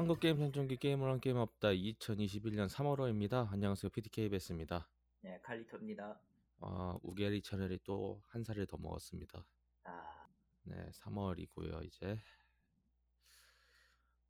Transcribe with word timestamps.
한국 0.00 0.18
게임 0.18 0.38
선종기 0.38 0.78
게임을 0.78 1.10
한 1.10 1.20
게임 1.20 1.36
없다 1.36 1.68
2021년 1.68 2.70
3월호입니다. 2.70 3.52
안녕하세요 3.52 3.90
PDKBS입니다. 3.90 4.88
네, 5.20 5.38
칼리토입니다. 5.42 6.18
아 6.60 6.98
우게리 7.02 7.42
채널이 7.42 7.80
또 7.84 8.22
한 8.28 8.42
살을 8.42 8.66
더 8.66 8.78
먹었습니다. 8.78 9.44
아, 9.84 10.26
네 10.62 10.88
3월이고요 10.90 11.84
이제 11.84 12.18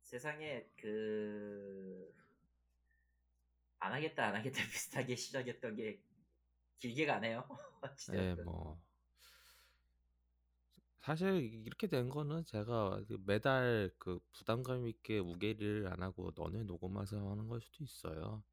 세상에 0.01 0.67
그... 0.75 2.13
안 3.79 3.93
하겠다 3.93 4.25
안 4.27 4.35
하겠다 4.35 4.57
비슷하게 4.69 5.15
시작했던 5.15 5.77
게 5.77 6.01
길게 6.79 7.05
가네요. 7.05 7.47
진짜. 7.97 8.35
네뭐 8.35 8.77
사실 11.01 11.43
이렇게 11.65 11.87
된 11.87 12.09
거는 12.09 12.45
제가 12.45 13.03
그 13.07 13.17
매달 13.25 13.91
그 13.97 14.19
부담감 14.33 14.87
있게 14.87 15.17
우게리를 15.19 15.87
안 15.91 16.03
하고 16.03 16.31
너네 16.35 16.63
녹음해서 16.63 17.29
하는 17.31 17.47
걸 17.47 17.59
수도 17.61 17.83
있어요. 17.83 18.43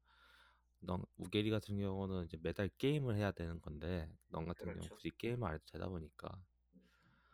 넌 0.81 1.03
우게리 1.17 1.51
같은 1.51 1.77
경우는 1.79 2.25
이제 2.25 2.37
매달 2.41 2.69
게임을 2.69 3.17
해야 3.17 3.31
되는 3.31 3.61
건데 3.61 4.09
넌 4.29 4.45
같은 4.47 4.73
경우 4.73 4.89
그렇죠. 4.89 4.89
굳이 4.89 5.11
게임을 5.17 5.47
안 5.47 5.55
해도 5.55 5.65
되다 5.71 5.89
보니까 5.89 6.43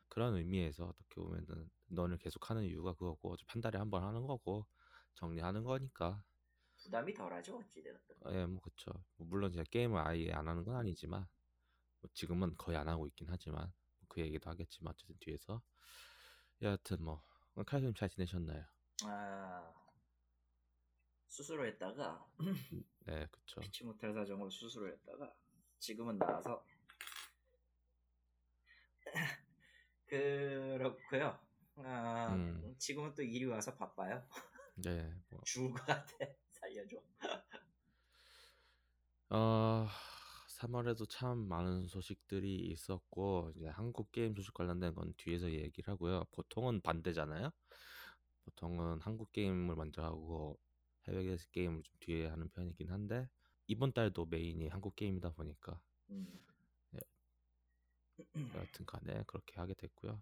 그런 0.10 0.36
의미에서 0.36 0.86
어떻게 0.86 1.16
보면은 1.22 1.70
넌을 1.88 2.18
계속 2.18 2.50
하는 2.50 2.64
이유가 2.66 2.94
그거고 2.94 3.34
어차피 3.34 3.52
한 3.54 3.62
달에 3.62 3.78
한 3.78 3.90
번 3.92 4.04
하는 4.04 4.26
거고 4.28 4.66
정리하는 5.14 5.64
거니까 5.64 6.24
부담이 6.78 7.14
덜하죠 7.14 7.58
어찌되었든. 7.58 8.16
예 8.30 8.46
뭐 8.48 8.60
그쵸 8.62 8.92
뭐 9.18 9.28
물론 9.28 9.52
제가 9.52 9.64
게임을 9.72 9.98
아예 10.00 10.32
안 10.32 10.48
하는 10.48 10.64
건 10.66 10.76
아니지만 10.76 11.28
뭐 12.02 12.10
지금은 12.14 12.58
거의 12.58 12.78
안 12.78 12.90
하고 12.90 13.08
있긴 13.08 13.28
하지만 13.30 13.74
그 14.08 14.22
얘기도 14.22 14.50
하겠지만 14.50 14.94
어쨌든 14.94 15.16
뒤에서 15.20 15.62
여하튼 16.62 17.04
뭐 17.04 17.24
칼님 17.66 17.94
잘 17.94 18.10
지내셨나요? 18.10 18.64
아, 19.06 19.74
수술을 21.28 21.68
했다가 21.74 22.26
네 23.06 23.28
그쵸 23.32 23.62
피치 23.62 23.84
못할 23.84 24.14
사정으로 24.14 24.50
수술을 24.50 24.94
했다가 24.94 25.34
지금은 25.80 26.18
나와서 26.18 26.66
그렇고요. 30.08 31.40
아, 31.78 32.30
음. 32.34 32.76
지금은 32.78 33.14
또 33.14 33.22
일이 33.24 33.46
와서 33.46 33.76
바빠요. 33.76 34.24
네 34.76 35.14
뭐 35.30 35.42
죽을 35.44 35.72
것 35.72 35.86
같아. 35.86 36.14
살려줘. 36.52 36.98
어, 39.30 39.88
3월에도 40.66 41.08
참 41.10 41.48
많은 41.48 41.88
소식들이 41.88 42.56
있었고 42.72 43.52
이제 43.56 43.68
한국 43.68 44.12
게임 44.12 44.36
소식 44.36 44.54
관련된 44.54 44.96
건 44.96 45.14
뒤에서 45.18 45.52
얘기를 45.52 45.92
하고요. 45.92 46.26
보통은 46.32 46.82
반대잖아요. 46.82 47.52
보통은 48.46 49.02
한국 49.02 49.32
게임을 49.32 49.76
먼저 49.76 50.04
하고 50.04 50.60
해외 51.08 51.38
게임을 51.52 51.84
좀 51.84 51.96
뒤에 52.00 52.28
하는 52.28 52.50
편이긴 52.50 52.90
한데 52.90 53.30
이번 53.68 53.94
달도 53.94 54.26
메인이 54.26 54.68
한국 54.70 54.96
게임이다 54.96 55.32
보니까 55.32 55.80
음. 56.10 56.40
여하튼 58.56 58.86
간에 58.86 59.24
그렇게 59.28 59.60
하게 59.60 59.74
됐고요. 59.76 60.22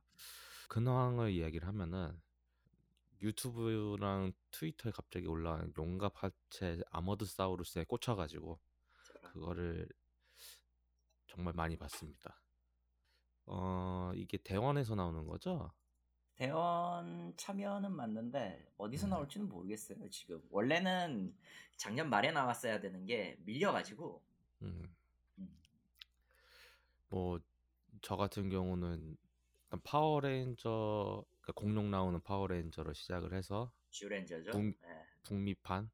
근황을 0.70 1.32
이야기를 1.32 1.68
하면은 1.68 2.20
유튜브랑 3.22 4.34
트위터에 4.52 4.92
갑자기 4.92 5.28
올라온 5.28 5.74
용갑 5.78 6.22
합체 6.22 6.82
아머드 6.90 7.26
사우루스에 7.26 7.86
꽂혀가지고. 7.86 8.60
그거를 9.34 9.88
정말 11.28 11.54
많이 11.54 11.78
봤습니다. 11.78 12.40
어 13.46 14.12
이게 14.16 14.38
대원에서 14.38 14.96
나오는 14.96 15.26
거죠? 15.28 15.72
대원 16.36 17.34
참여는 17.38 17.92
맞는데 17.92 18.72
어디서 18.78 19.08
음. 19.08 19.10
나올지는 19.12 19.48
모르겠어요 19.50 20.10
지금 20.10 20.42
원래는 20.50 21.36
작년 21.78 22.10
말에 22.10 22.32
나왔어야 22.32 22.80
되는 22.80 23.06
게 23.06 23.38
밀려가지고 23.46 24.24
음. 24.64 24.96
음. 25.38 25.60
뭐 27.10 27.70
저 27.70 28.16
같은 28.18 28.50
경우는 28.50 29.18
약간 29.68 29.82
파워레인저 29.84 31.24
그러니까 31.42 31.54
공룡 31.56 31.92
나오는 31.92 32.20
파워레인저로 32.22 32.94
시작을 32.94 33.34
해서 33.34 33.72
쥬렌저죠 33.92 34.52
북- 34.52 34.62
네. 34.82 35.06
북미판 35.24 35.92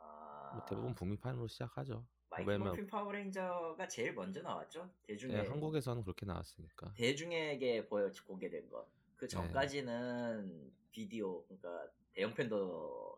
아, 0.00 0.50
뭐 0.54 0.64
대부분 0.66 0.94
북미판으로 0.94 1.46
시작하죠. 1.48 2.04
Mighty 2.32 2.50
왜냐면 2.50 2.70
Morphin 2.72 2.86
파워레인저가 2.86 3.86
제일 3.88 4.14
먼저 4.14 4.40
나왔죠 4.40 4.90
대중에 5.02 5.34
예, 5.34 5.40
한국에서는 5.40 6.02
그렇게 6.02 6.24
나왔으니까. 6.24 6.94
대중에게 6.94 7.86
보여 7.86 8.10
공개된 8.26 8.70
거그 8.70 9.20
네. 9.20 9.26
전까지는 9.28 10.72
비디오 10.90 11.44
그러니까 11.44 11.88
대영 12.12 12.32
팬더 12.34 13.16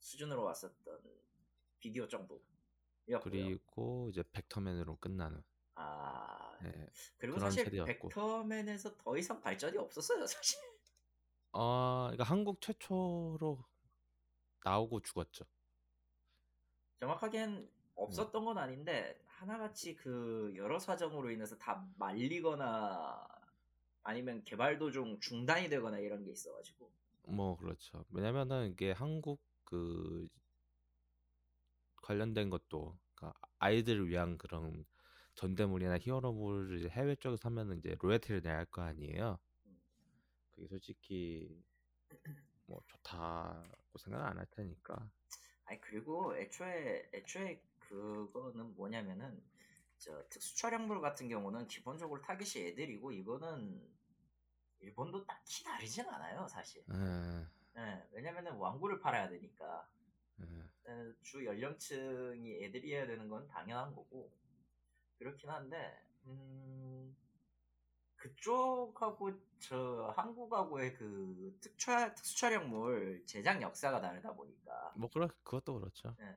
수준으로 0.00 0.42
왔었던 0.42 1.00
비디오 1.78 2.08
정도였고요 2.08 3.20
그리고 3.22 4.08
이제 4.10 4.24
벡터맨으로 4.32 4.96
끝나는. 4.96 5.42
아 5.76 6.58
예. 6.64 6.90
그리고 7.18 7.36
그런 7.36 7.50
사실 7.50 7.64
세대였고. 7.64 8.08
벡터맨에서 8.08 8.96
더 8.96 9.16
이상 9.16 9.40
발전이 9.40 9.78
없었어요 9.78 10.26
사실 10.26 10.58
어, 11.52 12.04
그러니까 12.10 12.24
한국 12.24 12.60
최초로 12.60 13.64
나오고 14.64 15.00
죽었죠. 15.00 15.44
정확하게는 17.00 17.68
없었던 17.94 18.44
건 18.44 18.58
아닌데 18.58 19.20
하나같이 19.26 19.94
그 19.96 20.52
여러 20.56 20.78
사정으로 20.78 21.30
인해서 21.30 21.56
다 21.58 21.86
말리거나 21.98 23.26
아니면 24.04 24.42
개발 24.44 24.78
도중 24.78 25.20
중단이 25.20 25.68
되거나 25.68 25.98
이런 25.98 26.24
게 26.24 26.30
있어가지고 26.32 26.90
뭐 27.24 27.56
그렇죠. 27.56 28.04
왜냐면은 28.10 28.70
이게 28.72 28.92
한국 28.92 29.40
그 29.64 30.28
관련된 32.02 32.50
것도 32.50 32.98
그러니까 33.14 33.38
아이들을 33.58 34.08
위한 34.08 34.36
그런 34.38 34.84
전대물이나 35.34 35.98
히어로물을 35.98 36.78
이제 36.78 36.88
해외 36.90 37.16
쪽에서 37.16 37.48
하면은 37.48 37.78
이제 37.78 37.96
로열티를 37.98 38.42
내야 38.42 38.58
할 38.58 38.66
거 38.66 38.82
아니에요. 38.82 39.38
그게 40.50 40.66
솔직히 40.68 41.62
뭐 42.66 42.82
좋다고 42.86 43.98
생각 43.98 44.26
안 44.26 44.38
할 44.38 44.46
테니까. 44.50 45.10
아니 45.64 45.80
그리고 45.80 46.36
애초에 46.36 47.10
애초에 47.14 47.60
그거는 47.92 48.74
뭐냐면은 48.74 49.42
저 49.98 50.26
특수 50.28 50.56
촬영물 50.56 51.00
같은 51.00 51.28
경우는 51.28 51.68
기본적으로 51.68 52.22
타깃이 52.22 52.68
애들이고 52.68 53.12
이거는 53.12 53.86
일본도 54.80 55.26
딱히 55.26 55.62
다르진 55.62 56.08
않아요 56.08 56.48
사실. 56.48 56.82
에, 57.76 57.80
예, 57.80 58.08
왜냐면은 58.12 58.52
왕구를 58.56 58.98
팔아야 59.00 59.28
되니까 59.28 59.88
에, 60.40 60.90
에, 60.90 61.12
주 61.22 61.44
연령층이 61.44 62.64
애들이어야 62.64 63.06
되는 63.06 63.28
건 63.28 63.46
당연한 63.46 63.94
거고 63.94 64.32
그렇긴 65.18 65.50
한데 65.50 66.02
음, 66.26 67.14
그쪽하고 68.16 69.32
저 69.58 70.12
한국하고의 70.16 70.94
그 70.94 71.58
특촬 71.60 72.14
특수 72.14 72.38
촬영물 72.38 73.24
제작 73.26 73.60
역사가 73.60 74.00
다르다 74.00 74.32
보니까 74.32 74.94
뭐 74.96 75.10
그렇 75.10 75.28
그것도 75.44 75.74
그렇죠. 75.74 76.16
네. 76.18 76.36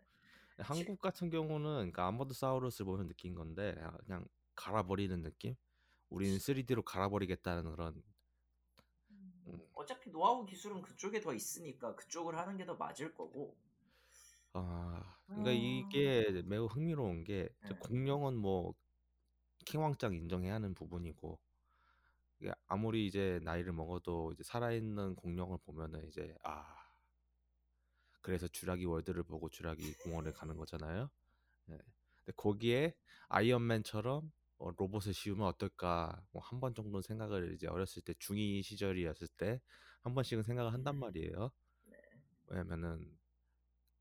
한국 0.57 1.01
같은 1.01 1.29
경우는 1.29 1.63
그러니까 1.75 2.07
아머드사우루스를 2.07 2.85
보면 2.85 3.07
느낀 3.07 3.35
건데 3.35 3.75
아, 3.81 3.91
그냥 4.05 4.25
갈아버리는 4.55 5.21
느낌? 5.21 5.55
우리는 6.09 6.37
3D로 6.37 6.83
갈아버리겠다는 6.85 7.71
그런 7.71 8.01
음. 9.47 9.59
어차피 9.73 10.09
노하우 10.11 10.45
기술은 10.45 10.81
그쪽에 10.81 11.19
더 11.21 11.33
있으니까 11.33 11.95
그쪽을 11.95 12.37
하는 12.37 12.57
게 12.57 12.65
더 12.65 12.75
맞을 12.75 13.13
거고 13.13 13.55
아 14.53 15.17
그러니까 15.27 15.51
음. 15.51 15.55
이게 15.55 16.41
매우 16.45 16.65
흥미로운 16.65 17.23
게 17.23 17.49
네. 17.63 17.75
공룡은 17.79 18.37
뭐 18.37 18.73
킹왕짱 19.65 20.13
인정해야 20.13 20.55
하는 20.55 20.73
부분이고 20.73 21.39
아무리 22.67 23.07
이제 23.07 23.39
나이를 23.43 23.73
먹어도 23.73 24.31
이제 24.33 24.43
살아있는 24.43 25.15
공룡을 25.15 25.57
보면은 25.65 26.05
이제 26.07 26.35
아 26.43 26.84
그래서 28.25 28.47
주라기 28.47 28.85
월드를 28.85 29.21
보고 29.21 29.49
주라기 29.49 29.93
공원을 29.99 30.33
가는 30.33 30.57
거잖아요. 30.57 31.11
네. 31.67 31.77
근데 32.17 32.31
거기에 32.35 32.95
아이언맨처럼 33.27 34.31
어, 34.57 34.71
로봇을 34.71 35.13
씌우면 35.13 35.45
어떨까 35.45 36.25
뭐 36.31 36.41
한번 36.41 36.73
정도는 36.73 37.03
생각을 37.03 37.53
이제 37.53 37.67
어렸을 37.67 38.01
때 38.01 38.13
중2 38.13 38.63
시절이었을 38.63 39.27
때 39.37 39.61
한 40.01 40.13
번씩은 40.13 40.43
생각을 40.43 40.71
한단 40.71 40.95
음. 40.95 40.99
말이에요. 40.99 41.51
네. 41.85 41.97
왜냐면은 42.45 43.17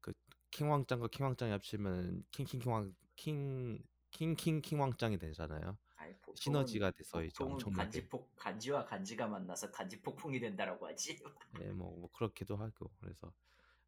그 0.01 0.13
킹왕짱과 0.51 1.09
킹왕짱이 1.09 1.51
합치면 1.53 2.25
킹킹킹왕 2.31 2.95
킹 3.17 3.83
킹킹킹왕짱이 4.11 5.19
되잖아요. 5.19 5.79
아니, 5.97 6.15
보통은- 6.21 6.37
시너지가 6.37 6.91
돼서 6.91 7.23
이제 7.25 7.43
엄청나게 7.43 7.85
간지폭 8.01 8.37
간지와 8.37 8.85
간지가 8.85 9.29
만나서 9.29 9.71
간지폭풍이 9.71 10.41
된다라고 10.41 10.87
하지. 10.87 11.19
예, 11.61 11.71
뭐, 11.73 11.97
뭐 11.99 12.11
그렇기도 12.13 12.57
하고 12.57 12.91
그래서 13.01 13.33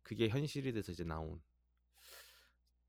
그게 0.06 0.28
현실이 0.28 0.72
돼서 0.72 0.92
이제 0.92 1.02
나온 1.02 1.42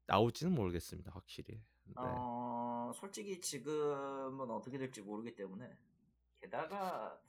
나올지는 0.06 0.54
모르겠습니다 0.54 1.12
확실히. 1.12 1.56
네. 1.86 1.94
어, 1.96 2.92
솔직히 2.94 3.42
지금은 3.42 4.52
어떻게 4.52 4.78
될지 4.78 5.02
모르기 5.02 5.36
때문에 5.36 5.76
게다가 6.40 7.20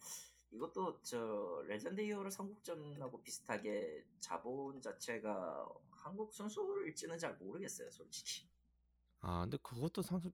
이것도 0.51 1.01
저 1.03 1.63
레전드 1.67 2.03
히어로 2.03 2.29
삼국전하고 2.29 3.23
비슷하게 3.23 4.05
자본 4.21 4.83
자체가 4.83 5.67
한국 5.91 6.35
순수일지는 6.35 7.17
잘 7.17 7.35
모르겠어요, 7.37 7.91
솔직히. 7.91 8.47
아 9.21 9.41
근데 9.41 9.57
그것도 9.63 10.03
상수 10.03 10.31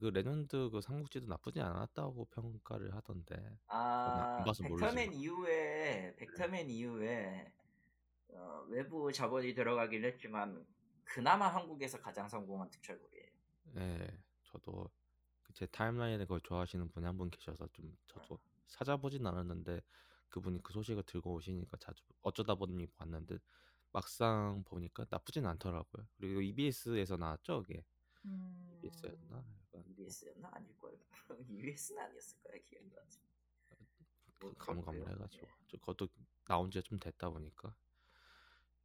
그 0.00 0.06
레전드 0.06 0.68
그 0.70 0.80
삼국지도 0.80 1.26
나쁘지 1.26 1.60
않았다고 1.60 2.24
평가를 2.26 2.92
하던데 2.96 3.56
아, 3.68 4.44
모르지만 4.44 5.12
이후에 5.14 6.16
벡터맨 6.16 6.68
이후에 6.68 7.52
어, 8.36 8.64
외부 8.68 9.10
자본이 9.12 9.54
들어가긴 9.54 10.04
했지만 10.04 10.66
그나마 11.04 11.48
한국에서 11.48 12.00
가장 12.00 12.28
성공한 12.28 12.68
특촬물이에요. 12.70 13.30
예 13.76 14.18
저도 14.44 14.90
그제 15.42 15.66
타임라인에 15.66 16.24
그걸 16.24 16.40
좋아하시는 16.40 16.88
분이 16.88 17.04
한 17.06 17.16
분 17.16 17.30
계셔서 17.30 17.68
좀 17.68 17.96
저도 18.06 18.38
찾아보진 18.68 19.26
않았는데 19.26 19.80
그분이 20.28 20.62
그 20.62 20.72
소식을 20.72 21.04
들고 21.04 21.34
오시니까 21.34 21.76
자주 21.78 22.02
어쩌다 22.22 22.54
보니 22.54 22.86
봤는데 22.88 23.38
막상 23.92 24.62
보니까 24.64 25.06
나쁘진 25.08 25.46
않더라고요. 25.46 26.06
그리고 26.18 26.42
EBS에서 26.42 27.16
나왔죠, 27.16 27.62
그게. 27.62 27.84
EBS였나? 28.82 29.36
약간 29.72 29.84
EBS였나 29.86 30.50
아닐 30.52 30.76
거예요. 30.78 30.98
EBS는 31.48 32.02
아니었을 32.02 32.38
거야 32.42 32.60
기억이 32.64 32.90
나지. 32.94 33.20
뭐그 34.40 34.56
가물가물해가지고 34.58 35.46
그렇고요. 35.46 35.66
저 35.68 35.76
그것도 35.78 36.08
나온 36.44 36.70
지가 36.70 36.82
좀 36.82 36.98
됐다 36.98 37.30
보니까 37.30 37.74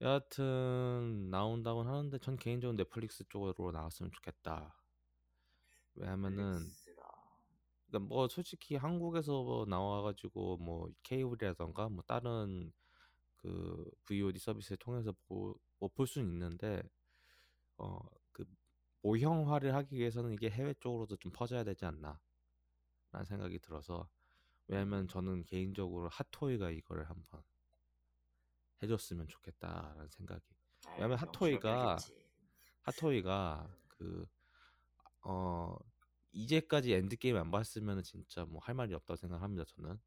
여하튼 0.01 1.29
나온다고 1.29 1.83
하는데 1.83 2.17
전 2.19 2.35
개인적으로 2.37 2.75
넷플릭스 2.75 3.23
쪽으로 3.29 3.71
나왔으면 3.71 4.11
좋겠다. 4.11 4.75
왜냐면은. 5.95 6.59
그러니까 7.87 8.07
뭐 8.07 8.27
솔직히 8.27 8.75
한국에서 8.75 9.43
뭐 9.43 9.65
나와가지고 9.65 10.57
뭐 10.57 10.89
케이블이라던가 11.03 11.89
뭐 11.89 12.03
다른 12.07 12.71
그 13.37 13.85
VOD 14.05 14.39
서비스를 14.39 14.77
통해서 14.77 15.13
뭐볼 15.79 16.07
수는 16.07 16.31
있는데 16.31 16.81
어 17.77 17.99
그 18.33 18.45
모형화를 19.03 19.73
하기 19.75 19.95
위해서는 19.97 20.33
이게 20.33 20.49
해외 20.49 20.73
쪽으로도 20.79 21.17
좀 21.17 21.31
퍼져야 21.31 21.63
되지 21.63 21.85
않나 21.85 22.19
라는 23.11 23.25
생각이 23.25 23.59
들어서 23.59 24.09
왜냐면 24.67 25.07
저는 25.07 25.45
개인적으로 25.45 26.09
핫토이가 26.09 26.71
이거를 26.71 27.09
한번 27.09 27.43
해줬으면 28.83 29.27
좋겠다라는 29.27 30.07
생각이 30.09 30.43
왜냐면 30.95 31.17
핫토이가. 31.17 31.97
핫토이가 32.83 33.75
그 33.87 34.25
어 35.23 35.77
이제까지 36.31 36.93
엔드 36.93 37.17
게임 37.17 37.35
안 37.37 37.51
봤으면 37.51 38.01
진짜 38.03 38.45
뭐 38.45 38.59
할 38.61 38.73
말이 38.75 38.93
없다고 38.93 39.15
생각합니다 39.17 39.65
저는 39.65 39.99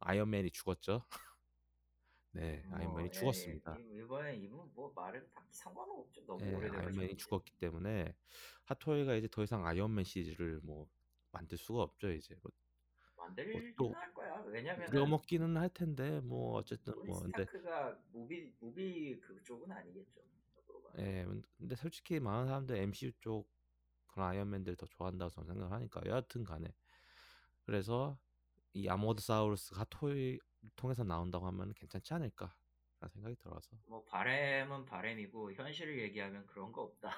아이언맨이 0.00 0.50
죽었죠 0.52 1.04
네 2.32 2.62
뭐, 2.68 2.78
아이언맨이 2.78 3.08
예, 3.08 3.10
죽었습니다 3.10 3.76
예, 3.78 3.84
이번에 4.02 4.36
이분 4.36 4.70
뭐 4.74 4.92
말은 4.94 5.26
딱히 5.34 5.48
상관은 5.52 5.94
없죠. 5.96 6.24
너무 6.26 6.44
네, 6.44 6.54
오래돼가지고. 6.54 6.88
아이언맨이 6.88 7.16
죽었기 7.16 7.52
때문에 7.58 8.14
핫토이가 8.64 9.14
이제 9.16 9.28
더 9.30 9.42
이상 9.42 9.66
아이언맨 9.66 10.04
시리즈를 10.04 10.60
뭐 10.62 10.88
만들 11.32 11.58
수가 11.58 11.82
없죠 11.82 12.12
이제 12.12 12.34
뭐 12.42 12.50
만들긴 13.18 13.74
또 13.76 13.92
할 13.92 14.14
거야. 14.14 14.42
왜냐면은 14.46 14.88
우려먹기는 14.88 15.56
할 15.56 15.68
텐데 15.70 16.20
뭐 16.20 16.56
어쨌든 16.58 16.94
뭐 17.04 17.20
근데 17.20 17.44
스타크가 17.44 17.98
무비 18.12 18.52
무비 18.60 19.20
그쪽은 19.20 19.70
아니겠죠. 19.70 20.20
예 20.98 21.26
근데 21.58 21.76
솔직히 21.76 22.18
많은 22.20 22.46
사람들 22.46 22.76
MCU 22.76 23.12
쪽 23.20 23.48
그런 24.08 24.28
아이언맨들 24.30 24.76
더 24.76 24.86
좋아한다고 24.86 25.30
저는 25.30 25.46
생각을 25.48 25.72
하니까 25.72 26.00
여하튼 26.06 26.44
간에 26.44 26.74
그래서 27.64 28.18
이 28.72 28.88
아모드사우루스 28.88 29.74
핫토이 29.74 30.38
통해서 30.76 31.04
나온다고 31.04 31.46
하면 31.46 31.72
괜찮지 31.74 32.14
않을까 32.14 32.54
라는 33.00 33.12
생각이 33.12 33.36
들어서 33.36 33.76
뭐 33.86 34.02
바램은 34.04 34.84
바램이고 34.86 35.52
현실을 35.52 35.98
얘기하면 36.00 36.46
그런 36.46 36.72
거 36.72 36.82
없다. 36.82 37.10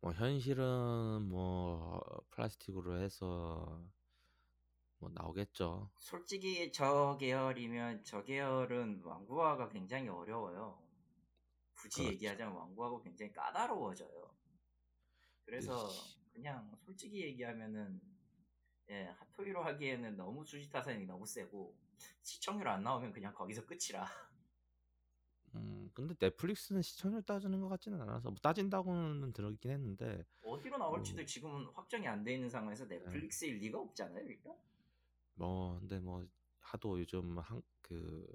뭐 0.00 0.12
현실은 0.12 1.22
뭐 1.22 2.00
플라스틱으로 2.30 2.98
해서 3.00 3.82
뭐 4.98 5.10
나오겠죠 5.14 5.90
솔직히 5.96 6.72
저 6.72 7.16
계열이면 7.18 8.04
저 8.04 8.22
계열은 8.24 9.02
왕구화가 9.04 9.68
굉장히 9.68 10.08
어려워요. 10.08 10.82
굳이 11.74 12.02
그렇죠. 12.02 12.12
얘기하자면 12.14 12.54
왕구화가 12.56 13.02
굉장히 13.02 13.32
까다로워져요. 13.32 14.34
그래서 15.44 15.86
그치. 15.86 16.16
그냥 16.32 16.72
솔직히 16.84 17.22
얘기하면은 17.22 18.00
예, 18.90 19.06
핫토이로 19.18 19.62
하기에는 19.64 20.16
너무 20.16 20.44
수지타산이 20.44 21.06
너무 21.06 21.26
세고 21.26 21.76
시청률 22.22 22.68
안 22.68 22.82
나오면 22.82 23.12
그냥 23.12 23.34
거기서 23.34 23.66
끝이라. 23.66 24.06
음 25.54 25.90
근데 25.94 26.14
넷플릭스는 26.18 26.82
시청률 26.82 27.22
따지는 27.22 27.60
것 27.60 27.68
같지는 27.68 28.00
않아서 28.02 28.30
뭐 28.30 28.36
따진다고는 28.42 29.32
들었긴 29.32 29.70
했는데 29.70 30.24
어디로 30.42 30.78
나올지도 30.78 31.18
뭐, 31.18 31.26
지금은 31.26 31.66
확정이 31.74 32.06
안 32.06 32.22
돼 32.24 32.34
있는 32.34 32.48
상황에서 32.50 32.86
넷플릭스일 32.86 33.58
리가 33.58 33.78
없잖아요, 33.78 34.24
일단. 34.26 34.54
뭐 35.36 35.78
근데 35.80 36.00
뭐 36.00 36.26
하도 36.60 37.00
요즘 37.00 37.38
한 37.38 37.62
그 37.82 38.26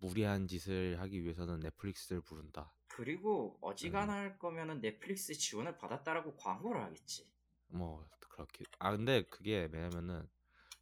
무리한 0.00 0.46
짓을 0.46 1.00
하기 1.00 1.22
위해서는 1.24 1.60
넷플릭스를 1.60 2.20
부른다. 2.20 2.74
그리고 2.86 3.58
어지간할 3.60 4.38
거면은 4.38 4.80
넷플릭스 4.80 5.34
지원을 5.34 5.78
받았다라고 5.78 6.36
광고를 6.36 6.80
하겠지. 6.82 7.26
뭐 7.68 8.06
그렇게 8.28 8.64
아 8.78 8.92
근데 8.96 9.22
그게 9.24 9.68
왜냐면은 9.72 10.28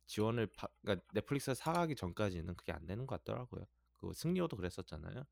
지원을 0.06 0.49
파, 0.49 0.69
그러니까 0.82 1.06
넷플릭스 1.14 1.55
사가기 1.55 1.96
전까지는 1.96 2.55
그게 2.56 2.73
안 2.73 2.87
되는 2.87 3.06
것 3.06 3.16
같더라고요. 3.25 3.66
그 3.99 4.12
승리호도 4.14 4.56
그랬었잖아요. 4.56 5.25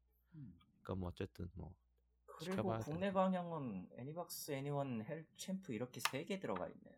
그러니까 0.83 0.95
뭐 0.97 1.09
어쨌든 1.11 1.51
뭐 1.55 1.75
그리고 2.27 2.79
국내 2.79 3.09
돼. 3.09 3.13
방영은 3.13 3.89
애니박스, 3.97 4.53
애니원, 4.53 5.05
헬챔프 5.05 5.73
이렇게 5.73 6.01
세 6.01 6.25
개 6.25 6.39
들어가 6.39 6.69
있네요. 6.69 6.97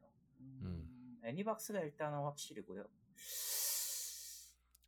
음, 0.63 0.91
애니박스가 1.25 1.81
일단은 1.81 2.21
확실이고요. 2.25 2.85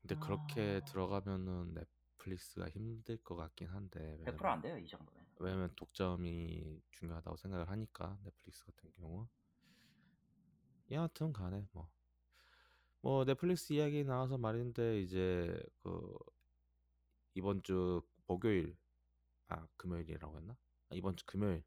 근데 0.00 0.16
그렇게 0.16 0.80
아. 0.82 0.84
들어가면은 0.84 1.74
넷플릭스가 1.74 2.68
힘들 2.68 3.18
것 3.18 3.36
같긴 3.36 3.68
한데 3.68 4.22
100%안 4.24 4.60
돼요, 4.60 4.76
이 4.78 4.86
정도면. 4.88 5.24
왜냐면 5.38 5.72
독점이 5.76 6.80
중요하다고 6.90 7.36
생각을 7.36 7.68
하니까 7.70 8.18
넷플릭스 8.24 8.64
같은 8.64 8.90
경우 8.92 9.28
여하튼 10.90 11.32
간에 11.32 11.66
뭐 11.72 11.90
뭐 13.02 13.24
넷플릭스 13.24 13.72
이야기 13.72 14.04
나와서 14.04 14.38
말인데 14.38 15.00
이제 15.00 15.60
그 15.82 16.16
이번 17.34 17.62
주 17.62 18.00
목요일 18.26 18.76
아 19.48 19.66
금요일이라고 19.76 20.36
했나 20.38 20.56
아, 20.88 20.94
이번 20.94 21.16
주 21.16 21.26
금요일 21.26 21.64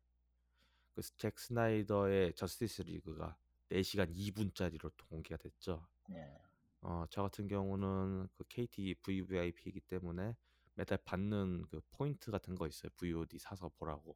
그 0.96 1.02
잭 1.18 1.38
스나이더의 1.38 2.36
저스티스 2.36 2.84
리그가 2.84 3.38
4시간 3.70 4.14
2분짜리로 4.16 4.92
공개가 5.10 5.38
됐죠 5.38 5.86
네. 6.10 6.40
어, 6.82 7.04
저 7.10 7.24
같은 7.24 7.48
경우는 7.48 8.28
그 8.36 8.44
KT 8.48 8.96
VVIP이기 9.02 9.82
때문에 9.82 10.36
매달 10.76 11.00
받는 11.04 11.66
그 11.70 11.82
포인트 11.90 12.30
같은 12.30 12.54
거 12.54 12.68
있어요. 12.68 12.92
VOD 12.96 13.40
사서 13.40 13.70
보라고. 13.70 14.16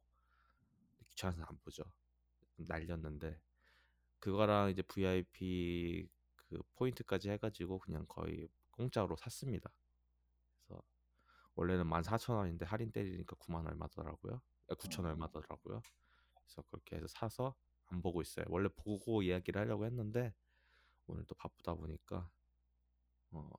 귀찮아서 1.08 1.42
안 1.42 1.58
보죠. 1.58 1.82
날렸는데 2.56 3.40
그거랑 4.20 4.70
이제 4.70 4.82
VIP 4.82 6.08
그 6.36 6.62
포인트까지 6.74 7.30
해가지고 7.30 7.78
그냥 7.80 8.04
거의 8.06 8.48
공짜로 8.70 9.16
샀습니다. 9.16 9.72
그래서 10.54 10.80
원래는 11.56 11.86
14,000원인데 11.86 12.66
할인 12.66 12.92
때리니까 12.92 13.34
9만 13.36 13.66
얼마더라고요. 13.66 14.40
9천 14.68 15.06
얼마더라고요. 15.06 15.82
그래서 16.34 16.62
그렇게 16.70 16.96
해서 16.96 17.08
사서 17.08 17.56
안 17.90 18.02
보고 18.02 18.22
있어요. 18.22 18.46
원래 18.48 18.68
보고 18.68 19.22
이야기를 19.22 19.60
하려고 19.60 19.84
했는데 19.84 20.34
오늘 21.06 21.24
또 21.24 21.34
바쁘다 21.34 21.74
보니까 21.74 22.30
어, 23.32 23.50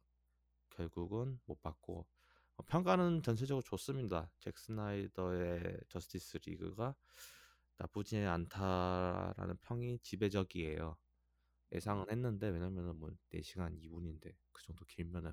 결국은 0.70 1.40
못 1.46 1.62
받고 1.62 2.08
어, 2.56 2.64
평가는 2.64 3.24
전체적으로 3.24 3.62
좋습니다. 3.62 4.32
잭 4.40 4.58
스나이더의 4.58 5.80
저스티스 5.90 6.40
리그가 6.46 6.96
나쁘지 7.78 8.18
않다라는 8.18 9.58
평이 9.62 10.00
지배적이에요. 10.00 10.98
예상은 11.74 12.10
했는데 12.10 12.50
왜냐면은 12.50 12.96
뭐 12.98 13.10
4시간 13.34 13.78
2분인데 13.82 14.34
그 14.52 14.64
정도 14.64 14.86
길면은 14.86 15.32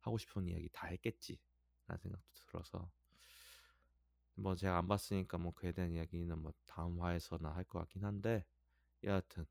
하고 0.00 0.18
싶은 0.18 0.48
이야기 0.48 0.68
다 0.70 0.86
했겠지 0.86 1.38
라는 1.86 2.00
생각도 2.00 2.40
들어서 2.46 2.90
뭐 4.34 4.56
제가 4.56 4.78
안 4.78 4.88
봤으니까 4.88 5.38
뭐 5.38 5.52
그에 5.54 5.72
대한 5.72 5.92
이야기는 5.92 6.38
뭐 6.38 6.52
다음 6.66 7.00
화에서나 7.00 7.54
할 7.54 7.64
것 7.64 7.78
같긴 7.80 8.04
한데 8.04 8.44
여하튼 9.04 9.46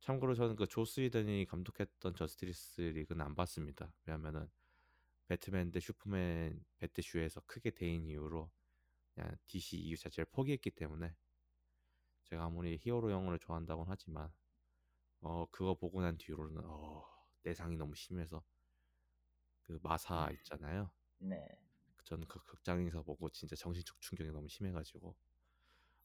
참고로 0.00 0.34
저는 0.34 0.56
그 0.56 0.66
조스 0.66 1.00
위든이 1.00 1.44
감독했던 1.46 2.14
저스티스 2.14 2.80
리그는 2.80 3.24
안 3.24 3.34
봤습니다. 3.34 3.92
왜냐면은 4.06 4.48
배트맨 5.28 5.72
대 5.72 5.80
슈퍼맨 5.80 6.64
배트쇼에서 6.78 7.42
크게 7.46 7.70
대인 7.72 8.06
이후로 8.06 8.50
그냥 9.14 9.36
DC 9.46 9.76
이유 9.78 9.96
자체를 9.98 10.26
포기했기 10.32 10.70
때문에 10.72 11.14
제가 12.24 12.44
아무리 12.44 12.76
히어로 12.78 13.10
영화를 13.10 13.38
좋아한다고는 13.38 13.90
하지만 13.90 14.30
어 15.20 15.46
그거 15.50 15.74
보고 15.74 16.00
난 16.02 16.18
뒤로는 16.18 16.62
어 16.66 17.04
내상이 17.42 17.76
너무 17.76 17.94
심해서 17.96 18.44
그 19.62 19.78
마사 19.82 20.30
있잖아요. 20.32 20.90
네. 21.18 21.58
저는 22.06 22.26
그 22.28 22.42
극장에서 22.44 23.02
보고 23.02 23.28
진짜 23.30 23.56
정신적 23.56 24.00
충격이 24.00 24.30
너무 24.30 24.48
심해가지고 24.48 25.14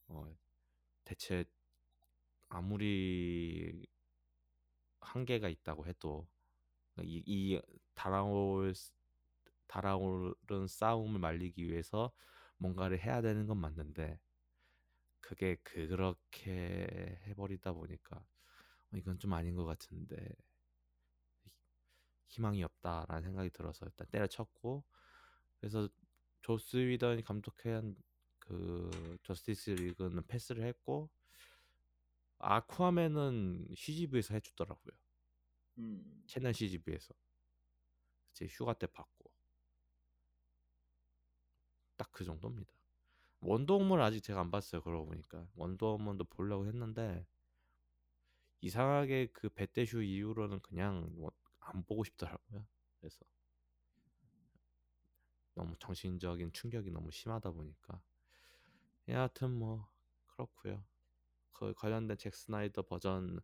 어 0.08 0.36
대체 1.04 1.44
아무리 2.48 3.86
한계가 5.00 5.48
있다고 5.48 5.86
해도 5.86 6.28
이, 7.02 7.22
이 7.24 7.60
달아올 7.94 8.74
달아오른 9.68 10.66
싸움을 10.68 11.20
말리기 11.20 11.64
위해서 11.66 12.12
뭔가를 12.58 13.00
해야 13.00 13.22
되는 13.22 13.46
건 13.46 13.58
맞는데 13.58 14.20
그게 15.20 15.56
그렇게 15.62 17.20
해버리다 17.28 17.72
보니까 17.72 18.16
어, 18.16 18.96
이건 18.96 19.18
좀 19.20 19.32
아닌 19.34 19.54
것 19.54 19.64
같은데 19.64 20.16
희망이 22.26 22.64
없다라는 22.64 23.22
생각이 23.22 23.50
들어서 23.50 23.86
일단 23.86 24.06
때려쳤고 24.10 24.84
그래서 25.62 25.88
조스 26.42 26.76
위던이 26.76 27.22
감독한 27.22 27.96
그 28.40 28.90
저스티스 29.22 29.70
리그는 29.70 30.26
패스를 30.26 30.64
했고 30.66 31.08
아쿠아맨은 32.40 33.68
CGV에서 33.74 34.34
해주더라고요. 34.34 34.92
음. 35.78 36.24
채널 36.26 36.54
CGV에서 36.54 37.14
제 38.34 38.46
휴가 38.46 38.74
때 38.74 38.86
봤고 38.86 39.30
딱 41.96 42.10
그 42.12 42.24
정도입니다. 42.24 42.72
원더우먼 43.40 44.00
아직 44.00 44.22
제가 44.22 44.40
안 44.40 44.50
봤어요. 44.50 44.82
그러고 44.82 45.06
보니까 45.06 45.48
원더우먼도 45.54 46.24
보려고 46.24 46.66
했는데 46.66 47.26
이상하게 48.62 49.28
그 49.32 49.48
배떼슈 49.50 50.02
이후로는 50.02 50.60
그냥 50.60 51.08
뭐 51.16 51.30
안 51.64 51.84
보고 51.84 52.04
싶더라고요. 52.04 52.66
그래서 53.00 53.24
너무 55.54 55.74
정신적인 55.78 56.52
충격이 56.52 56.90
너무 56.90 57.10
심하다 57.10 57.50
보니까 57.50 58.00
여하튼 59.08 59.50
뭐 59.50 59.88
그렇고요. 60.26 60.84
그 61.52 61.74
관련된 61.74 62.16
잭 62.18 62.34
스나이더 62.34 62.82
버전 62.82 63.40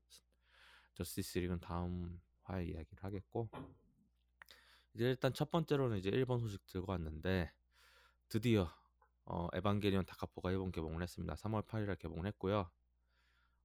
저스티스 0.94 1.38
리그는 1.38 1.60
다음 1.60 2.20
화에 2.42 2.64
이야기를 2.64 3.04
하겠고 3.04 3.48
이제 4.94 5.04
일단 5.04 5.32
첫 5.32 5.50
번째로는 5.50 5.98
이제 5.98 6.08
일본 6.08 6.40
소식 6.40 6.66
들고 6.66 6.92
왔는데 6.92 7.52
드디어 8.28 8.68
어, 9.24 9.46
에반게리온 9.52 10.06
다카포가 10.06 10.50
일본 10.50 10.72
개봉을 10.72 11.02
했습니다. 11.02 11.34
3월 11.34 11.66
8일에 11.66 11.98
개봉을 11.98 12.26
했고요. 12.28 12.70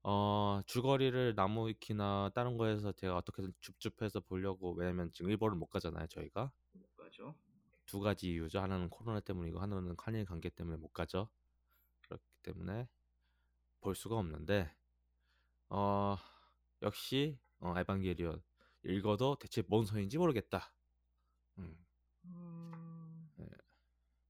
어, 0.03 0.61
줄거리를 0.65 1.33
나무위키나 1.35 2.31
다른 2.35 2.57
거에서 2.57 2.91
제가 2.91 3.15
어떻게든 3.15 3.53
줍줍해서 3.61 4.19
보려고 4.19 4.73
왜냐면 4.73 5.09
지금 5.13 5.31
일본을 5.31 5.55
못 5.57 5.67
가잖아요 5.67 6.07
저희가 6.07 6.51
못 6.73 6.95
가죠. 6.97 7.33
두 7.93 7.99
가지 7.99 8.31
이유죠 8.31 8.59
하나는 8.59 8.89
코로나 8.89 9.19
때문이고 9.19 9.59
하나는 9.59 9.95
한일 9.99 10.25
관계 10.25 10.49
때문에 10.49 10.77
못 10.77 10.91
가죠 10.93 11.29
그렇기 12.01 12.23
때문에 12.41 12.87
볼 13.81 13.93
수가 13.93 14.17
없는데 14.17 14.75
어 15.69 16.17
역시 16.81 17.37
어, 17.59 17.75
에반게리온 17.77 18.41
읽어도 18.85 19.35
대체 19.35 19.61
뭔 19.67 19.85
소리인지 19.85 20.17
모르겠다 20.17 20.73
음. 21.59 21.77
음... 22.25 23.29
네. 23.35 23.45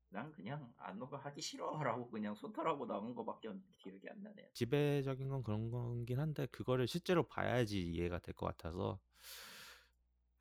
난 0.09 0.29
그냥 0.33 0.73
안노가 0.77 1.19
하기 1.19 1.41
싫어라고 1.41 2.09
그냥 2.09 2.35
소탈하고 2.35 2.85
나온 2.85 3.15
거밖에 3.15 3.47
기억이 3.77 4.09
안 4.09 4.21
나네요. 4.23 4.47
지배적인 4.51 5.29
건 5.29 5.41
그런 5.41 5.71
거긴 5.71 6.19
한데 6.19 6.47
그거를 6.47 6.85
실제로 6.85 7.23
봐야지 7.23 7.81
이해가 7.81 8.19
될 8.19 8.35
것 8.35 8.45
같아서 8.47 8.99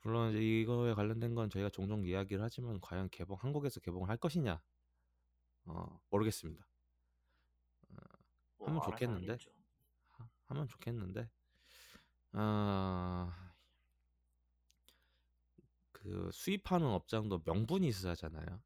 물론 0.02 0.35
이거에 0.35 0.94
관련된 0.94 1.35
건 1.35 1.49
저희가 1.49 1.71
종종 1.71 2.04
이야기를 2.04 2.42
하지만 2.42 2.80
과연 2.80 3.09
개봉 3.11 3.38
한국에서 3.40 3.80
개봉을 3.80 4.09
할 4.09 4.16
것이냐 4.16 4.61
어, 5.64 6.00
모르겠습니다. 6.11 6.66
어, 7.90 7.94
뭐 8.59 8.68
하면 8.68 8.82
좋겠는데 8.82 9.38
하, 10.11 10.28
하면 10.47 10.68
좋겠는데 10.68 11.30
어, 12.32 13.32
그 15.92 16.30
수입하는 16.32 16.87
업장도 16.88 17.42
명분이 17.44 17.87
있어야잖아요. 17.87 18.61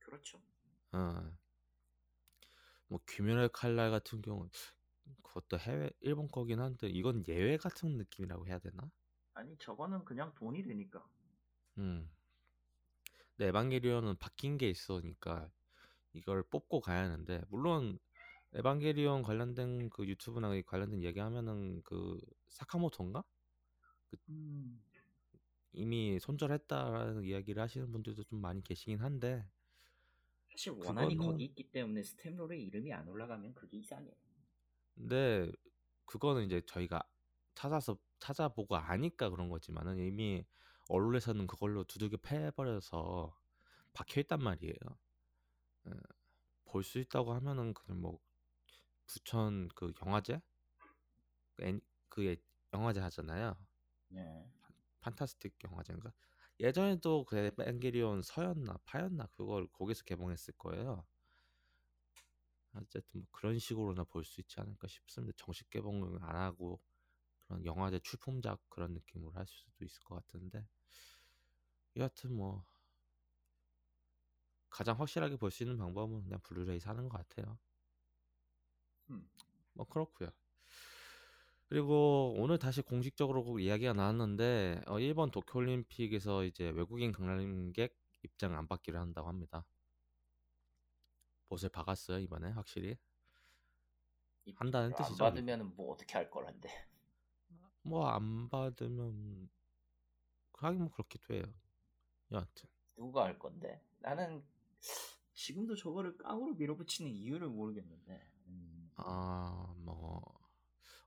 그렇죠. 0.00 0.38
어. 0.92 1.36
뭐 2.88 3.00
귀멸의 3.08 3.48
칼날 3.52 3.90
같은 3.90 4.20
경우 4.20 4.48
그것도 5.22 5.58
해외 5.58 5.90
일본 6.00 6.28
거긴 6.28 6.60
한데 6.60 6.88
이건 6.88 7.26
예외 7.26 7.56
같은 7.56 7.96
느낌이라고 7.96 8.46
해야 8.46 8.58
되나? 8.58 8.90
아니 9.34 9.56
저거는 9.58 10.04
그냥 10.04 10.32
돈이 10.34 10.62
되니까. 10.62 11.06
음. 11.78 12.08
근데 13.36 13.48
에반게리온은 13.48 14.16
바뀐 14.16 14.56
게 14.56 14.70
있으니까 14.70 15.50
이걸 16.12 16.42
뽑고 16.44 16.80
가야 16.80 17.04
하는데 17.04 17.42
물론 17.48 17.98
에반게리온 18.52 19.22
관련된 19.22 19.90
그 19.90 20.06
유튜브나 20.06 20.50
관련된 20.62 21.02
얘기하면은 21.02 21.82
그 21.82 22.20
사카모토인가? 22.48 23.24
그 24.10 24.16
음. 24.28 24.80
이미 25.72 26.20
손절했다라는 26.20 27.24
이야기를 27.24 27.60
하시는 27.60 27.90
분들도 27.90 28.22
좀 28.24 28.40
많이 28.40 28.62
계시긴 28.62 29.00
한데 29.00 29.44
사실 30.48 30.70
원한이 30.70 31.14
그거는... 31.14 31.32
거기 31.32 31.44
있기 31.46 31.64
때문에 31.72 32.04
스탬롤의 32.04 32.62
이름이 32.66 32.92
안 32.92 33.08
올라가면 33.08 33.54
그게 33.54 33.78
이상해. 33.78 34.16
근데 34.94 35.50
그거는 36.04 36.44
이제 36.44 36.62
저희가 36.64 37.02
찾아서 37.54 37.98
찾아보고 38.24 38.76
아니까 38.76 39.28
그런 39.28 39.50
거지만은 39.50 39.98
이미 39.98 40.46
언론에서는 40.88 41.46
그걸로 41.46 41.84
두들겨 41.84 42.16
패버려서 42.22 43.36
박혀 43.92 44.20
있단 44.22 44.42
말이에요. 44.42 44.74
예. 45.88 45.92
볼수 46.64 46.98
있다고 46.98 47.34
하면은 47.34 47.74
그냥 47.74 48.00
뭐 48.00 48.18
부천 49.06 49.68
그 49.74 49.92
영화제 50.04 50.40
그, 51.56 51.80
그 52.08 52.36
영화제 52.72 53.00
하잖아요. 53.00 53.56
네. 54.08 54.50
판타스틱 55.00 55.56
영화제인가? 55.64 56.12
예전에도 56.60 57.24
그 57.24 57.50
에반게리온 57.60 58.22
서였나 58.22 58.78
파였나 58.86 59.26
그걸 59.36 59.68
거기서 59.68 60.04
개봉했을 60.04 60.54
거예요. 60.56 61.04
어쨌든 62.74 63.20
뭐 63.20 63.26
그런 63.30 63.58
식으로나 63.58 64.04
볼 64.04 64.24
수 64.24 64.40
있지 64.40 64.60
않을까 64.60 64.88
싶습니다. 64.88 65.36
정식 65.36 65.68
개봉을 65.70 66.18
안 66.22 66.36
하고 66.36 66.80
그런 67.46 67.64
영화제 67.64 67.98
출품작 68.00 68.60
그런 68.68 68.92
느낌으로 68.94 69.32
할 69.32 69.46
수도 69.46 69.84
있을 69.84 70.02
것 70.04 70.16
같은데 70.16 70.66
여하튼 71.96 72.32
뭐 72.34 72.64
가장 74.68 75.00
확실하게 75.00 75.36
볼 75.38 75.50
수 75.50 75.62
있는 75.62 75.78
방법은 75.78 76.22
그냥 76.24 76.38
블루레이 76.42 76.78
사는 76.78 77.08
것 77.08 77.16
같아요. 77.16 77.58
음. 79.10 79.28
뭐 79.74 79.86
그렇고요. 79.86 80.30
그리고 81.68 82.34
오늘 82.38 82.58
다시 82.58 82.80
공식적으로 82.82 83.58
이야기가 83.58 83.92
나왔는데 83.94 84.82
어, 84.86 84.98
일본 84.98 85.30
도쿄올림픽에서 85.30 86.44
이제 86.44 86.70
외국인 86.70 87.12
관람객 87.12 87.94
입장 88.22 88.56
안 88.56 88.66
받기를 88.68 88.98
한다고 88.98 89.28
합니다. 89.28 89.64
못을 91.48 91.70
박았어요 91.70 92.18
이번에 92.18 92.50
확실히 92.50 92.98
한다는 94.56 94.94
뜻이죠. 94.94 95.24
안 95.26 95.30
받으면 95.34 95.74
뭐 95.76 95.92
어떻게 95.92 96.14
할 96.14 96.30
거란데? 96.30 96.68
뭐 97.84 98.08
안 98.08 98.48
받으면 98.48 99.48
하긴 100.54 100.80
뭐 100.82 100.90
그렇기도 100.90 101.34
해요. 101.34 101.44
여하튼 102.32 102.68
누가 102.96 103.24
할 103.24 103.38
건데? 103.38 103.80
나는 104.00 104.42
지금도 105.34 105.76
저거를 105.76 106.16
깡으로 106.18 106.54
밀어붙이는 106.54 107.10
이유를 107.10 107.48
모르겠는데. 107.48 108.26
음. 108.46 108.90
아뭐 108.96 110.22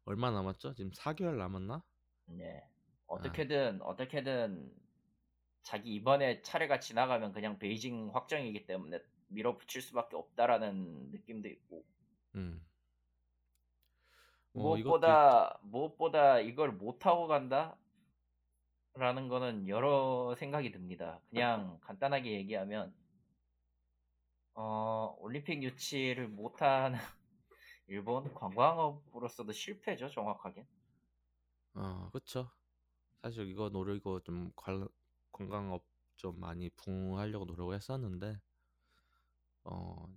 얼마 0.06 0.32
남았죠? 0.32 0.74
지금 0.76 0.92
4개월 0.92 1.38
남았나? 1.38 1.84
네. 2.26 2.70
어떻게든 3.08 3.82
아. 3.82 3.86
어떻게든 3.86 4.74
자기 5.64 5.96
이번에 5.96 6.42
차례가 6.42 6.80
지나가면 6.80 7.34
그냥 7.34 7.58
베이징 7.60 8.12
확정이기 8.14 8.66
때문에 8.68 9.00
밀어붙일 9.30 9.82
수밖에 9.82 10.16
없다라는 10.16 11.12
느낌도 11.12 11.50
있고. 11.50 11.84
음. 12.36 12.64
어, 14.58 14.60
무엇보다 14.60 15.60
이것도... 15.60 15.68
무엇보다 15.68 16.40
이걸 16.40 16.72
못 16.72 17.06
하고 17.06 17.28
간다. 17.28 17.78
라는 18.96 19.28
거는 19.28 19.68
여러 19.68 20.36
생각이 20.36 20.72
듭니다. 20.72 21.22
그냥 21.30 21.80
간단하게 21.82 22.32
얘기하면 22.32 22.94
어, 24.56 25.16
올림픽 25.20 25.62
유치를 25.62 26.28
못하는 26.28 26.98
일본 27.86 28.34
관광업으로서도 28.34 29.52
실패죠, 29.52 30.10
정확하게. 30.10 30.66
어, 31.76 32.10
그렇죠. 32.12 32.50
사실 33.22 33.48
이거 33.48 33.70
노리고 33.70 34.22
좀 34.22 34.52
관, 34.56 34.88
관광업 35.32 35.86
좀 36.16 36.40
많이 36.40 36.72
붕하려고 36.72 37.46
노력을 37.46 37.76
했었는데 37.76 38.40
어, 39.66 40.08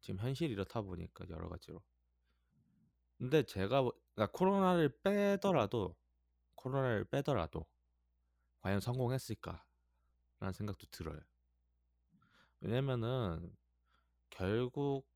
지금 0.00 0.18
현실이 0.18 0.52
이렇다 0.52 0.82
보니까 0.82 1.24
여러 1.30 1.48
가지로. 1.48 1.80
근데 3.18 3.42
제가 3.42 3.82
그러니까 4.14 4.32
코로나를 4.32 5.00
빼더라도 5.02 5.96
코로나를 6.54 7.04
빼더라도 7.04 7.66
과연 8.60 8.80
성공했을까라는 8.80 9.62
생각도 10.52 10.86
들어요. 10.90 11.20
왜냐면은 12.60 13.54
결국 14.30 15.06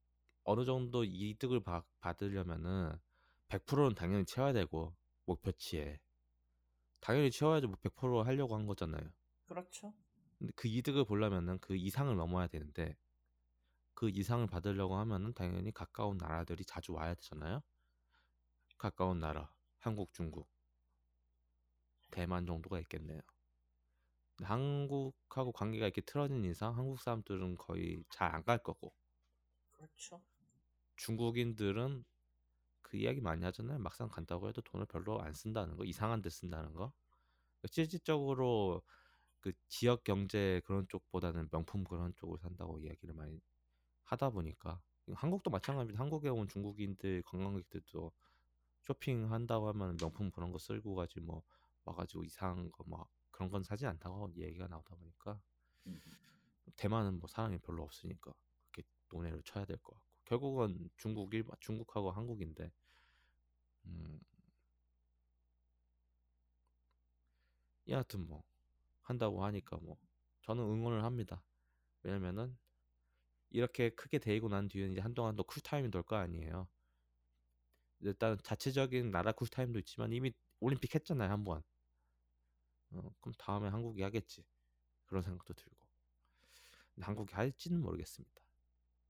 어느 0.43 0.65
정도 0.65 1.03
이득을 1.03 1.61
받, 1.61 1.85
받으려면은 1.99 2.97
100%는 3.47 3.95
당연히 3.95 4.25
채워야 4.25 4.53
되고 4.53 4.95
목표치에 5.25 5.99
당연히 6.99 7.31
채워야지 7.31 7.67
뭐 7.67 7.75
100% 7.81 8.23
하려고 8.23 8.55
한 8.55 8.65
거잖아요. 8.65 9.09
그렇죠. 9.47 9.93
근데 10.37 10.53
그 10.55 10.67
이득을 10.67 11.05
보려면은 11.05 11.59
그 11.59 11.75
이상을 11.75 12.15
넘어야 12.15 12.47
되는데 12.47 12.95
그 13.93 14.09
이상을 14.09 14.45
받으려고 14.47 14.95
하면은 14.95 15.33
당연히 15.33 15.71
가까운 15.71 16.17
나라들이 16.17 16.63
자주 16.65 16.93
와야 16.93 17.13
되잖아요. 17.15 17.61
가까운 18.79 19.19
나라, 19.19 19.51
한국, 19.77 20.11
중국, 20.11 20.49
대만 22.11 22.45
정도가 22.45 22.79
있겠네요. 22.81 23.21
한국하고 24.43 25.53
관계가 25.53 25.85
이렇게 25.85 26.01
틀어진 26.01 26.43
이상 26.43 26.75
한국 26.77 26.99
사람들은 26.99 27.55
거의 27.57 28.03
잘 28.09 28.35
안 28.35 28.43
갈 28.43 28.57
거고 28.57 28.91
그렇죠. 29.71 30.21
중국인들은 30.97 32.03
그 32.83 32.97
이야기 32.97 33.21
많이 33.21 33.43
하잖아요. 33.45 33.79
막상 33.79 34.09
간다고 34.09 34.49
해도 34.49 34.61
돈을 34.61 34.87
별로 34.87 35.21
안 35.21 35.33
쓴다는 35.33 35.77
거, 35.77 35.85
이상한 35.85 36.21
데 36.21 36.29
쓴다는 36.31 36.73
거. 36.73 36.93
실질적으로 37.71 38.83
그 39.41 39.53
지역 39.69 40.03
경제 40.05 40.61
그런 40.65 40.87
쪽보다는 40.89 41.49
명품 41.51 41.83
그런 41.85 42.13
쪽을 42.17 42.39
산다고 42.39 42.79
이야기를 42.79 43.15
많이 43.15 43.41
하다 44.05 44.31
보니까 44.31 44.81
한국도 45.13 45.51
마찬가지입니다. 45.51 46.01
한국에 46.03 46.29
온 46.29 46.47
중국인들 46.47 47.23
관광객들도 47.25 48.11
쇼핑한다고 48.87 49.67
하면 49.69 49.97
명품 49.97 50.31
그런 50.31 50.51
거 50.51 50.57
쓸고 50.59 50.95
가지 50.95 51.19
뭐 51.21 51.43
와가지고 51.85 52.23
이상한 52.25 52.71
거 52.71 52.83
막 52.85 53.09
그런 53.31 53.49
건 53.49 53.63
사지 53.63 53.85
않다고 53.85 54.33
얘기가 54.37 54.67
나오다 54.67 54.95
보니까 54.95 55.41
음. 55.87 56.01
대만은 56.77 57.19
뭐 57.19 57.27
사람이 57.27 57.59
별로 57.59 57.83
없으니까 57.83 58.33
그렇게 58.71 58.87
논의를 59.11 59.41
쳐야 59.43 59.65
될 59.65 59.77
것 59.77 59.93
같고 59.93 60.07
결국은 60.25 60.89
중국 60.97 61.33
일 61.33 61.43
중국하고 61.59 62.11
한국인데 62.11 62.71
음 63.85 64.19
여하튼 67.89 68.25
뭐 68.27 68.43
한다고 69.01 69.43
하니까 69.45 69.77
뭐 69.81 69.97
저는 70.43 70.63
응원을 70.63 71.03
합니다. 71.03 71.43
왜냐면은 72.03 72.57
이렇게 73.51 73.89
크게 73.91 74.19
데이고 74.19 74.49
난 74.49 74.67
뒤에는 74.69 74.93
이제 74.93 75.01
한동안 75.01 75.35
또 75.35 75.43
쿨타임이 75.43 75.91
돌거 75.91 76.15
아니에요. 76.17 76.67
일단 78.01 78.37
자체적인 78.43 79.11
나라 79.11 79.31
쿨타임도 79.31 79.79
있지만 79.79 80.11
이미 80.13 80.33
올림픽 80.59 80.95
했잖아요 80.95 81.29
한 81.29 81.43
번. 81.43 81.61
어, 82.91 83.13
그럼 83.19 83.33
다음에 83.37 83.67
한국이 83.69 84.01
하겠지 84.01 84.43
그런 85.05 85.21
생각도 85.21 85.53
들고 85.53 85.77
근데 86.95 87.05
한국이 87.05 87.33
할지는 87.33 87.81
모르겠습니다. 87.81 88.41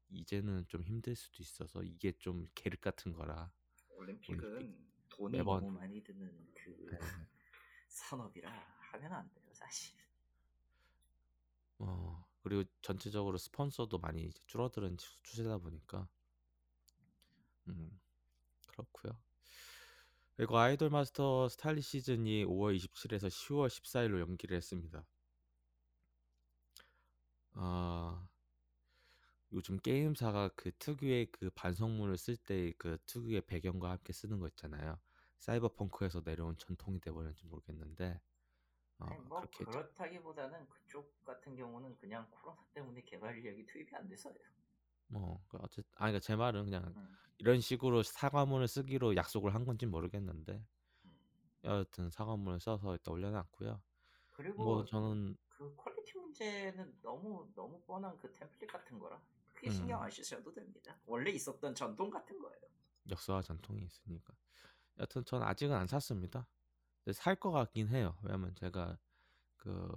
이제는 0.09 0.65
좀 0.67 0.83
힘들 0.83 1.15
수도 1.15 1.41
있어서 1.41 1.83
이게 1.83 2.11
좀 2.17 2.47
계륵 2.55 2.81
같은 2.81 3.13
거라 3.13 3.51
올림픽은 3.89 4.43
올림픽 4.43 4.89
돈이 5.09 5.37
매번- 5.37 5.61
너무 5.61 5.71
많이 5.77 6.03
드는 6.03 6.51
그 6.55 6.87
네. 6.91 6.97
산업이라 7.87 8.51
하면 8.51 9.13
안 9.13 9.31
돼요 9.33 9.49
사실. 9.53 9.95
어 11.77 12.27
그리고 12.41 12.63
전체적으로 12.81 13.37
스폰서도 13.37 13.97
많이 13.99 14.31
줄어드는 14.47 14.97
추- 14.97 15.21
추세다 15.23 15.59
보니까 15.59 16.07
음 17.67 17.99
그렇고요. 18.79 19.19
그리고 20.35 20.57
아이돌 20.57 20.89
마스터 20.89 21.49
스타일리 21.49 21.81
시즌이 21.81 22.45
5월 22.45 22.77
27일에서 22.77 23.27
10월 23.27 23.67
14일로 23.67 24.19
연기를 24.21 24.55
했습니다. 24.57 25.05
아 27.53 28.27
요즘 29.51 29.77
게임사가 29.77 30.49
그 30.55 30.71
특유의 30.79 31.27
그 31.31 31.49
반성문을 31.51 32.17
쓸 32.17 32.37
때 32.37 32.73
그 32.77 32.97
특유의 33.05 33.41
배경과 33.47 33.91
함께 33.91 34.13
쓰는 34.13 34.39
거 34.39 34.47
있잖아요. 34.49 34.99
사이버펑크에서 35.39 36.21
내려온 36.25 36.57
전통이 36.57 36.99
돼버렸는지 36.99 37.45
모르겠는데 37.45 38.21
어, 38.99 39.05
아니, 39.05 39.19
뭐 39.25 39.39
그렇게 39.39 39.65
그렇다기보다는 39.65 40.67
그쪽 40.69 41.23
같은 41.25 41.55
경우는 41.55 41.97
그냥 41.97 42.27
코로나 42.31 42.65
때문에 42.73 43.01
개발 43.03 43.37
인력이 43.37 43.65
투입이 43.65 43.95
안 43.95 44.07
돼서요. 44.07 44.35
뭐그 45.09 45.57
어쨌 45.61 45.83
아니 45.95 46.11
그러니까 46.11 46.19
제 46.19 46.35
말은 46.35 46.65
그냥 46.65 46.83
음. 46.95 47.17
이런 47.37 47.61
식으로 47.61 48.03
사과문을 48.03 48.67
쓰기로 48.67 49.15
약속을 49.15 49.53
한 49.53 49.65
건지 49.65 49.85
모르겠는데 49.85 50.63
여하튼 51.63 52.09
사과문을 52.09 52.59
써서 52.59 52.93
일단 52.93 53.13
올려놨고요. 53.13 53.81
그리고 54.31 54.63
뭐 54.63 54.85
저는 54.85 55.35
그 55.49 55.75
퀄리티 55.75 56.17
문제는 56.17 56.99
너무 57.01 57.49
너무 57.55 57.81
뻔한 57.81 58.17
그 58.17 58.31
템플릿 58.33 58.71
같은 58.71 58.97
거라 58.99 59.21
크게 59.53 59.69
신경 59.69 59.99
음. 59.99 60.03
안 60.05 60.11
쓰셔도 60.11 60.53
됩니다. 60.53 60.97
원래 61.05 61.31
있었던 61.31 61.75
전통 61.75 62.09
같은 62.09 62.39
거예요. 62.39 62.61
역사와 63.09 63.41
전통이 63.41 63.83
있으니까. 63.83 64.33
여튼 64.99 65.25
전 65.25 65.43
아직은 65.43 65.75
안 65.75 65.87
샀습니다. 65.87 66.47
살 67.13 67.35
것 67.35 67.51
같긴 67.51 67.89
해요. 67.89 68.17
왜냐면 68.23 68.53
제가 68.55 68.97
그 69.57 69.89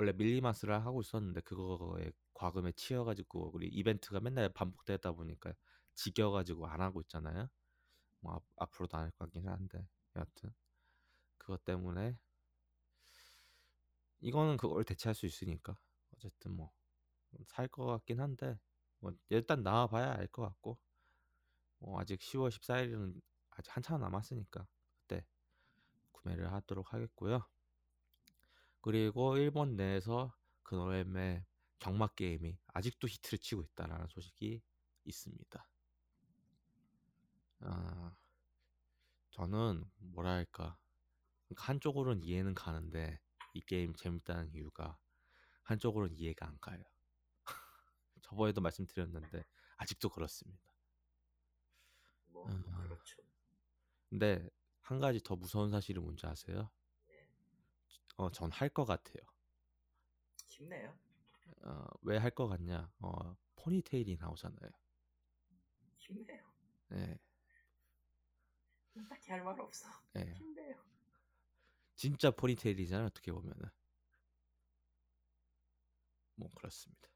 원래 0.00 0.12
밀리마스를 0.12 0.74
하고 0.86 1.02
있었는데 1.02 1.42
그거에 1.42 2.10
과금에 2.34 2.72
치여가지고 2.72 3.50
우리 3.54 3.68
이벤트가 3.68 4.18
맨날 4.20 4.48
반복되다 4.48 5.12
보니까 5.12 5.52
지겨가지고 5.94 6.66
안 6.68 6.80
하고 6.80 7.02
있잖아요. 7.02 7.50
뭐 8.20 8.34
앞, 8.34 8.44
앞으로도 8.56 8.96
안 8.98 9.04
할 9.04 9.10
것 9.12 9.18
같긴 9.26 9.48
한데 9.48 9.86
여하튼 10.16 10.54
그것 11.38 11.64
때문에 11.64 12.18
이거는 14.20 14.56
그걸 14.56 14.84
대체할 14.84 15.14
수 15.14 15.26
있으니까 15.26 15.76
어쨌든 16.14 16.52
뭐 16.52 16.72
살 17.46 17.68
것 17.68 17.86
같긴 17.86 18.20
한데 18.20 18.58
뭐 19.00 19.12
일단 19.30 19.62
나와봐야 19.62 20.12
알 20.14 20.28
것 20.28 20.42
같고 20.42 20.78
뭐 21.78 22.00
아직 22.00 22.20
10월 22.20 22.50
14일은 22.50 23.20
아직 23.50 23.74
한참 23.76 24.00
남았으니까 24.00 24.66
그때 25.02 25.24
구매를 26.12 26.52
하도록 26.52 26.92
하겠고요. 26.92 27.46
그리고 28.80 29.36
일본 29.36 29.76
내에서 29.76 30.34
그 30.62 30.74
노래의 30.74 31.44
경마 31.78 32.08
게임이 32.08 32.58
아직도 32.68 33.08
히트를 33.08 33.38
치고 33.38 33.62
있다라는 33.62 34.06
소식이 34.08 34.62
있습니다. 35.04 35.68
아, 37.60 38.16
저는 39.30 39.84
뭐랄까 39.98 40.78
한쪽으로는 41.56 42.22
이해는 42.22 42.54
가는데 42.54 43.20
이 43.54 43.60
게임 43.60 43.94
재밌다는 43.94 44.52
이유가 44.54 44.98
한쪽으로는 45.64 46.16
이해가 46.16 46.46
안 46.46 46.58
가요. 46.60 46.82
저번에도 48.22 48.60
말씀드렸는데 48.60 49.44
아직도 49.76 50.10
그렇습니다. 50.10 50.72
뭐 52.26 52.48
음. 52.48 52.62
그렇죠. 52.62 53.16
근데 54.08 54.48
한 54.80 54.98
가지 55.00 55.20
더 55.22 55.36
무서운 55.36 55.70
사실이 55.70 56.00
뭔지 56.00 56.26
아세요? 56.26 56.70
어, 58.16 58.30
전 58.30 58.50
할 58.52 58.68
것 58.68 58.84
같아요. 58.84 59.24
쉽네요. 60.46 60.94
어, 61.62 61.86
왜 62.02 62.18
할 62.18 62.30
것 62.34 62.48
같냐? 62.48 62.90
어, 63.00 63.36
포니테일이 63.56 64.16
나오잖아요. 64.20 64.70
쉽네요. 65.98 66.42
네, 66.88 67.18
딱히 69.08 69.32
할 69.32 69.42
말 69.42 69.60
없어. 69.60 69.88
네. 70.12 70.34
쉽네요. 70.38 70.76
진짜 71.94 72.30
포니테일이잖아요. 72.32 73.06
어떻게 73.06 73.30
보면은. 73.32 73.70
뭐 76.34 76.50
그렇습니다. 76.54 77.08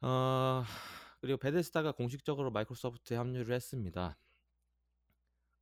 어, 0.00 0.64
그리고 1.20 1.38
베데스다가 1.38 1.92
공식적으로 1.92 2.50
마이크로소프트에 2.50 3.16
합류를 3.16 3.54
했습니다. 3.54 4.16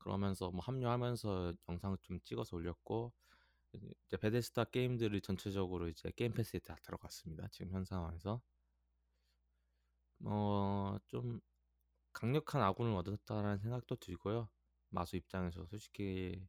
그러면서 0.06 0.52
뭐 0.52 0.60
합류하면서 0.60 1.54
영상을 1.68 1.98
좀 2.02 2.20
찍어서 2.22 2.56
올렸고 2.56 3.12
이제 3.72 4.16
베데스다 4.16 4.66
게임들이 4.66 5.20
전체적으로 5.20 5.88
이제 5.88 6.12
게임 6.14 6.32
패스에 6.32 6.60
다 6.60 6.76
들어갔습니다. 6.84 7.48
지금 7.50 7.72
현 7.72 7.84
상황에서 7.84 8.40
어좀 10.24 11.40
강력한 12.12 12.62
아군을 12.62 12.94
얻었다라는 12.94 13.58
생각도 13.58 13.96
들고요. 13.96 14.48
마수 14.90 15.16
입장에서 15.16 15.66
솔직히 15.66 16.46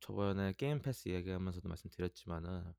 저번에 0.00 0.54
게임 0.54 0.80
패스 0.80 1.10
얘기하면서도 1.10 1.68
말씀드렸지만은 1.68 2.72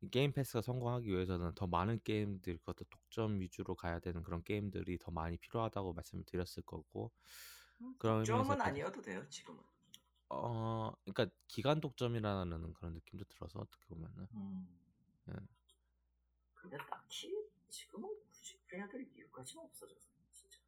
이 0.00 0.08
게임 0.08 0.32
패스가 0.32 0.62
성공하기 0.62 1.10
위해서는 1.10 1.54
더 1.54 1.66
많은 1.66 2.00
게임들, 2.04 2.56
그것도 2.56 2.84
독점 2.88 3.40
위주로 3.40 3.74
가야 3.74 4.00
되는 4.00 4.22
그런 4.22 4.42
게임들이 4.42 4.96
더 4.96 5.10
많이 5.10 5.36
필요하다고 5.36 5.92
말씀을 5.92 6.24
드렸을 6.24 6.62
거고 6.64 7.12
그런 7.98 8.24
점은 8.24 8.44
베데스- 8.44 8.62
아니어도 8.62 9.02
돼요 9.02 9.28
지금은. 9.28 9.62
어, 10.30 10.90
그러니까 11.04 11.26
기간 11.48 11.80
독점이라는 11.80 12.72
그런 12.74 12.94
느낌도 12.94 13.24
들어서 13.26 13.60
어떻게 13.60 13.84
보면은 13.86 14.26
예. 15.28 15.34
근데 16.54 16.76
딱히 16.90 17.32
지금은 17.68 18.08
굳이 18.30 18.58
그래야 18.66 18.88
될 18.88 19.02
이유까지는 19.14 19.64
없어졌어 19.64 20.08
진짜. 20.32 20.58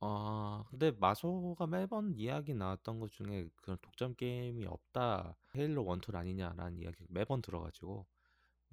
어 0.00 0.64
근데 0.68 0.90
마소가 0.92 1.66
매번 1.66 2.14
이야기 2.14 2.54
나왔던 2.54 3.00
것 3.00 3.10
중에 3.10 3.48
그런 3.56 3.78
독점 3.80 4.14
게임이 4.14 4.66
없다. 4.66 5.36
헤일로 5.56 5.84
1, 5.84 6.00
2 6.00 6.14
아니냐라는 6.14 6.78
이야기가 6.78 7.06
매번 7.08 7.40
들어 7.40 7.60
가지고 7.60 8.06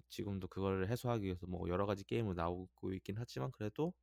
지금도 0.10 0.47
그거를 0.49 0.89
해소하기 0.89 1.23
위해서 1.26 1.47
뭐 1.47 1.67
여러 1.69 1.86
가지 1.86 2.04
게임을 2.04 2.36
나오고 2.36 2.93
있긴 2.93 3.15
하지만 3.17 3.52
그래도 3.52 3.93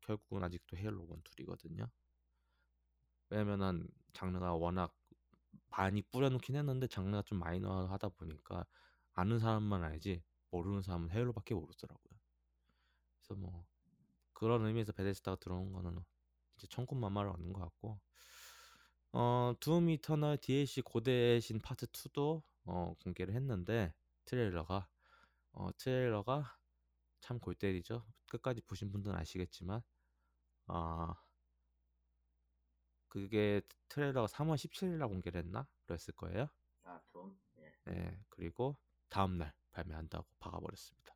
결국은 0.00 0.42
아직도 0.42 0.76
헤일로 0.76 1.06
1, 1.06 1.22
2이거든요. 1.46 1.88
왜냐면은 3.30 3.88
장르가 4.12 4.54
워낙 4.54 4.94
많이 5.70 6.02
뿌려놓긴 6.02 6.56
했는데 6.56 6.86
장르가 6.88 7.22
좀 7.22 7.38
마이너하다 7.38 8.10
보니까 8.10 8.66
아는 9.14 9.38
사람만 9.38 9.82
알지 9.84 10.22
모르는 10.50 10.82
사람은 10.82 11.10
헤일로밖에 11.10 11.54
모르더라고요. 11.54 12.18
그래서 13.22 13.40
뭐 13.40 13.66
그런 14.34 14.64
의미에서 14.66 14.92
베데스다가 14.92 15.36
들어온 15.38 15.72
거는 15.72 15.98
이제 16.56 16.66
천군만마를 16.68 17.30
얻는 17.30 17.52
것 17.52 17.60
같고 17.62 18.00
어 19.12 19.54
둠 19.60 19.88
이터널 19.90 20.36
DLC 20.38 20.82
고대의 20.82 21.40
신 21.40 21.58
파트 21.60 21.86
2도 21.86 22.42
어 22.64 22.94
공개를 23.02 23.34
했는데 23.34 23.92
트레일러가 24.24 24.88
어 25.52 25.70
트레일러가 25.78 26.58
참 27.20 27.38
골 27.40 27.54
때리죠. 27.54 28.06
끝까지 28.28 28.60
보신 28.62 28.92
분들은 28.92 29.16
아시겠지만 29.18 29.82
아 30.66 31.14
그게 33.08 33.60
트레일러가 33.88 34.26
3월 34.28 34.56
17일 34.56 34.98
날 34.98 35.08
공개를 35.08 35.40
했나? 35.42 35.66
그랬을 35.86 36.14
거예요. 36.14 36.48
아, 36.84 37.00
돈. 37.12 37.38
예. 37.58 37.72
네, 37.86 38.18
그리고 38.28 38.76
다음 39.08 39.38
날 39.38 39.54
발매한다고 39.72 40.26
박아버렸습니다. 40.38 41.14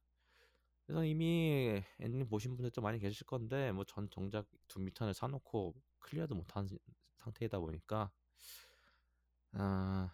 그래서 0.86 1.04
이미 1.04 1.82
엔딩 2.00 2.28
보신 2.28 2.56
분들도 2.56 2.80
많이 2.82 2.98
계실 2.98 3.26
건데 3.26 3.72
뭐 3.72 3.84
전 3.84 4.10
정작 4.10 4.46
둠 4.68 4.81
이터널 4.81 5.14
사놓고 5.14 5.74
클리어도 6.00 6.34
못한 6.34 6.68
상태이다 7.18 7.58
보니까 7.60 8.10
아, 9.52 10.10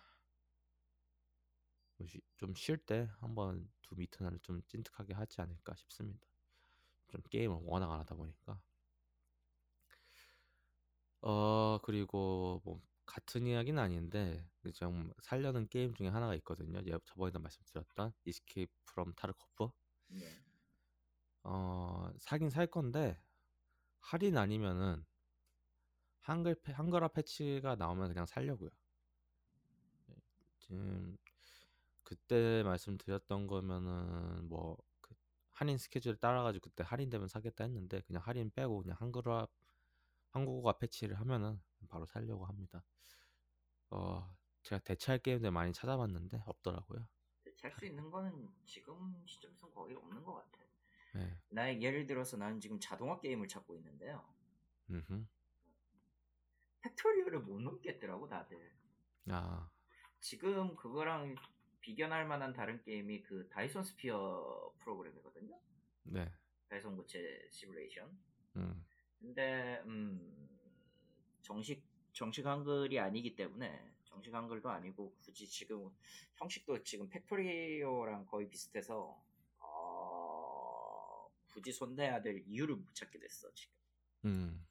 좀 2.37 2.55
쉴 2.55 2.77
때 2.79 3.09
한번 3.21 3.69
둠 3.83 3.95
이터널을 3.95 4.39
좀 4.41 4.63
찐득하게 4.69 5.15
하지 5.15 5.41
않을까 5.41 5.75
싶습니다. 5.77 6.27
좀 7.09 7.21
게임을 7.31 7.59
워낙 7.63 7.93
안 7.93 8.01
하다 8.01 8.15
보니까 8.17 8.61
어 11.21 11.79
그리고 11.83 12.61
뭐 12.65 12.81
같은 13.07 13.47
이야기는 13.47 13.83
아닌데 13.83 14.47
좀 14.75 15.13
살려는 15.23 15.69
게임 15.69 15.95
중에 15.95 16.09
하나가 16.09 16.35
있거든요. 16.37 16.81
예, 16.87 16.99
저번에도 17.07 17.39
말씀드렸던 17.41 18.13
이스케이프 18.25 18.73
프롬 18.87 19.15
타르코프. 19.15 19.71
예. 20.13 20.43
어 21.43 22.11
사긴 22.19 22.51
살 22.51 22.67
건데 22.67 23.19
할인 24.01 24.39
아니면은 24.39 25.05
한글 26.21 26.55
패, 26.55 26.73
한글화 26.73 27.09
패치가 27.09 27.75
나오면 27.75 28.09
그냥 28.09 28.25
살려고요. 28.27 28.71
예, 30.11 30.15
지금 30.59 31.17
그때 32.05 32.63
말씀드렸던 32.65 33.47
거면은 33.47 34.49
뭐 34.49 34.77
그 35.01 35.15
할인 35.53 35.79
스케줄 35.79 36.17
따라 36.17 36.43
가지고 36.43 36.71
그때 36.71 36.85
할인되면 36.87 37.29
사겠다 37.29 37.65
했는데 37.65 38.01
그냥 38.03 38.23
할인 38.25 38.51
빼고 38.55 38.83
그냥 38.83 38.97
한글화 39.01 39.47
한국어가 40.31 40.79
패치를 40.79 41.19
하면은 41.21 41.61
바로 41.89 42.07
살려고 42.07 42.45
합니다. 42.47 42.85
어 43.91 44.35
제가 44.63 44.81
대체할 44.83 45.21
게임들 45.21 45.51
많이 45.51 45.73
찾아봤는데 45.73 46.43
없더라고요. 46.47 47.07
대체할 47.45 47.77
수 47.79 47.87
있는 47.87 48.11
거는 48.11 48.49
지금 48.65 49.23
시점에서 49.27 49.71
거의 49.71 49.97
없는 49.97 50.23
것 50.25 50.35
같아. 50.35 50.59
네. 51.15 51.41
나 51.49 51.81
예를 51.81 52.07
들어서 52.07 52.37
나는 52.37 52.61
지금 52.61 52.79
자동화 52.79 53.19
게임을 53.21 53.49
찾고 53.49 53.75
있는데요. 53.77 54.25
음흠. 54.91 55.27
팩토리오를 56.83 57.41
못 57.41 57.61
넘겠더라고 57.61 58.29
다들. 58.29 58.73
아 59.31 59.71
지금 60.21 60.77
그거랑 60.77 61.35
비견할 61.81 62.27
만한 62.27 62.53
다른 62.53 62.83
게임이 62.83 63.23
그 63.23 63.49
다이손 63.49 63.85
스피어 63.85 64.75
프로그램이거든요. 64.81 65.59
네. 66.05 66.31
다이손 66.69 66.97
구체 66.97 67.49
시뮬레이션. 67.51 68.19
음. 68.57 68.85
근데 69.21 69.83
음 69.87 70.49
정식 71.43 71.83
정식 72.13 72.47
한글이 72.47 72.99
아니기 72.99 73.37
때문에 73.37 73.93
정식 74.05 74.35
한글도 74.35 74.69
아니고 74.69 75.15
굳이 75.21 75.47
지금 75.47 75.91
형식도 76.37 76.83
지금 76.83 77.09
팩토리오랑 77.09 78.27
거의 78.27 78.49
비슷해서 78.49 79.21
어, 79.61 81.31
굳이 81.47 81.73
손대야 81.73 82.23
될 82.23 82.43
이유를 82.47 82.77
못 82.77 82.95
찾게 82.95 83.19
됐어 83.19 83.53
지금. 83.55 83.75
음. 84.25 84.67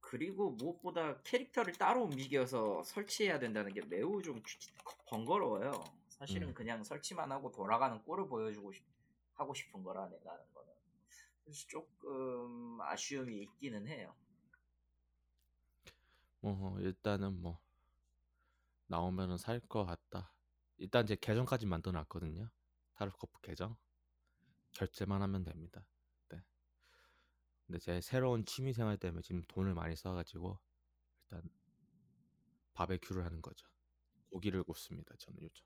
그리고 0.00 0.50
무엇보다 0.50 1.20
캐릭터를 1.22 1.72
따로 1.74 2.04
움직여서 2.04 2.84
설치해야 2.84 3.38
된다는 3.38 3.72
게 3.72 3.80
매우 3.86 4.22
좀 4.22 4.40
번거로워요. 5.08 5.72
사실은 6.08 6.48
음. 6.48 6.54
그냥 6.54 6.84
설치만 6.84 7.32
하고 7.32 7.50
돌아가는 7.50 8.00
꼴을 8.02 8.28
보여주고 8.28 8.72
싶, 8.72 8.84
하고 9.34 9.52
싶은 9.52 9.82
거라 9.82 10.08
내가 10.08 10.32
하는 10.32 10.44
거는. 10.54 10.75
그래서 11.46 11.64
조금 11.68 12.80
아쉬움이 12.82 13.40
있기는 13.42 13.86
해요. 13.86 14.16
뭐 16.40 16.80
일단은 16.80 17.40
뭐 17.40 17.60
나오면은 18.88 19.38
살 19.38 19.60
것 19.60 19.84
같다. 19.84 20.34
일단 20.78 21.06
제 21.06 21.16
계정까지 21.16 21.66
만들어놨거든요. 21.66 22.50
타르코프 22.94 23.40
계정 23.42 23.76
결제만 24.72 25.22
하면 25.22 25.44
됩니다. 25.44 25.86
네. 26.30 26.42
근데 27.66 27.78
제 27.78 28.00
새로운 28.00 28.44
취미 28.44 28.72
생활 28.72 28.96
때문에 28.98 29.22
지금 29.22 29.42
돈을 29.48 29.74
많이 29.74 29.96
써가지고 29.96 30.58
일단 31.22 31.42
바베큐를 32.74 33.24
하는 33.24 33.42
거죠. 33.42 33.66
고기를 34.30 34.64
굽습니다. 34.64 35.14
저는 35.18 35.40
요즘. 35.42 35.64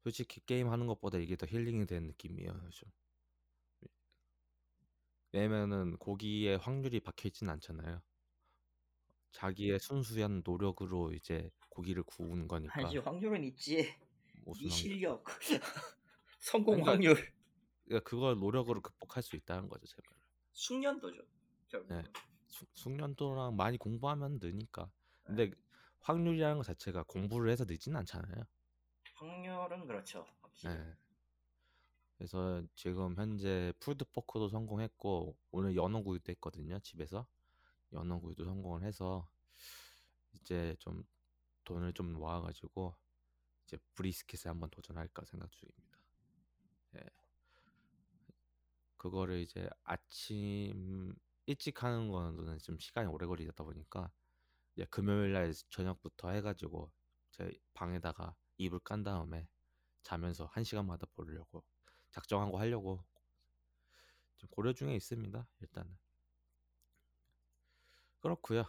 예. 0.00 0.02
솔직히 0.02 0.40
게임 0.46 0.70
하는 0.70 0.86
것보다 0.86 1.18
이게 1.18 1.36
더 1.36 1.46
힐링이 1.46 1.86
되는 1.86 2.08
느낌이에요. 2.08 2.58
요즘. 2.64 2.88
왜냐면은 5.32 5.96
고기에 5.98 6.56
확률이 6.56 7.00
박혀 7.00 7.28
있진 7.28 7.48
않잖아요. 7.50 8.02
자기의 9.30 9.78
순수한 9.78 10.42
노력으로 10.44 11.12
이제 11.12 11.50
고기를 11.68 12.02
구운 12.02 12.48
거니까. 12.48 12.74
아니 12.74 12.96
확률은 12.98 13.44
있지. 13.44 13.94
무슨 14.44 14.62
확률? 14.62 14.70
실력, 14.70 15.24
성공 16.40 16.74
그러니까- 16.82 16.92
확률, 16.92 17.14
그러니까 17.84 18.08
그걸 18.10 18.38
노력으로 18.40 18.80
극복할 18.80 19.22
수 19.22 19.36
있다는 19.36 19.68
거죠, 19.68 19.86
제발. 19.86 20.16
숙련도죠. 20.52 21.22
결국. 21.68 21.88
네. 21.94 22.02
숙- 22.48 22.68
숙련도랑 22.74 23.54
많이 23.54 23.78
공부하면 23.78 24.40
느니까. 24.42 24.90
근데 25.22 25.52
확률이라는 26.00 26.56
것 26.56 26.64
자체가 26.64 27.04
공부를 27.04 27.52
해서 27.52 27.64
늦진 27.68 27.94
않잖아요. 27.94 28.44
확률은 29.20 29.86
그렇죠. 29.86 30.26
확실히. 30.40 30.74
네. 30.74 30.96
그래서 32.16 32.62
지금 32.74 33.14
현재 33.16 33.72
푸드포크도 33.80 34.48
성공했고 34.48 35.36
오늘 35.50 35.74
연어구이도 35.76 36.30
했거든요 36.32 36.78
집에서 36.80 37.26
연어구이도 37.92 38.44
성공을 38.44 38.82
해서 38.82 39.28
이제 40.32 40.76
좀 40.78 41.02
돈을 41.64 41.92
좀 41.92 42.12
모아가지고 42.12 42.94
이제 43.64 43.78
브리스킷에 43.94 44.48
한번 44.48 44.70
도전할까 44.70 45.24
생각 45.26 45.50
중입니다. 45.52 45.98
예. 46.96 47.00
그거를 48.96 49.40
이제 49.40 49.68
아침 49.84 51.14
일찍 51.46 51.82
하는 51.82 52.08
거는 52.08 52.58
좀 52.58 52.78
시간이 52.78 53.08
오래 53.08 53.26
걸리다 53.26 53.64
보니까 53.64 54.10
이제 54.74 54.84
금요일 54.86 55.32
날 55.32 55.52
저녁부터 55.70 56.30
해가지고 56.30 56.90
제 57.30 57.50
방에다가 57.74 58.36
이불 58.60 58.78
깐 58.80 59.02
다음에 59.02 59.48
자면서 60.02 60.44
한 60.46 60.64
시간마다 60.64 61.06
보려고 61.14 61.64
작정하고 62.10 62.58
하려고 62.58 63.02
좀 64.36 64.50
고려 64.50 64.72
중에 64.74 64.94
있습니다. 64.94 65.46
일단은 65.60 65.96
그렇고요. 68.20 68.64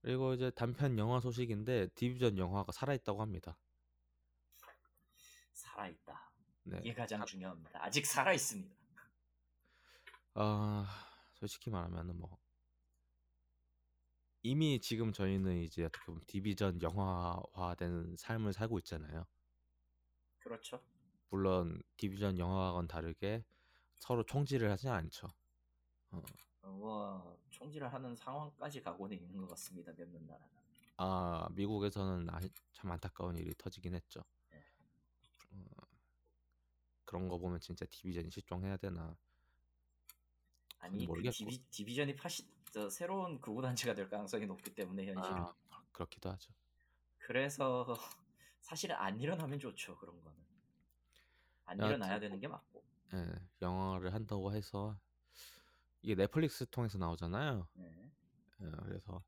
그리고 0.00 0.34
이제 0.34 0.50
단편 0.50 0.96
영화 0.98 1.18
소식인데 1.20 1.88
디비전 1.94 2.38
영화가 2.38 2.70
살아있다고 2.72 3.20
합니다. 3.20 3.56
살아있다. 5.52 6.30
네. 6.64 6.78
이게 6.84 6.94
가장 6.94 7.18
사- 7.20 7.24
중요합니다. 7.24 7.84
아직 7.84 8.06
살아있습니다. 8.06 8.76
아 10.34 10.86
솔직히 11.34 11.68
말하면은 11.70 12.16
뭐 12.16 12.38
이미 14.42 14.80
지금 14.80 15.12
저희는 15.12 15.58
이제 15.58 15.84
어떻게 15.84 16.04
보면 16.06 16.22
디비전 16.26 16.82
영화화된 16.82 18.16
삶을 18.18 18.52
살고 18.52 18.78
있잖아요. 18.80 19.24
그렇죠. 20.40 20.82
물론 21.30 21.80
디비전 21.96 22.38
영화와는 22.38 22.88
다르게 22.88 23.44
서로 23.98 24.24
총질을 24.24 24.70
하지 24.70 24.88
않죠. 24.88 25.28
어, 26.10 26.22
어, 26.62 26.70
뭐 26.70 27.38
총질을 27.50 27.92
하는 27.92 28.16
상황까지 28.16 28.82
가고는 28.82 29.16
있는 29.16 29.40
것 29.42 29.50
같습니다. 29.50 29.92
몇몇 29.92 30.20
나라는. 30.24 30.48
아 30.96 31.48
미국에서는 31.52 32.28
아, 32.30 32.40
참 32.72 32.90
안타까운 32.90 33.36
일이 33.36 33.54
터지긴 33.56 33.94
했죠. 33.94 34.24
네. 34.50 34.64
어, 35.52 35.86
그런 37.04 37.28
거 37.28 37.38
보면 37.38 37.60
진짜 37.60 37.86
디비전이 37.86 38.30
실종해야 38.30 38.76
되나 38.76 39.16
아니 40.82 41.06
그. 41.06 41.30
디비, 41.30 41.64
디비전이 41.70 42.16
파시 42.16 42.44
저 42.72 42.90
새로운 42.90 43.40
구구단체가 43.40 43.94
될 43.94 44.08
가능성이 44.08 44.46
높기 44.46 44.74
때문에 44.74 45.06
현실은 45.06 45.36
아, 45.36 45.54
그렇기도 45.92 46.28
하죠. 46.30 46.52
그래서 47.18 47.86
사실은 48.60 48.96
안 48.96 49.18
일어나면 49.18 49.58
좋죠 49.58 49.96
그런 49.98 50.20
거는 50.20 50.36
안 51.66 51.78
여하튼 51.78 51.96
일어나야 51.96 52.18
되는 52.18 52.40
게 52.40 52.48
맞고 52.48 52.82
예, 53.14 53.26
영화를 53.60 54.12
한다고 54.12 54.52
해서 54.52 54.98
이게 56.02 56.16
넷플릭스 56.16 56.66
통해서 56.66 56.98
나오잖아요. 56.98 57.68
네. 57.74 58.10
예, 58.62 58.70
그래서 58.82 59.22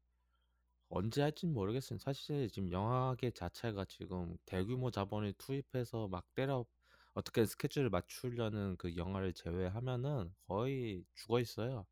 언제 0.88 1.22
할진 1.22 1.52
모르겠어요. 1.52 1.98
사실 2.00 2.48
지금 2.50 2.70
영화계 2.72 3.30
자체가 3.30 3.84
지금 3.84 4.36
대규모 4.44 4.90
자본을 4.90 5.34
투입해서 5.34 6.08
막 6.08 6.26
때려 6.34 6.66
어떻게 7.14 7.46
스케줄을 7.46 7.90
맞추려는 7.90 8.77
그 8.77 8.96
영화를 8.96 9.33
제외하면은 9.33 10.35
거의 10.46 11.05
죽어 11.14 11.40
있어요. 11.40 11.87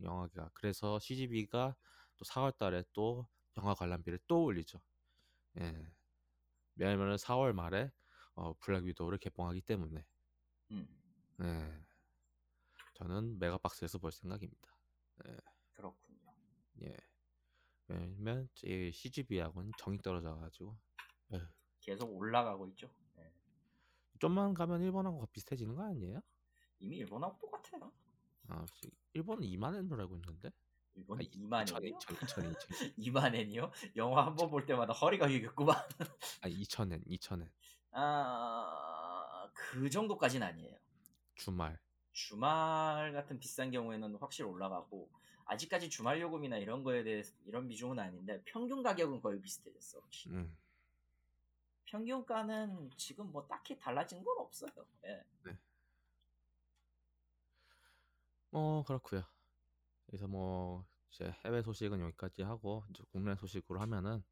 영화가. 0.00 0.50
그래서 0.54 0.98
CGV가 1.00 1.74
또 2.16 2.24
4월 2.24 2.52
달에 2.56 2.84
또 2.92 3.26
영화 3.58 3.74
관람비를 3.74 4.20
또 4.26 4.44
올리죠. 4.44 4.80
예. 5.58 5.92
왜냐면은 6.76 7.16
4월 7.16 7.52
말에 7.52 7.90
어, 8.34 8.54
블랙 8.60 8.84
위도우를 8.84 9.18
개봉하기 9.18 9.60
때문에. 9.62 10.06
음 10.70 10.88
예. 11.40 11.84
저는 12.94 13.38
메가박스에서 13.38 13.98
볼 13.98 14.12
생각입니다. 14.12 14.70
그렇군요 15.72 16.32
예. 16.82 16.96
왜냐면 17.88 18.48
이 18.62 18.92
CGV하고는 18.92 19.72
정이 19.78 19.98
떨어져 19.98 20.36
가지고 20.36 20.78
계속 21.80 22.14
올라가고 22.14 22.68
있죠 22.68 22.86
네. 22.86 22.99
좀만 24.20 24.54
가면 24.54 24.82
일본하고 24.82 25.26
비슷해지는 25.32 25.74
거 25.74 25.82
아니에요? 25.84 26.20
이미 26.78 26.98
일본하고 26.98 27.36
똑같아요 27.38 27.92
아, 28.48 28.64
일본은 29.14 29.42
2만 29.48 29.76
엔으로 29.76 30.02
알고 30.02 30.16
있는데? 30.16 30.50
일본 30.94 31.18
아, 31.20 31.22
2만 31.22 31.68
엔이요? 31.76 31.98
2천, 31.98 32.16
2천, 32.16 32.54
2천, 32.54 32.96
2만 32.98 33.34
엔이요? 33.34 33.70
영화 33.96 34.26
한 34.26 34.36
번 34.36 34.50
볼 34.50 34.66
때마다 34.66 34.92
허리가 34.92 35.28
휘겠구만 35.28 35.76
아, 36.42 36.48
2천 36.48 36.92
엔, 36.92 37.02
2천 37.04 37.40
엔. 37.42 37.50
아 37.92 39.48
그 39.54 39.90
정도까지는 39.90 40.46
아니에요 40.46 40.76
주말. 41.34 41.78
주말 42.12 43.12
같은 43.12 43.38
비싼 43.38 43.70
경우에는 43.70 44.16
확실히 44.16 44.48
올라가고 44.48 45.10
아직까지 45.44 45.90
주말 45.90 46.20
요금이나 46.20 46.56
이런 46.58 46.82
거에 46.84 47.02
대해서 47.02 47.34
이런 47.46 47.68
비중은 47.68 47.98
아닌데 47.98 48.40
평균 48.44 48.82
가격은 48.82 49.20
거의 49.20 49.40
비슷해졌어. 49.40 50.00
확실히. 50.00 50.36
음. 50.36 50.56
평균가는 51.90 52.90
지금 52.96 53.32
뭐 53.32 53.46
딱히 53.48 53.76
달라진 53.76 54.22
건 54.22 54.38
없어요. 54.38 54.70
예. 55.06 55.24
뭐 58.50 58.84
그렇고요. 58.84 59.24
그래서 60.06 60.28
뭐 60.28 60.86
이제 61.10 61.34
해외 61.44 61.62
소식은 61.62 62.00
여기까지 62.00 62.42
하고 62.42 62.84
이제 62.90 63.02
국내 63.10 63.34
소식으로 63.34 63.80
하면은 63.80 64.22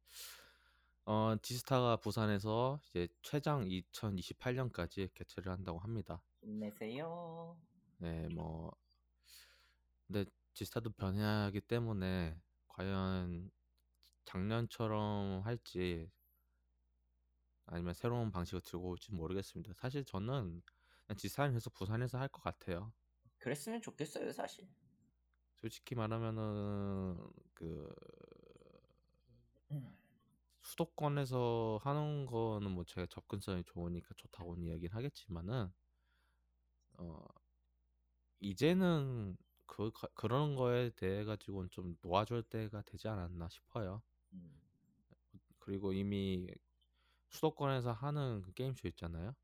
어 1.05 1.35
디스타가 1.41 1.97
부산에서 1.97 2.79
이제 2.89 3.09
최장 3.21 3.65
2028년까지 3.65 5.13
개최를 5.13 5.51
한다고 5.51 5.79
합니다. 5.79 6.21
힘내세요. 6.41 7.57
네, 7.97 8.27
뭐 8.29 8.71
근데 10.07 10.25
디스타도 10.53 10.91
변해야 10.91 11.43
하기 11.45 11.59
때문에 11.61 12.39
과연 12.69 13.51
작년처럼 14.25 15.41
할지 15.43 16.09
아니면 17.69 17.93
새로운 17.93 18.31
방식을 18.31 18.61
들고 18.61 18.89
올지 18.89 19.13
모르겠습니다. 19.13 19.73
사실 19.73 20.03
저는 20.05 20.61
그냥 21.07 21.17
디스타에서 21.17 21.69
부산에서 21.71 22.17
할 22.19 22.27
것 22.29 22.41
같아요. 22.43 22.93
그랬으면 23.39 23.81
좋겠어요, 23.81 24.31
사실. 24.31 24.67
솔직히 25.55 25.95
말하면은 25.95 27.17
그 27.53 27.93
수도권에서 30.61 31.79
하는 31.83 32.25
거는 32.25 32.71
뭐 32.71 32.83
제가 32.85 33.07
접근성이 33.07 33.63
좋으니까 33.65 34.13
좋다고는 34.15 34.63
이야기는 34.63 34.95
하겠지만은 34.95 35.69
어 36.97 37.39
이제는 38.41 39.37
그 39.65 39.91
가- 39.91 40.07
그런 40.15 40.55
거에 40.55 40.89
대해 40.91 41.23
가지고는 41.23 41.69
좀 41.71 41.95
놓아줄 42.01 42.43
때가 42.43 42.81
되지 42.83 43.07
않았나 43.07 43.47
싶어요. 43.49 44.01
음, 44.33 44.61
그리고 45.59 45.93
이미 45.93 46.47
수도권에서 47.29 47.91
하는 47.93 48.41
그 48.41 48.53
게임쇼 48.53 48.87
있잖아요. 48.89 49.35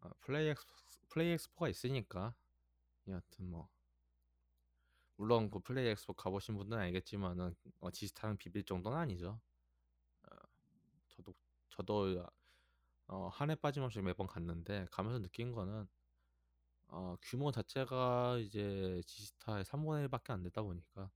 아, 0.00 0.10
플레이 0.20 0.48
엑스 0.48 0.66
플레이 1.08 1.32
엑스포가 1.32 1.68
있으니까 1.68 2.34
여하튼 3.08 3.50
뭐 3.50 3.68
물론 5.16 5.50
그 5.50 5.60
플레이 5.60 5.88
엑스포 5.88 6.14
가보신 6.14 6.56
분들은 6.56 6.82
알겠지만은 6.82 7.54
어, 7.80 7.90
지스타랑 7.90 8.36
비빌 8.38 8.64
정도는 8.64 8.98
아니죠. 8.98 9.40
어, 10.24 10.36
저도 11.08 11.34
저도 11.70 12.26
어, 13.08 13.28
한 13.32 13.50
해 13.50 13.54
빠짐없이 13.56 14.00
매번 14.02 14.26
갔는데 14.26 14.86
가면서 14.90 15.20
느낀 15.20 15.52
거는 15.52 15.86
어, 16.88 17.16
규모 17.22 17.50
자체가 17.50 18.38
이제 18.38 19.02
지스타의 19.06 19.64
3분의 19.64 20.08
1밖에 20.08 20.30
안 20.32 20.42
되다 20.42 20.62
보니까 20.62 21.10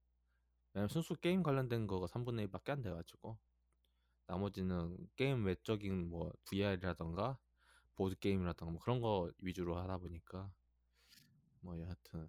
왜냐면 0.74 0.88
순수 0.88 1.14
게임 1.16 1.42
관련된 1.42 1.86
거가 1.86 2.06
3분의 2.06 2.48
1밖에 2.50 2.72
안 2.72 2.82
돼가지고 2.82 3.38
나머지는 4.26 4.96
게임 5.16 5.44
외적인 5.44 6.10
뭐 6.10 6.32
VR이라던가 6.44 7.38
보드 7.94 8.18
게임이라던가 8.18 8.72
뭐 8.72 8.80
그런 8.80 9.00
거 9.00 9.30
위주로 9.38 9.76
하다 9.76 9.98
보니까 9.98 10.50
뭐 11.60 11.78
여하튼 11.80 12.28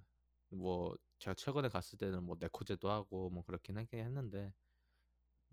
뭐 0.49 0.95
제가 1.19 1.33
최근에 1.33 1.69
갔을 1.69 1.97
때는 1.97 2.23
뭐 2.23 2.37
네코제도 2.39 2.89
하고 2.89 3.29
뭐 3.29 3.43
그렇긴 3.43 3.77
하긴 3.77 3.99
했는데 3.99 4.53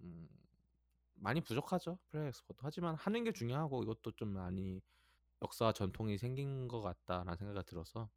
음 0.01 0.29
많이 1.15 1.41
부족하죠 1.41 1.99
플레이 2.11 2.29
엑스포도. 2.29 2.61
하지만 2.63 2.95
하는 2.97 3.25
게 3.25 3.33
중요하고 3.33 3.83
이것도 3.83 4.13
좀 4.13 4.29
많이 4.29 4.81
역사 5.43 5.73
전통이 5.73 6.19
생긴 6.19 6.69
것 6.69 6.81
같다라는 6.81 7.37
생각이 7.37 7.67
들어서 7.67 8.09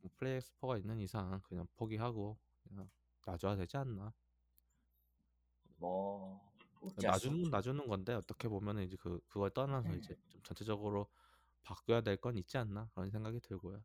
뭐 0.00 0.10
플레이 0.16 0.36
엑스포가 0.36 0.78
있는 0.78 1.00
이상 1.00 1.40
그냥 1.42 1.66
포기하고 1.76 2.38
그냥 2.68 2.90
놔줘야 3.26 3.56
되지 3.56 3.76
않나. 3.76 4.12
뭐 5.76 6.49
놔주는. 7.02 7.50
놔주는 7.50 7.86
건데 7.88 8.14
어떻게 8.14 8.48
보면은 8.48 8.84
이제 8.84 8.96
그 9.00 9.20
그걸 9.28 9.50
떠나서 9.50 9.94
이제 9.94 10.16
좀 10.28 10.42
전체적으로 10.42 11.08
바뀌어야 11.62 12.00
될 12.00 12.16
건 12.16 12.36
있지 12.38 12.58
않나 12.58 12.88
그런 12.94 13.10
생각이 13.10 13.40
들고요. 13.40 13.82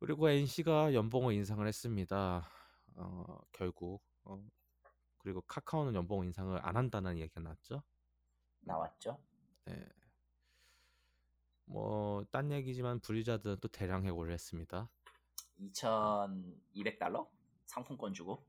그리고 0.00 0.28
NC가 0.28 0.94
연봉을 0.94 1.34
인상을 1.34 1.66
했습니다. 1.66 2.46
어, 2.96 3.38
결국 3.52 4.02
어, 4.24 4.42
그리고 5.18 5.40
카카오는 5.42 5.94
연봉 5.94 6.24
인상을 6.24 6.58
안 6.66 6.76
한다는 6.76 7.16
이야기가 7.16 7.40
나왔죠. 7.40 7.82
나왔죠. 8.60 9.18
네. 9.66 9.86
뭐 11.66 12.24
딴 12.30 12.50
얘기지만 12.52 13.00
블리자드는 13.00 13.58
또 13.60 13.68
대량 13.68 14.04
해고를 14.04 14.32
했습니다. 14.34 14.88
2,200달러 15.58 17.28
상품권 17.64 18.12
주고 18.12 18.44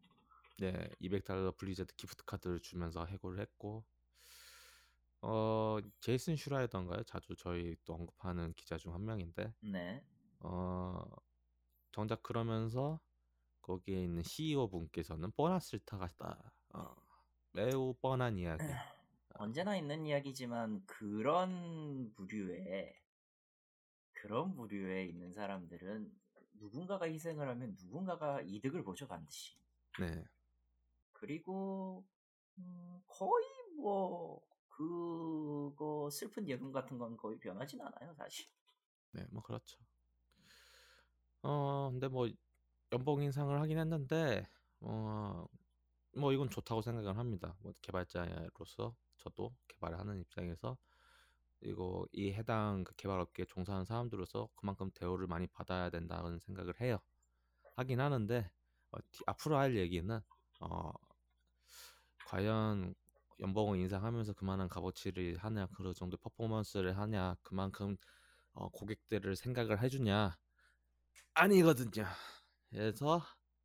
네, 0.58 0.90
200달러 1.02 1.56
블리자드 1.58 1.96
기프트 1.96 2.24
카드를 2.26 2.62
주면서 2.62 3.06
해고를 3.06 3.40
했고 3.40 3.86
어 5.22 5.80
제이슨 6.02 6.36
슈라이어던가요? 6.36 7.04
자주 7.04 7.36
저희 7.36 7.76
또 7.86 7.96
언급하는 7.96 8.54
기자 8.54 8.78
중 8.78 8.94
한 8.94 9.04
명인데 9.06 9.54
네. 9.62 10.04
어 10.42 11.04
정작 11.92 12.24
그러면서 12.24 13.00
거기에 13.62 14.04
있는 14.04 14.24
CEO 14.24 14.70
분께서는 14.70 15.32
보너스를 15.32 15.82
타갔다. 15.86 16.54
어, 16.74 16.96
매우 17.54 17.94
뻔한 18.02 18.38
이야기. 18.38 18.64
언제나 19.36 19.76
있는 19.78 20.06
이야기지만 20.06 20.86
그런 20.86 22.12
부류에 22.14 23.02
그런 24.14 24.56
부류에 24.56 25.06
있는 25.06 25.32
사람들은 25.32 26.12
누군가가 26.54 27.06
희생을 27.06 27.48
하면 27.50 27.76
누군가가 27.80 28.42
이득을 28.42 28.84
보죠 28.84 29.08
반드시. 29.08 29.58
네, 29.98 30.26
그리고 31.16 32.06
음, 32.60 33.02
거의 33.08 33.46
뭐 33.78 34.42
그거 34.70 36.10
슬픈 36.12 36.48
예금 36.50 36.72
같은 36.72 36.98
건 36.98 37.18
거의 37.18 37.40
변하진 37.40 37.82
않아요 37.82 38.14
사실. 38.16 38.46
네, 39.12 39.26
뭐 39.32 39.42
그렇죠. 39.42 39.80
어, 41.44 41.90
근데 41.92 42.08
뭐 42.08 42.28
연봉 42.94 43.24
인상을 43.24 43.60
하긴 43.62 43.80
했는데 43.80 44.48
어, 44.82 45.46
뭐 46.18 46.34
이건 46.34 46.50
좋다고 46.50 46.82
생각을 46.82 47.18
합니다. 47.18 47.56
뭐 47.62 47.74
개발자로서 47.82 48.96
저도 49.18 49.56
개발을 49.68 50.00
하는 50.00 50.22
입장에서 50.22 50.78
그리고 51.60 52.08
이 52.14 52.34
해당 52.34 52.84
그 52.86 52.96
개발업계에 52.96 53.46
종사하는 53.48 53.86
사람들로서 53.86 54.50
그만큼 54.56 54.92
대우를 54.96 55.28
많이 55.28 55.48
받아야 55.48 55.90
된다는 55.90 56.40
생각을 56.40 56.80
해요. 56.82 57.00
하긴 57.78 58.00
하는데 58.02 58.52
어, 58.92 58.98
뒤- 59.12 59.24
앞으로 59.28 59.58
할 59.58 59.76
얘기는 59.78 60.22
어, 60.60 60.92
과연 62.26 62.94
연봉을 63.40 63.80
인상하면서 63.80 64.34
그만한 64.34 64.68
값어치를 64.70 65.38
하냐, 65.38 65.68
그 65.76 65.94
정도 65.94 66.18
퍼포먼스를 66.18 66.98
하냐, 66.98 67.36
그만큼 67.44 67.98
어, 68.54 68.70
고객들을 68.70 69.36
생각을 69.36 69.82
해주냐? 69.84 70.38
아니거든요. 71.34 72.06
그래서 72.70 73.22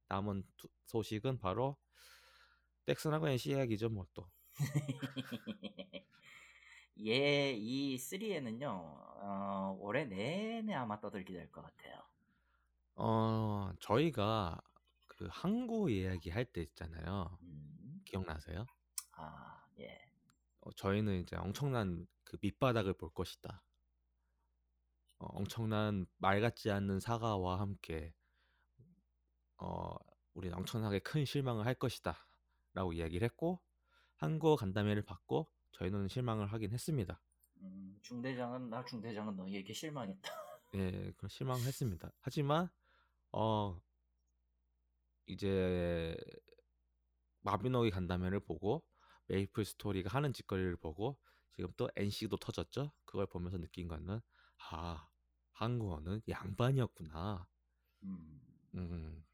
남은 0.08 0.44
두- 0.56 0.68
소식은 0.86 1.38
바로 1.38 1.76
넥슨하고 2.86 3.26
NC 3.28 3.50
이야기죠, 3.52 3.88
뭐 3.88 4.06
또. 4.12 4.28
예, 7.04 7.52
이 7.52 7.96
3에는요, 7.98 8.68
어, 9.22 9.76
올해 9.80 10.04
내내 10.04 10.74
아마 10.74 11.00
떠들게 11.00 11.32
될 11.32 11.50
것 11.50 11.62
같아요. 11.62 12.02
어, 12.96 13.72
저희가 13.80 14.60
그 15.20 15.28
항구 15.30 15.90
이야기 15.90 16.30
할 16.30 16.46
때 16.46 16.62
있잖아요. 16.62 17.36
음, 17.42 18.00
기억나세요? 18.06 18.64
아, 19.12 19.62
예. 19.78 20.00
어, 20.60 20.72
저희는 20.72 21.20
이제 21.20 21.36
엄청난 21.36 22.06
그 22.24 22.38
밑바닥을 22.40 22.94
볼 22.94 23.12
것이다. 23.12 23.62
어, 25.18 25.26
엄청난 25.26 26.06
말 26.16 26.40
같지 26.40 26.70
않는 26.70 27.00
사과와 27.00 27.60
함께 27.60 28.14
어, 29.58 29.94
우리는 30.32 30.56
엄청나게 30.56 31.00
큰 31.00 31.26
실망을 31.26 31.66
할 31.66 31.74
것이다. 31.74 32.16
라고 32.72 32.94
이야기를 32.94 33.22
했고 33.26 33.60
항구 34.16 34.56
간담회를 34.56 35.02
받고 35.02 35.52
저희는 35.72 36.08
실망을 36.08 36.46
하긴 36.46 36.72
했습니다. 36.72 37.20
음, 37.60 37.98
중대장은, 38.00 38.70
나 38.70 38.82
중대장은 38.86 39.36
너희에게 39.36 39.74
실망했다. 39.74 40.30
예, 40.76 41.12
그 41.18 41.28
실망을 41.28 41.62
했습니다. 41.66 42.10
하지만 42.20 42.70
어 43.32 43.78
이제 45.26 46.16
마비노기 47.40 47.90
간담회를 47.90 48.40
보고 48.40 48.84
메이플 49.26 49.64
스토리가 49.64 50.10
하는 50.10 50.32
짓거리를 50.32 50.76
보고 50.76 51.18
지금 51.52 51.70
또 51.76 51.88
NC도 51.96 52.36
터졌죠. 52.36 52.92
그걸 53.04 53.26
보면서 53.26 53.58
느낀 53.58 53.88
거는 53.88 54.20
아 54.70 55.08
한국어는 55.52 56.22
양반이었구나. 56.28 57.46
음, 58.02 58.40
음. 58.74 59.24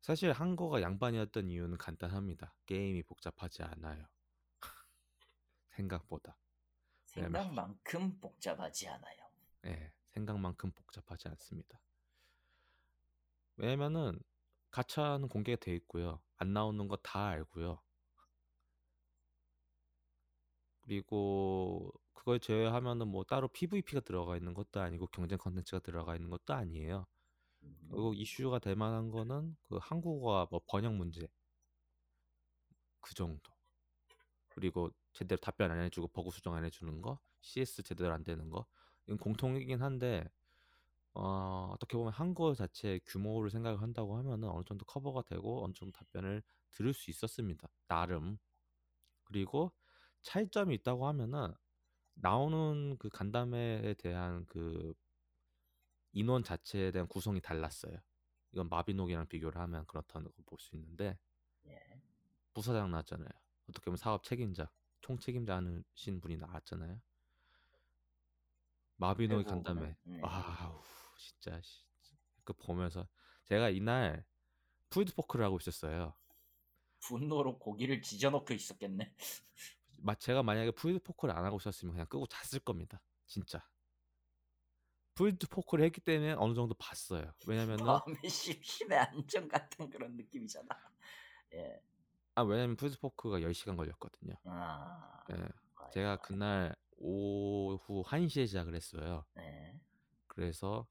사실 0.00 0.32
한국어가 0.32 0.80
양반이었던 0.82 1.50
이유는 1.50 1.78
간단합니다. 1.78 2.54
게임이 2.66 3.02
복잡하지 3.02 3.62
않아요. 3.64 4.06
생각보다. 5.70 6.38
생각만큼 7.06 8.20
복잡하지 8.20 8.88
않아요. 8.88 9.30
예, 9.66 9.92
생각만큼 10.12 10.70
복잡하지 10.72 11.28
않습니다. 11.28 11.80
왜냐면은 13.56 14.18
가차는 14.70 15.28
공개가 15.28 15.58
돼 15.60 15.74
있고요. 15.76 16.20
안 16.38 16.52
나오는 16.54 16.88
거 16.88 16.96
다 17.02 17.28
알고요. 17.28 17.80
그리고 20.82 21.92
그걸 22.14 22.40
제외하면은 22.40 23.08
뭐 23.08 23.24
따로 23.24 23.48
PVP가 23.48 24.00
들어가 24.00 24.36
있는 24.36 24.54
것도 24.54 24.80
아니고 24.80 25.06
경쟁 25.08 25.38
컨텐츠가 25.38 25.80
들어가 25.80 26.14
있는 26.16 26.30
것도 26.30 26.54
아니에요. 26.54 27.06
음, 27.64 27.78
그리고 27.90 28.14
이슈가 28.14 28.58
될 28.60 28.76
만한 28.76 29.10
거는 29.10 29.56
그 29.68 29.78
한국어화 29.82 30.48
뭐 30.50 30.60
번역 30.68 30.94
문제 30.94 31.28
그 33.00 33.14
정도. 33.14 33.52
그리고 34.48 34.90
제대로 35.12 35.40
답변 35.40 35.70
안 35.70 35.80
해주고 35.82 36.08
버그 36.08 36.30
수정 36.30 36.54
안 36.54 36.64
해주는 36.64 37.02
거, 37.02 37.18
CS 37.40 37.82
제대로 37.82 38.12
안 38.14 38.24
되는 38.24 38.50
거, 38.50 38.66
이건 39.06 39.18
공통이긴 39.18 39.82
한데 39.82 40.28
어, 41.16 41.70
어떻게 41.74 41.96
보면 41.96 42.12
한국어 42.12 42.54
자체의 42.54 43.00
규모를 43.06 43.50
생각을 43.50 43.80
한다고 43.82 44.16
하면은 44.18 44.48
어느 44.50 44.64
정도 44.64 44.84
커버가 44.84 45.22
되고 45.22 45.64
어느 45.64 45.72
정도 45.74 45.92
답변을 45.98 46.42
들을 46.72 46.92
수 46.94 47.10
있었습니다. 47.10 47.68
나름. 47.88 48.38
그리고 49.24 49.72
차이점이 50.22 50.74
있다고 50.76 51.06
하면은 51.08 51.54
나오는 52.14 52.96
그 52.98 53.08
간담회에 53.10 53.94
대한 53.94 54.46
그 54.46 54.94
인원 56.12 56.42
자체에 56.42 56.90
대한 56.90 57.06
구성이 57.06 57.40
달랐어요. 57.40 57.96
이건 58.52 58.68
마비노기랑 58.68 59.28
비교를 59.28 59.60
하면 59.60 59.86
그렇다는 59.86 60.30
걸 60.32 60.44
볼 60.46 60.58
수 60.58 60.74
있는데 60.76 61.18
예. 61.66 62.00
부사장 62.54 62.90
나왔잖아요. 62.90 63.28
어떻게 63.68 63.84
보면 63.86 63.96
사업 63.98 64.24
책임자, 64.24 64.70
총 65.00 65.18
책임자 65.18 65.56
하신 65.60 66.20
분이 66.20 66.36
나왔잖아요. 66.38 67.00
마비노기 68.96 69.44
간담회. 69.44 69.96
네. 70.04 70.20
아우 70.22 70.82
진짜 71.16 71.60
씨. 71.62 71.84
그 72.44 72.52
보면서 72.52 73.06
제가 73.44 73.70
이날 73.70 74.24
pulled 74.90 75.14
pork를 75.14 75.44
하고 75.44 75.56
있었어요. 75.58 76.14
분노로 77.00 77.58
고기를 77.58 78.02
지져놓고 78.02 78.54
있었겠네. 78.54 79.14
마- 79.98 80.14
제가 80.14 80.42
만약에 80.42 80.70
pulled 80.72 80.98
pork를 81.02 81.36
안 81.36 81.44
하고 81.44 81.56
있었으면 81.56 81.92
그냥 81.94 82.06
끄고 82.06 82.26
잤을 82.26 82.60
겁니다. 82.60 83.00
진짜. 83.26 83.66
pulled 85.14 85.46
pork를 85.48 85.84
했기 85.86 86.00
때문에 86.00 86.32
어느 86.32 86.54
정도 86.54 86.74
봤어요. 86.74 87.32
왜냐면은 87.46 87.84
밤에 87.84 88.28
심신의 88.28 88.98
안정 88.98 89.48
같은 89.48 89.88
그런 89.88 90.14
느낌이잖아. 90.16 90.68
예. 91.54 91.80
아 92.34 92.42
왜냐면 92.42 92.76
pulled 92.76 92.98
pork가 92.98 93.40
10시간 93.40 93.76
걸렸거든요. 93.76 94.34
아, 94.44 95.24
예. 95.30 95.48
제가. 95.92 96.16
그날 96.18 96.76
오후 96.98 98.02
1시에 98.04 98.46
시작을 98.46 98.74
했어요. 98.74 99.24
네. 99.34 99.80
그래서 100.26 100.86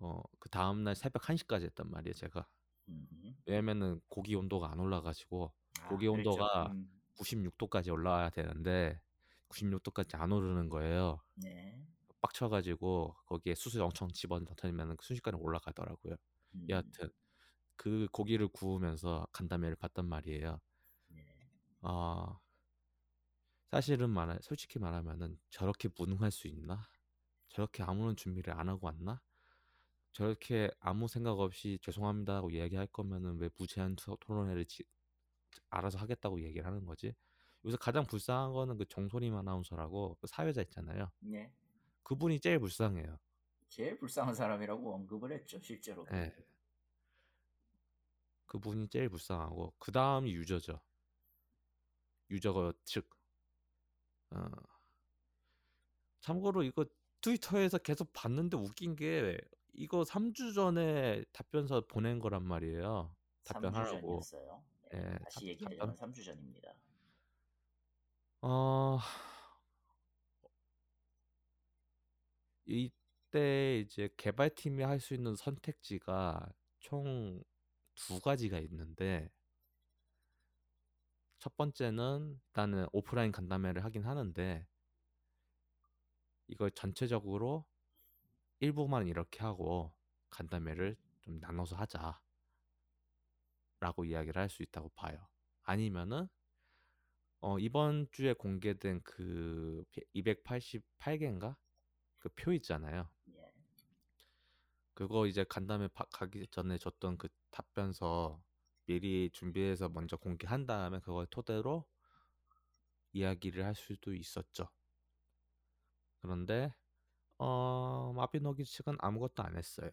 어, 0.00 0.22
그 0.38 0.48
다음 0.48 0.84
날 0.84 0.94
새벽 0.94 1.22
1시까지 1.22 1.62
했단 1.64 1.90
말이에요, 1.90 2.14
제가. 2.14 2.46
음. 2.88 3.36
왜냐면은 3.46 4.00
고기 4.08 4.34
온도가 4.34 4.70
안 4.70 4.78
올라가지고 4.78 5.52
아, 5.80 5.88
고기 5.88 6.06
그랬죠. 6.06 6.30
온도가 6.30 6.72
음, 6.72 6.90
96도까지 7.18 7.92
올라와야 7.92 8.30
되는데 8.30 9.00
96도까지 9.48 10.18
안 10.20 10.32
오르는 10.32 10.68
거예요. 10.68 11.20
네. 11.34 11.86
빡쳐가지고 12.20 13.16
거기에 13.26 13.54
수술 13.54 13.82
엄청 13.82 14.08
집어넣으면 14.08 14.96
순식간에 15.00 15.36
올라가더라고요. 15.38 16.16
음, 16.54 16.66
여하튼 16.68 17.10
그 17.76 18.08
고기를 18.12 18.48
구우면서 18.48 19.26
간담회를 19.32 19.76
봤단 19.76 20.06
말이에요. 20.06 20.60
네. 21.08 21.26
아 21.82 22.38
사실은 23.70 24.10
말하 24.10 24.38
솔직히 24.40 24.78
말하면은 24.78 25.38
저렇게 25.50 25.88
무능할 25.96 26.30
수 26.30 26.48
있나? 26.48 26.88
저렇게 27.48 27.82
아무런 27.82 28.16
준비를 28.16 28.54
안 28.54 28.68
하고 28.68 28.86
왔나? 28.86 29.20
저렇게 30.14 30.70
아무 30.78 31.08
생각 31.08 31.40
없이 31.40 31.76
죄송합니다라고 31.82 32.50
이야기할 32.50 32.86
거면은 32.86 33.36
왜 33.38 33.50
무제한 33.58 33.96
토- 33.96 34.16
토론회를 34.20 34.64
지- 34.64 34.84
알아서 35.70 35.98
하겠다고 35.98 36.40
얘기를 36.40 36.64
하는 36.64 36.84
거지? 36.86 37.12
여기서 37.64 37.76
가장 37.78 38.04
불쌍한 38.06 38.52
거는 38.52 38.78
그 38.78 38.84
정소림 38.86 39.34
아나운서라고 39.34 40.16
그 40.20 40.26
사회자 40.28 40.62
있잖아요. 40.62 41.10
네. 41.18 41.52
그분이 42.04 42.38
제일 42.38 42.60
불쌍해요. 42.60 43.18
제일 43.68 43.98
불쌍한 43.98 44.34
사람이라고 44.34 44.94
언급을 44.94 45.32
했죠, 45.32 45.58
실제로. 45.60 46.06
예. 46.12 46.32
그분이 48.46 48.88
제일 48.88 49.08
불쌍하고 49.08 49.74
그 49.78 49.90
다음이 49.90 50.32
유저죠. 50.32 50.80
유저 52.30 52.72
측. 52.84 53.10
어. 54.30 54.46
참고로 56.20 56.62
이거 56.62 56.84
트위터에서 57.20 57.78
계속 57.78 58.12
봤는데 58.12 58.56
웃긴 58.56 58.94
게 58.94 59.40
이거 59.74 60.04
3주 60.04 60.54
전에 60.54 61.24
답변서 61.32 61.86
보낸 61.86 62.18
거란 62.18 62.42
말이에요. 62.44 63.14
3주 63.42 63.52
답변하라고. 63.54 64.00
전이었어요. 64.22 64.64
예, 64.94 64.98
예, 64.98 65.18
답- 65.18 65.24
다시 65.24 65.48
얘기하자면 65.48 65.94
3주 65.96 66.24
전입니다. 66.24 66.74
어 68.42 68.98
이때 72.66 73.80
이제 73.80 74.08
개발팀이 74.16 74.82
할 74.82 75.00
수 75.00 75.14
있는 75.14 75.36
선택지가 75.36 76.52
총 76.80 77.42
두 77.96 78.18
가지가 78.20 78.58
있는데 78.58 79.30
첫 81.38 81.56
번째는 81.56 82.40
일단은 82.48 82.86
오프라인 82.92 83.30
간담회를 83.30 83.84
하긴 83.84 84.04
하는데 84.04 84.66
이걸 86.48 86.70
전체적으로 86.72 87.64
일부만 88.60 89.06
이렇게 89.06 89.40
하고 89.40 89.92
간담회를 90.30 90.96
좀 91.22 91.38
나눠서 91.40 91.76
하자 91.76 92.20
라고 93.80 94.04
이야기를 94.04 94.40
할 94.40 94.48
수 94.48 94.62
있다고 94.64 94.88
봐요. 94.96 95.28
아니면은 95.62 96.28
어, 97.40 97.58
이번 97.58 98.08
주에 98.10 98.32
공개된 98.32 99.00
그 99.04 99.84
288개인가 100.14 101.56
그 102.18 102.28
표 102.30 102.52
있잖아요. 102.54 103.08
예. 103.36 103.52
그거 104.94 105.26
이제 105.26 105.44
간담회 105.44 105.88
파- 105.88 106.04
가기 106.12 106.46
전에 106.48 106.78
줬던 106.78 107.18
그 107.18 107.28
답변서 107.50 108.42
미리 108.86 109.30
준비해서 109.32 109.88
먼저 109.88 110.16
공개한 110.16 110.66
다음에 110.66 110.98
그걸 111.00 111.26
토대로 111.26 111.86
이야기를 113.12 113.64
할 113.64 113.74
수도 113.74 114.12
있었죠. 114.14 114.68
그런데 116.20 116.74
어, 117.38 118.12
마비노기 118.16 118.64
측은 118.64 118.96
아무것도 118.98 119.42
안 119.42 119.56
했어요. 119.56 119.90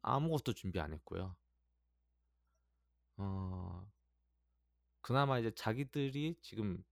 아무것도 0.00 0.54
준비 0.54 0.80
안 0.80 0.94
했고요. 0.94 1.36
어, 3.18 3.86
그나마 5.00 5.38
이제 5.38 5.50
자기들이 5.52 6.36
지금 6.42 6.84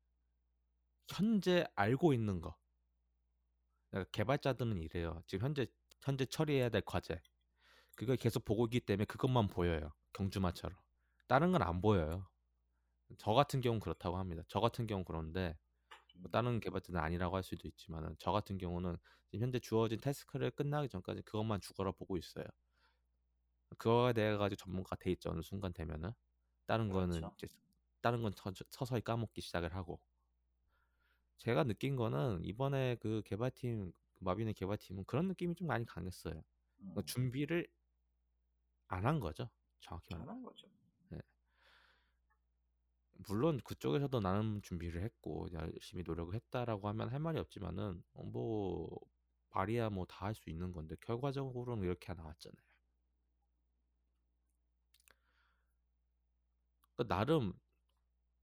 현재 1.09 1.65
알고 1.77 2.13
있는 2.13 2.41
거 2.43 2.55
그러니까 3.91 4.11
개발자들은 4.13 4.79
이래요. 4.83 5.23
지금 5.27 5.47
현재 5.47 5.67
현재 6.03 6.27
처리해야 6.27 6.69
될 6.69 6.83
과제 6.83 7.21
그걸 7.97 8.17
계속 8.17 8.45
보고 8.45 8.67
있기 8.67 8.81
때문에 8.81 9.05
그것만 9.07 9.49
보여요. 9.49 9.93
경주마처럼 10.15 10.79
다른 11.29 11.53
건 11.53 11.63
안 11.63 11.81
보여요. 11.81 12.29
저 13.19 13.33
같은 13.33 13.61
경우는 13.61 13.81
그렇다고 13.81 14.19
합니다. 14.19 14.43
저 14.49 14.61
같은 14.61 14.87
경우 14.87 15.05
그런데 15.05 15.57
뭐 16.15 16.31
다른 16.31 16.61
개발자는 16.61 17.01
아니라고 17.01 17.37
할 17.37 17.43
수도 17.43 17.69
있지만 17.69 18.17
저 18.19 18.33
같은 18.33 18.59
경우는 18.59 18.97
지금 19.29 19.45
현재 19.45 19.59
주어진 19.59 20.01
태스크를 20.01 20.51
끝나기 20.53 20.89
전까지 20.89 21.23
그것만 21.23 21.61
죽어라 21.61 21.93
보고 21.93 22.17
있어요. 22.17 22.45
그거에 23.79 24.13
대해 24.15 24.37
가지고 24.37 24.57
전문가 24.57 24.97
돼 24.97 25.11
있죠 25.13 25.31
어느 25.31 25.43
순간 25.43 25.73
되면은 25.73 26.13
다른 26.67 26.91
거는 26.91 27.21
그렇죠. 27.21 27.35
이제 27.37 27.49
다른 28.03 28.23
건 28.23 28.33
서, 28.37 28.53
서서히 28.71 29.01
까먹기 29.03 29.41
시작을 29.43 29.75
하고 29.75 30.01
제가 31.39 31.65
느낀 31.65 31.97
거는 31.97 32.45
이번에 32.45 32.97
그 32.97 33.23
개발팀 33.25 33.93
마비노 34.21 34.53
개발팀은 34.55 35.05
그런 35.05 35.29
느낌이 35.29 35.55
좀 35.55 35.69
많이 35.69 35.85
강했어요. 35.85 36.43
그러니까 36.93 37.03
음, 37.07 37.07
준비를 37.07 37.69
안 38.89 39.05
한 39.05 39.21
거죠. 39.21 39.51
정확히 39.81 40.09
말하면. 40.15 40.35
편한 40.35 40.43
거죠. 40.43 40.67
물론 43.29 43.59
그쪽에서도 43.65 44.21
나는 44.21 44.63
준비를 44.63 45.03
했고 45.03 45.49
열심히 45.53 46.03
노력을 46.05 46.33
했다라고 46.35 46.89
하면 46.89 47.09
할 47.09 47.19
말이 47.21 47.39
없지만은 47.41 48.03
어, 48.15 48.23
뭐 48.25 48.89
말이야 49.51 49.91
뭐 49.91 50.05
다 50.07 50.27
할 50.27 50.35
수 50.35 50.51
있는 50.51 50.73
건데 50.73 50.97
결과적으로는 51.01 51.85
이렇게 51.85 52.13
나왔잖아요. 52.15 52.63
그러니까 56.97 57.15
나름 57.17 57.53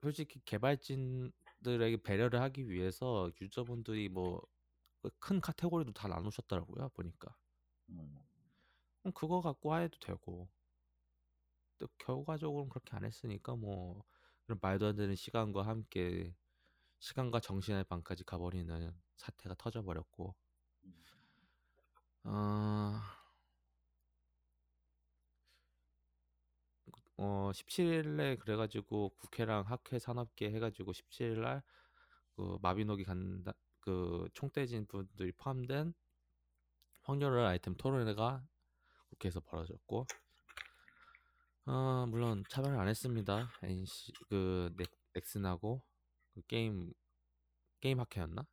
솔직히 0.01 0.41
개발진들에게 0.45 2.03
배려를 2.03 2.41
하기 2.41 2.69
위해서 2.69 3.31
유저분들이 3.41 4.09
뭐 4.09 4.41
큰 5.19 5.41
카테고리도 5.41 5.93
다 5.93 6.07
나누셨더라고요 6.09 6.89
보니까. 6.89 7.35
음, 7.89 8.19
그럼 9.03 9.13
그거 9.13 9.41
갖고 9.41 9.77
해도 9.77 9.97
되고. 9.99 10.49
또 11.79 11.87
결과적으로는 11.97 12.69
그렇게 12.69 12.95
안 12.95 13.03
했으니까 13.03 13.55
뭐 13.55 14.03
그런 14.51 14.59
말도 14.61 14.87
안 14.87 14.95
되는 14.97 15.15
시간과 15.15 15.65
함께 15.65 16.35
시간과 16.99 17.39
정신의 17.39 17.85
방까지 17.85 18.25
가버리는 18.25 18.93
사태가 19.15 19.55
터져버렸고 19.55 20.35
음. 20.83 21.03
어, 22.25 22.99
어 27.15 27.51
17일에 27.53 28.39
그래가지고 28.39 29.11
국회랑 29.19 29.63
학회 29.67 29.99
산업계 29.99 30.51
해가지고 30.51 30.91
17일날 30.91 31.61
그 32.35 32.57
마비노기 32.61 33.05
간다 33.05 33.53
그 33.79 34.27
총대진 34.33 34.85
분들이 34.85 35.31
포함된 35.31 35.93
확률을 37.03 37.45
아이템 37.45 37.75
토론회가 37.77 38.45
국회에서 39.11 39.39
벌어졌고 39.39 40.07
어 41.65 42.05
물론 42.07 42.43
참여를 42.49 42.79
안 42.79 42.87
했습니다. 42.87 43.49
NC 43.61 44.13
그 44.29 44.73
넥, 44.77 44.89
넥슨하고 45.13 45.83
그 46.33 46.41
게임 46.47 46.93
게임 47.79 47.99
학회였나? 47.99 48.45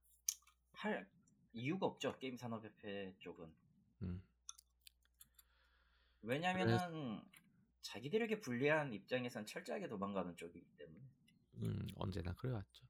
할 0.73 1.09
이유가 1.53 1.87
없죠 1.87 2.17
게임 2.19 2.37
산업협회 2.37 3.17
쪽은. 3.19 3.53
음. 4.03 4.23
왜냐면은 6.23 7.23
자기들에게 7.83 8.41
불리한 8.41 8.93
입장에선 8.93 9.47
철저하게 9.47 9.89
도망가는 9.89 10.37
쪽이기 10.37 10.67
때문에. 10.77 11.01
음, 11.63 11.87
언제나 11.97 12.35
그래왔죠. 12.35 12.87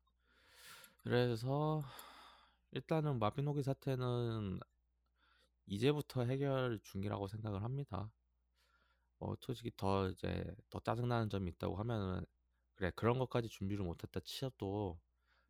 그래서 1.03 1.83
일단은 2.73 3.19
마비노기 3.19 3.63
사태는 3.63 4.59
이제부터 5.67 6.25
해결 6.25 6.81
중이라고 6.83 7.29
생각을 7.29 7.63
합니다. 7.63 8.11
어, 9.21 9.35
솔직히 9.41 9.71
더 9.77 10.09
이제 10.09 10.45
더 10.71 10.81
짜증나는 10.81 11.31
점이 11.31 11.51
있다고 11.53 11.77
하면은 11.77 12.25
그래 12.75 12.93
그런 12.95 13.19
것까지 13.19 13.49
준비를 13.49 13.85
못했다 13.85 14.21
치어도 14.25 14.99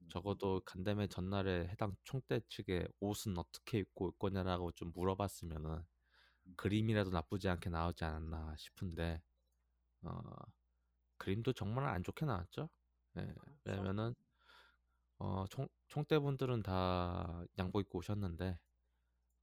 음, 0.00 0.08
적어도 0.08 0.62
간담회 0.64 1.08
전날에 1.08 1.68
해당 1.68 1.94
총대 2.04 2.40
측에 2.48 2.88
옷은 3.00 3.36
어떻게 3.36 3.78
입고 3.80 4.06
올 4.06 4.12
거냐라고 4.18 4.72
좀 4.72 4.92
물어봤으면은 4.94 5.84
음. 6.46 6.54
그림이라도 6.56 7.10
나쁘지 7.10 7.48
않게 7.48 7.70
나오지 7.70 8.04
않았나 8.04 8.54
싶은데 8.56 9.20
어, 10.02 10.20
그림도 11.18 11.52
정말 11.52 11.86
안 11.86 12.02
좋게 12.02 12.24
나왔죠. 12.24 12.70
예, 13.18 13.34
왜냐면은 13.64 14.14
어, 15.18 15.44
총, 15.50 15.68
총대분들은 15.88 16.62
다 16.62 17.44
양복 17.58 17.82
입고 17.82 17.98
오셨는데 17.98 18.58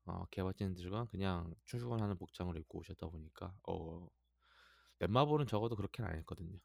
어, 0.06 0.26
개발진들은 0.32 1.08
그냥 1.08 1.54
출근하는 1.66 2.18
복장을 2.18 2.56
입고 2.58 2.80
오셨다 2.80 3.08
보니까 3.08 3.56
어, 3.68 4.08
넷마블은 5.00 5.48
적어도 5.48 5.76
그렇게는 5.76 6.10
안 6.12 6.18
했거든요. 6.20 6.60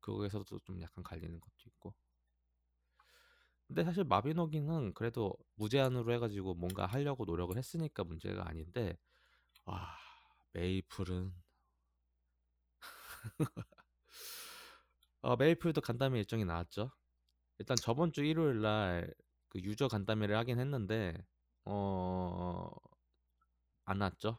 그거에서도 0.00 0.60
좀 0.60 0.82
약간 0.82 1.04
갈리는 1.04 1.40
것도 1.40 1.54
있고. 1.66 1.94
근데 3.68 3.84
사실 3.84 4.04
마비노기는 4.04 4.94
그래도 4.94 5.32
무제한으로 5.54 6.12
해가지고 6.14 6.54
뭔가 6.54 6.86
하려고 6.86 7.24
노력을 7.24 7.56
했으니까 7.56 8.02
문제가 8.04 8.48
아닌데 8.48 8.98
와 9.66 9.96
메이플은 10.54 11.32
어, 15.22 15.36
메이플도 15.36 15.80
간담회 15.80 16.18
일정이 16.18 16.44
나왔죠. 16.44 16.90
일단 17.58 17.80
저번 17.80 18.12
주 18.12 18.24
일요일 18.24 18.60
날 18.62 19.14
그 19.50 19.60
유저 19.60 19.88
간담회를 19.88 20.36
하긴 20.38 20.60
했는데 20.60 21.14
어... 21.64 22.70
안 23.84 23.98
났죠. 23.98 24.38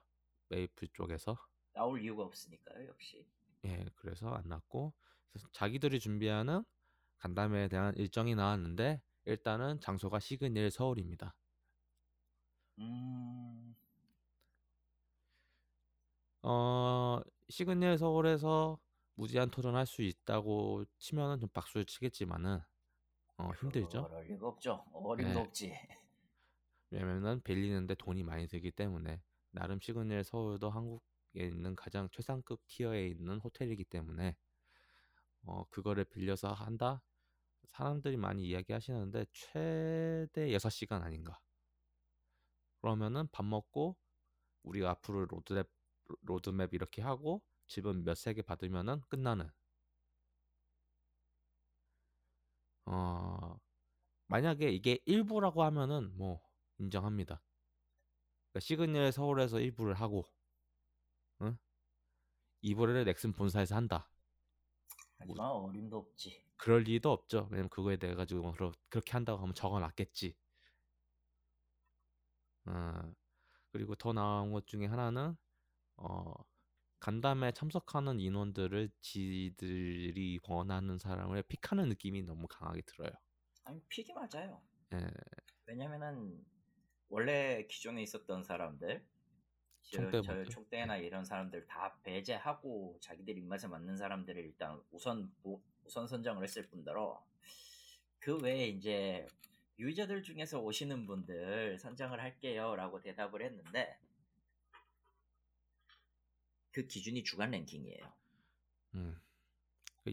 메이플 0.49 0.89
쪽에서. 0.93 1.37
나올 1.73 2.01
이유가 2.01 2.23
없으니까요 2.23 2.87
역시. 2.87 3.25
예, 3.65 3.85
그래서 3.95 4.29
안 4.29 4.47
났고 4.47 4.93
자기들이 5.51 5.99
준비하는 5.99 6.63
간담회에 7.19 7.67
대한 7.67 7.95
일정이 7.95 8.35
나왔는데 8.35 9.01
일단은 9.25 9.79
장소가 9.79 10.19
시그니엘 10.19 10.71
서울입니다. 10.71 11.35
음, 12.79 13.75
어, 16.43 17.21
시그니엘 17.49 17.97
서울에서 17.97 18.79
무제한 19.15 19.51
토론할 19.51 19.85
수 19.85 20.01
있다고 20.01 20.85
치면은 20.97 21.39
좀 21.39 21.49
박수를 21.49 21.85
치겠지만은 21.85 22.59
어, 23.37 23.51
힘들죠. 23.59 24.07
그럴 24.07 24.25
리가 24.25 24.47
없죠. 24.47 24.83
어림도 24.93 25.39
예, 25.39 25.43
없지. 25.43 25.73
왜냐면은 26.91 27.41
빌리는데 27.43 27.95
돈이 27.95 28.23
많이 28.23 28.47
들기 28.47 28.71
때문에 28.71 29.21
나름 29.51 29.79
시그니엘 29.81 30.23
서울도 30.23 30.69
한국에 30.69 31.45
있는 31.47 31.75
가장 31.75 32.09
최상급 32.11 32.61
티어에 32.67 33.07
있는 33.07 33.39
호텔이기 33.39 33.83
때문에 33.85 34.35
어, 35.43 35.63
그거를 35.69 36.05
빌려서 36.05 36.51
한다? 36.53 37.01
사람들이 37.73 38.17
많이 38.17 38.43
이야기하시는데 38.47 39.25
최대 39.33 40.51
6시간 40.53 41.03
아닌가. 41.03 41.39
그러면은 42.81 43.27
밥 43.31 43.43
먹고 43.45 43.95
우리가 44.63 44.91
앞으로 44.91 45.25
로드맵 45.27 45.67
로드맵 46.23 46.73
이렇게 46.73 47.01
하고 47.01 47.41
집은 47.67 48.03
몇 48.05 48.13
세 48.17 48.33
개 48.35 48.41
받으면은 48.43 49.01
끝나는. 49.09 49.49
어 52.85 53.57
만약에 54.27 54.71
이게 54.71 54.99
1부라고 55.05 55.63
하면은 55.65 56.11
뭐 56.17 56.41
인정합니다. 56.81 57.41
그러니까 58.51 58.59
시그니엘 58.59 59.11
서울에서 59.11 59.59
1부를 59.59 59.93
하고, 59.93 60.27
응? 61.41 61.57
2부에는 62.61 63.05
넥슨 63.05 63.31
본사에서 63.31 63.75
한다. 63.75 64.09
뭐 65.25 65.35
하지만 65.35 65.51
어림도 65.51 65.97
없지. 65.97 66.43
그럴 66.57 66.83
리도 66.83 67.11
없죠. 67.11 67.47
왜냐면 67.49 67.69
그거에 67.69 67.97
대해 67.97 68.13
가지고 68.13 68.51
그러, 68.53 68.71
그렇게 68.89 69.11
한다고 69.13 69.41
하면 69.41 69.53
적어놨겠지. 69.55 70.35
어, 72.65 73.13
그리고 73.71 73.95
더 73.95 74.13
나은 74.13 74.51
것 74.51 74.67
중에 74.67 74.85
하나는 74.85 75.35
어 75.97 76.33
간담회 76.99 77.51
참석하는 77.53 78.19
인원들을 78.19 78.91
지들이 79.01 80.39
원하는 80.47 80.99
사람을 80.99 81.43
픽하는 81.43 81.89
느낌이 81.89 82.21
너무 82.23 82.47
강하게 82.47 82.81
들어요. 82.83 83.11
아니 83.63 83.81
픽이 83.87 84.13
맞아요. 84.13 84.61
예, 84.93 85.07
왜냐면은 85.65 86.45
원래 87.11 87.67
기존에 87.67 88.01
있었던 88.03 88.43
사람들, 88.45 89.05
저, 89.81 89.97
저 89.97 90.01
총대분들. 90.11 90.45
촉대나 90.45 90.97
이런 90.97 91.25
사람들 91.25 91.65
다 91.67 91.99
배제하고 92.03 92.97
자기들 93.01 93.37
입맛에 93.37 93.67
맞는 93.67 93.97
사람들을 93.97 94.41
일단 94.41 94.81
우선 94.91 95.29
우- 95.43 95.61
우선 95.83 96.07
선정을 96.07 96.41
했을 96.43 96.67
뿐더러 96.69 97.21
그 98.19 98.37
외에 98.37 98.67
이제 98.67 99.27
유저들 99.77 100.23
중에서 100.23 100.61
오시는 100.61 101.05
분들 101.05 101.79
선정을 101.79 102.21
할게요라고 102.21 103.01
대답을 103.01 103.41
했는데 103.41 103.99
그 106.71 106.87
기준이 106.87 107.25
주간 107.25 107.51
랭킹이에요. 107.51 108.13
음. 108.95 109.19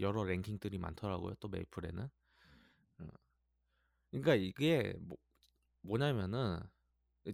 여러 0.01 0.25
랭킹들이 0.25 0.79
많더라고요. 0.79 1.35
또 1.39 1.47
메이플에는. 1.49 2.03
어. 2.99 3.07
그러니까 4.11 4.35
이게 4.35 4.95
뭐, 4.99 5.17
뭐냐면은 5.83 6.59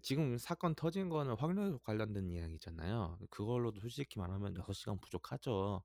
지금 0.03 0.37
사건 0.39 0.75
터진 0.75 1.09
거는 1.09 1.37
확률 1.37 1.79
관련된 1.79 2.29
이야기잖아요. 2.31 3.19
그걸로도 3.31 3.81
솔직히 3.81 4.19
말하면 4.19 4.55
6시간 4.57 5.01
부족하죠. 5.01 5.83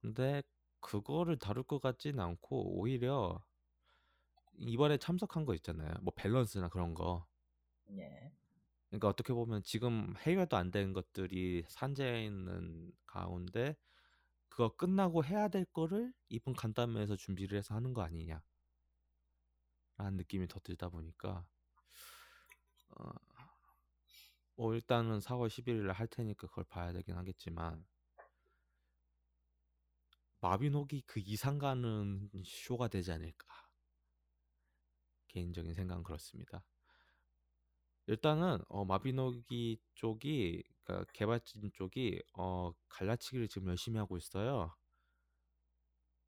근데 0.00 0.42
그거를 0.80 1.38
다룰 1.38 1.62
것 1.64 1.80
같진 1.80 2.20
않고 2.20 2.78
오히려 2.78 3.42
이번에 4.58 4.96
참석한 4.98 5.44
거 5.44 5.54
있잖아요. 5.56 5.92
뭐 6.02 6.12
밸런스나 6.16 6.68
그런 6.68 6.94
거. 6.94 7.26
예. 7.90 8.32
그러니까 8.90 9.08
어떻게 9.08 9.32
보면 9.32 9.62
지금 9.62 10.14
해결도 10.18 10.56
안 10.56 10.70
된 10.70 10.92
것들이 10.92 11.64
산재해 11.68 12.24
있는 12.26 12.92
가운데 13.06 13.76
그거 14.48 14.76
끝나고 14.76 15.24
해야 15.24 15.48
될 15.48 15.64
거를 15.66 16.12
이번 16.28 16.54
간담회에서 16.54 17.16
준비를 17.16 17.58
해서 17.58 17.74
하는 17.74 17.94
거 17.94 18.02
아니냐. 18.02 18.42
라는 19.96 20.16
느낌이 20.18 20.48
더 20.48 20.60
들다 20.60 20.90
보니까 20.90 21.46
어, 22.98 23.12
뭐 24.56 24.74
일단은 24.74 25.18
4월 25.20 25.48
11일에 25.48 25.92
할 25.92 26.06
테니까 26.06 26.46
그걸 26.48 26.64
봐야 26.64 26.92
되긴 26.92 27.16
하겠지만 27.16 27.84
마비노기 30.40 31.02
그 31.06 31.20
이상 31.20 31.58
가는 31.58 32.28
쇼가 32.44 32.88
되지 32.88 33.12
않을까 33.12 33.46
개인적인 35.28 35.72
생각은 35.74 36.02
그렇습니다. 36.02 36.64
일단은 38.06 38.58
어, 38.68 38.84
마비노기 38.84 39.80
쪽이 39.94 40.64
그러니까 40.82 41.10
개발진 41.12 41.70
쪽이 41.72 42.22
어, 42.34 42.72
갈라치기를 42.88 43.48
지금 43.48 43.68
열심히 43.68 43.98
하고 43.98 44.16
있어요. 44.16 44.74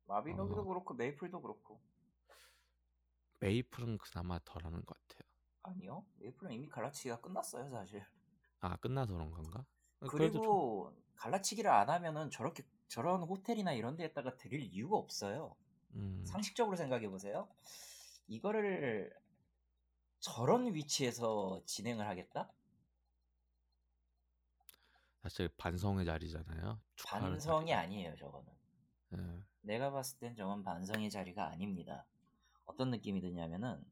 마비노기도 0.07 0.61
어, 0.61 0.65
그렇고 0.65 0.95
메이플도 0.95 1.43
그렇고 1.43 1.83
메이플은 3.41 3.99
그나마 3.99 4.39
덜하는 4.45 4.85
것 4.85 4.97
같아요. 4.97 5.34
아니요 5.65 6.05
메이플은 6.19 6.53
이미 6.53 6.69
갈라치기가 6.69 7.21
끝났어요 7.21 7.71
사실 7.71 8.05
아 8.61 8.77
끝나서 8.77 9.13
그런 9.15 9.31
건가? 9.31 9.65
어, 10.01 10.07
그래도 10.07 10.35
좀 10.35 10.43
그리고 10.43 10.95
갈라치기를 11.17 11.71
안 11.71 11.91
하면은 11.91 12.31
저렇게 12.31 12.65
저런 12.89 13.23
호텔이나 13.23 13.73
이런 13.73 13.97
데에다가 13.97 14.37
드릴 14.37 14.61
이유가 14.63 14.97
없어요 14.97 15.57
음, 15.95 16.23
상식적으로 16.27 16.77
생각해 16.77 17.09
보세요 17.09 17.49
이거를 18.27 19.13
저런 20.21 20.73
위치에서 20.75 21.63
진행을 21.67 22.07
하겠다? 22.07 22.51
사실 25.23 25.49
반성의 25.57 26.05
자리잖아요. 26.05 26.81
반성이 27.07 27.69
자리고. 27.71 27.81
아니에요 27.81 28.17
저거는 28.17 28.53
예. 29.17 29.43
내가 29.63 29.91
봤을 29.91 30.19
땐 30.19 30.37
저건 30.37 30.63
반성의 30.63 31.11
자리가 31.11 31.47
아닙니다 31.49 32.05
어떤 32.67 32.91
느낌이 32.91 33.21
드냐면은 33.23 33.83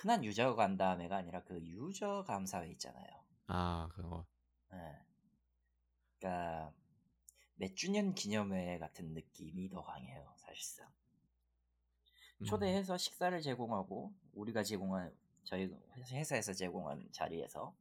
흔한 0.00 0.24
유저 0.24 0.54
간담회가 0.54 1.16
아니라 1.16 1.42
그 1.44 1.60
유저 1.60 2.24
감사회 2.26 2.70
있잖아요 2.72 3.08
아 3.46 3.88
그거 3.92 4.26
예. 4.72 4.98
그러니까 6.18 6.72
몇 7.56 7.74
주년 7.76 8.14
기념회 8.14 8.78
같은 8.78 9.12
느낌이 9.14 9.68
더 9.68 9.82
강해요 9.82 10.34
사실상 10.38 10.90
음, 12.40 12.46
초대해서 12.46 12.96
식사를 12.96 13.40
제공하고 13.40 14.12
우리가 14.32 14.62
제공한 14.62 15.14
저희 15.44 15.70
회사에서 16.10 16.52
제공한 16.52 17.08
자리에서 17.12 17.74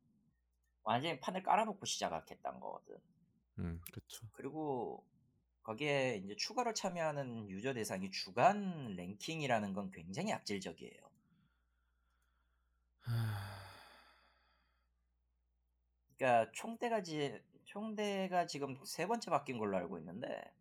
완전히 0.84 1.20
판을 1.20 1.44
깔아놓고 1.44 1.86
시작하겠다는 1.86 2.60
거거든. 2.60 2.98
음, 3.60 3.80
그쵸. 3.92 4.28
그리고 4.34 5.06
거기에 5.64 6.22
이제 6.24 6.36
추가로 6.36 6.74
참여하는 6.74 7.50
유저 7.50 7.74
대상이 7.74 8.10
주간 8.12 8.96
랭킹이라는 8.96 9.74
건 9.74 9.92
굉장히 9.92 10.34
악질적이에요. 10.34 11.10
하... 13.02 13.50
그러니까 16.18 16.52
총대가 16.54 17.02
지, 17.02 17.42
총대가 17.66 18.46
지금 18.46 18.78
세 18.86 19.08
번째 19.08 19.32
바뀐 19.32 19.58
걸로 19.58 19.78
알고 19.78 19.98
있는데 20.00 20.54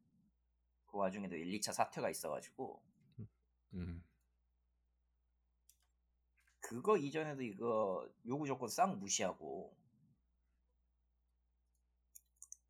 그 0.86 0.98
와중에도 0.98 1.36
1, 1.36 1.58
2차 1.58 1.72
사태가 1.72 2.10
있어가지고 2.10 2.82
음, 3.74 4.04
그거 6.60 6.96
이전에도 6.96 7.42
이거 7.42 8.08
요구 8.26 8.46
조건 8.46 8.68
싹 8.68 8.96
무시하고 8.98 9.74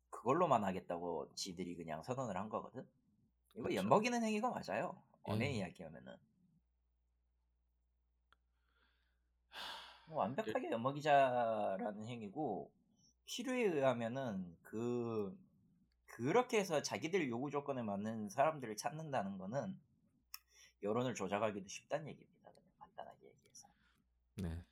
그걸로만 0.09 0.63
하겠다고 0.63 1.33
지들이 1.35 1.75
그냥 1.75 2.01
선언을 2.03 2.35
한 2.37 2.49
거거든. 2.49 2.87
이거 3.53 3.63
그쵸. 3.63 3.75
엿먹이는 3.75 4.23
행위가 4.23 4.51
맞아요. 4.51 5.01
언행 5.23 5.51
예. 5.51 5.57
이야기하면은 5.57 6.17
완벽하게 10.15 10.71
엿먹이자라는 10.71 12.07
행위고 12.07 12.71
필요에 13.25 13.63
의하면은 13.63 14.57
그 14.63 15.37
그렇게 16.07 16.59
해서 16.59 16.81
자기들 16.81 17.29
요구 17.29 17.49
조건에 17.49 17.81
맞는 17.81 18.29
사람들을 18.29 18.75
찾는다는 18.75 19.37
거는 19.37 19.79
여론을 20.81 21.13
조작하기도 21.13 21.67
쉽다는 21.67 22.07
얘기입니다. 22.07 22.51
간단하게 22.79 23.27
얘기해서. 23.27 23.67
네. 24.35 24.63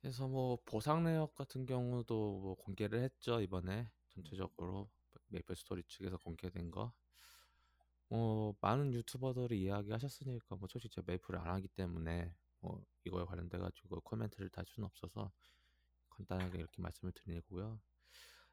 그래서 0.00 0.26
뭐 0.26 0.58
보상 0.64 1.04
내역 1.04 1.34
같은 1.34 1.66
경우도 1.66 2.38
뭐 2.40 2.54
공개를 2.54 3.02
했죠 3.02 3.40
이번에 3.40 3.88
전체적으로 4.08 4.88
메이플 5.28 5.54
스토리 5.56 5.82
측에서 5.84 6.16
공개된 6.18 6.70
거. 6.70 6.92
뭐 8.08 8.54
많은 8.60 8.94
유튜버들이 8.94 9.62
이야기하셨으니까 9.62 10.56
뭐 10.56 10.66
솔직히 10.66 10.94
제가 10.94 11.04
메이플을 11.06 11.38
안 11.38 11.48
하기 11.48 11.68
때문에 11.68 12.34
뭐 12.60 12.84
이거에 13.04 13.24
관련돼 13.24 13.58
가지고 13.58 14.00
코멘트를 14.00 14.50
달 14.50 14.64
수는 14.66 14.86
없어서 14.86 15.32
간단하게 16.10 16.58
이렇게 16.58 16.82
말씀을 16.82 17.12
드리고요. 17.12 17.80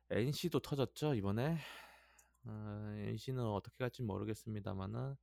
NC도 0.10 0.60
터졌죠 0.60 1.16
이번에. 1.16 1.58
어, 2.48 2.94
NC는 2.98 3.44
어떻게 3.44 3.78
갈지 3.78 4.04
모르겠습니다만은 4.04 5.16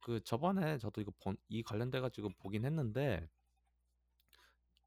그 0.00 0.22
저번에 0.22 0.78
저도 0.78 1.00
이거 1.00 1.12
본, 1.18 1.36
이 1.48 1.62
관련돼 1.62 2.00
가지고 2.00 2.28
보긴 2.38 2.64
했는데 2.64 3.28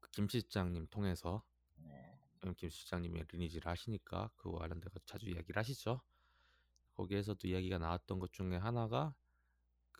그김 0.00 0.28
실장님 0.28 0.86
통해서 0.88 1.42
네. 1.74 2.18
음, 2.44 2.54
김 2.54 2.70
실장님이 2.70 3.24
리니지를 3.28 3.70
하시니까 3.70 4.30
그거 4.36 4.58
관련돼 4.58 4.88
가지고 4.88 5.04
자주 5.06 5.28
이야기를 5.28 5.58
하시죠. 5.58 6.00
거기에서도 6.94 7.46
이야기가 7.46 7.78
나왔던 7.78 8.18
것 8.20 8.32
중에 8.32 8.56
하나가 8.56 9.14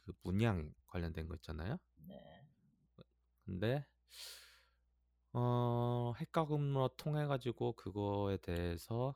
그 0.09 0.15
문양 0.23 0.73
관련된 0.87 1.29
거 1.29 1.35
있잖아요. 1.37 1.79
네. 1.97 2.47
근데 3.45 3.87
어 5.33 6.15
핵과금으로 6.17 6.89
통해 6.97 7.27
가지고 7.27 7.75
그거에 7.75 8.39
대해서 8.39 9.15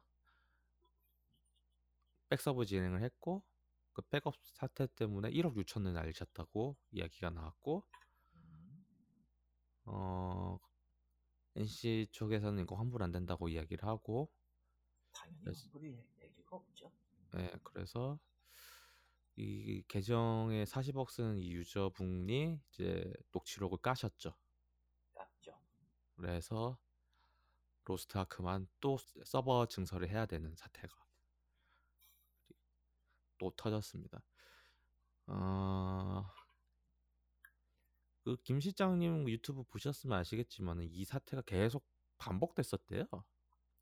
백섭 2.28 2.66
진행을 2.66 3.02
했고 3.02 3.42
그 3.94 4.02
백섭 4.02 4.34
사태 4.42 4.86
때문에 4.86 5.30
1억 5.30 5.54
6천을 5.56 5.92
날리셨다고 5.92 6.76
이야기가 6.90 7.30
나왔고 7.30 7.84
음, 8.34 8.84
어 9.84 10.58
NC 11.56 12.08
쪽에서는 12.10 12.62
이거 12.62 12.76
환불 12.76 13.02
안 13.02 13.12
된다고 13.12 13.48
이야기를 13.48 13.86
하고 13.86 14.30
당연히 15.12 15.44
환불이 15.44 16.04
얘기가 16.22 16.56
없죠. 16.56 16.92
네, 17.32 17.50
그래서 17.62 18.18
이 19.36 19.82
계정에 19.88 20.64
40억 20.64 21.10
쓰는 21.10 21.38
이 21.38 21.52
유저분이 21.52 22.60
이제 22.68 23.12
녹취록을 23.32 23.78
까셨죠. 23.78 24.34
깎죠. 25.14 25.58
그래서 26.16 26.78
로스트 27.84 28.18
아크만 28.18 28.68
또 28.80 28.98
서버 29.24 29.66
증설을 29.66 30.08
해야 30.08 30.26
되는 30.26 30.54
사태가 30.54 30.94
또 33.38 33.50
터졌습니다. 33.56 34.22
어... 35.26 36.24
그김 38.24 38.60
실장님 38.60 39.28
유튜브 39.28 39.64
보셨으면 39.64 40.18
아시겠지만 40.18 40.82
이 40.82 41.04
사태가 41.04 41.42
계속 41.42 41.84
반복됐었대요. 42.18 43.06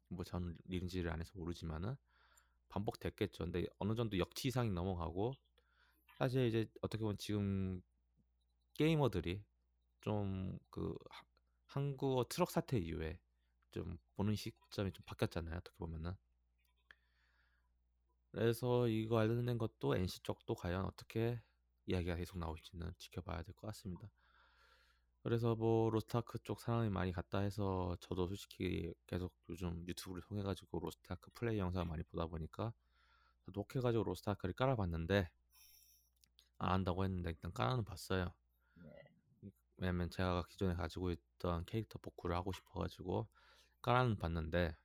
뭐 0.09 0.25
저는 0.25 0.57
리니지를 0.65 1.11
안 1.11 1.21
해서 1.21 1.33
모르지만은 1.35 1.97
반복됐겠죠. 2.71 3.45
근데 3.45 3.67
어느 3.81 3.95
정도 3.97 4.19
역치 4.19 4.49
이상이 4.49 4.71
넘어가고 4.73 5.35
사실 6.19 6.47
이제 6.47 6.67
어떻게 6.83 7.03
보면 7.03 7.19
지금 7.19 7.83
게이머들이 8.75 9.43
좀 10.01 10.59
그 10.71 10.95
한국어 11.67 12.27
트럭 12.29 12.51
사태 12.51 12.79
이후에 12.79 13.19
좀 13.73 13.99
보는 14.17 14.35
시점이 14.37 14.93
좀 14.93 15.05
바뀌었잖아요. 15.07 15.57
어떻게 15.59 15.77
보면은. 15.79 16.15
그래서 18.33 18.89
이거 18.89 19.17
관련된 19.17 19.59
것도 19.59 19.95
NC 19.97 20.23
쪽도 20.23 20.55
과연 20.55 20.85
어떻게 20.85 21.41
이야기가 21.87 22.17
계속 22.17 22.39
나올지는 22.39 22.93
지켜봐야 22.99 23.43
될 23.43 23.55
것 23.55 23.67
같습니다. 23.69 24.11
그래서 25.23 25.55
뭐 25.55 25.91
로스트아크 25.91 26.39
쪽 26.45 26.61
사람이 26.61 26.91
많이 26.91 27.13
갔다 27.13 27.41
해서 27.41 27.97
저도 28.01 28.27
솔직히 28.29 28.93
계속 29.07 29.33
요즘 29.49 29.87
유튜브를 29.87 30.23
통해 30.23 30.43
가지고 30.43 30.81
로스트아크 30.81 31.31
플레이 31.35 31.59
영상 31.59 31.83
을 31.83 31.87
많이 31.89 32.03
보다 32.05 32.27
보니까 32.27 32.73
저도 33.47 33.63
혹해가지고 33.63 34.05
로스트아크를 34.05 34.55
깔아봤는데 34.55 35.31
안 36.59 36.71
한다고 36.73 37.05
했는데 37.05 37.31
일단 37.31 37.53
깔아는 37.53 37.85
봤어요. 37.85 38.33
네. 38.75 38.91
왜냐면 39.79 40.11
제가 40.11 40.45
기존에 40.49 40.75
가지고 40.75 41.11
있던 41.11 41.65
캐릭터 41.65 41.99
복구를 41.99 42.37
하고 42.37 42.53
싶어가지고 42.53 43.29
깔아는 43.83 44.17
봤는데 44.17 44.77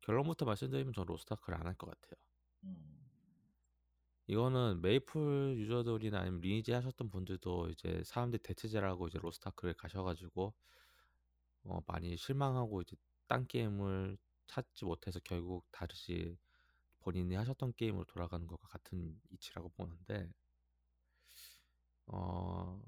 결론부터 0.00 0.44
말씀드리면 0.44 0.92
저 0.92 1.04
로스트아크를 1.04 1.56
안 1.56 1.66
할 1.66 1.74
것 1.76 1.88
같아요. 1.90 2.20
음. 4.28 4.32
이거는 4.32 4.80
메이플 4.82 5.56
유저들이나 5.58 6.20
아니면 6.20 6.40
리니지 6.40 6.72
하셨던 6.72 7.10
분들도 7.10 7.70
이제 7.70 8.02
사람들이 8.04 8.42
대체제라고 8.42 9.08
이제 9.08 9.18
로스트아크를 9.18 9.74
가셔가지고 9.74 10.54
어 11.64 11.80
많이 11.86 12.16
실망하고 12.16 12.82
이제 12.82 12.96
딴 13.28 13.46
게임을 13.46 14.16
찾지 14.46 14.84
못해서 14.84 15.20
결국 15.24 15.66
다시 15.70 16.36
본인이 17.00 17.34
하셨던 17.36 17.74
게임으로 17.76 18.04
돌아가는 18.04 18.46
것과 18.46 18.68
같은 18.68 19.20
이치라고 19.30 19.70
보는데 19.70 20.30
어 22.06 22.80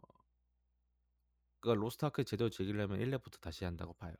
그러니까 1.60 1.80
로스트아크 1.82 2.24
제대로 2.24 2.50
즐기려면 2.50 3.00
1렙부터 3.00 3.38
다시 3.40 3.64
한다고 3.64 3.92
봐요. 3.94 4.14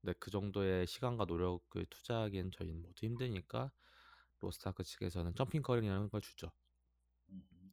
근데 0.00 0.14
그 0.18 0.30
정도의 0.30 0.86
시간과 0.86 1.24
노력을 1.24 1.86
투자하기엔 1.88 2.50
저희는 2.52 2.82
모두 2.82 3.06
힘드니까 3.06 3.70
로스트아크 4.40 4.84
측에서는 4.84 5.34
jumping권이라는 5.34 6.08
걸 6.10 6.20
주죠. 6.20 6.50
음. 7.30 7.72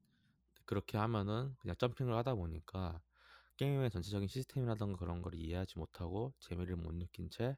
그렇게 0.65 0.97
하면은 0.97 1.55
그냥 1.59 1.75
jumping을 1.77 2.15
하다 2.15 2.35
보니까 2.35 3.01
게임의 3.57 3.91
전체적인 3.91 4.27
시스템이라던가 4.27 4.97
그런 4.97 5.21
걸 5.21 5.35
이해하지 5.35 5.77
못하고 5.77 6.33
재미를 6.39 6.75
못 6.75 6.93
느낀 6.93 7.29
채 7.29 7.57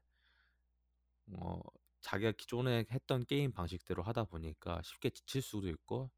어, 1.32 1.60
자기가 2.00 2.32
기존에 2.32 2.84
했던 2.90 3.24
게임 3.24 3.52
방식대로 3.52 4.02
하다 4.02 4.24
보니까 4.24 4.82
쉽게 4.82 5.10
지칠 5.10 5.40
수도 5.40 5.68
있고 5.68 6.10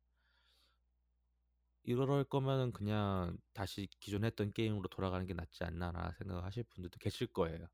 이럴 1.84 2.24
거면은 2.24 2.72
그냥 2.72 3.38
다시 3.52 3.88
기존 4.00 4.24
했던 4.24 4.52
게임으로 4.52 4.88
돌아가는 4.88 5.24
게 5.24 5.34
낫지 5.34 5.62
않나라 5.62 6.10
생각하실 6.18 6.64
분들도 6.64 6.98
계실 6.98 7.28
거예요. 7.28 7.68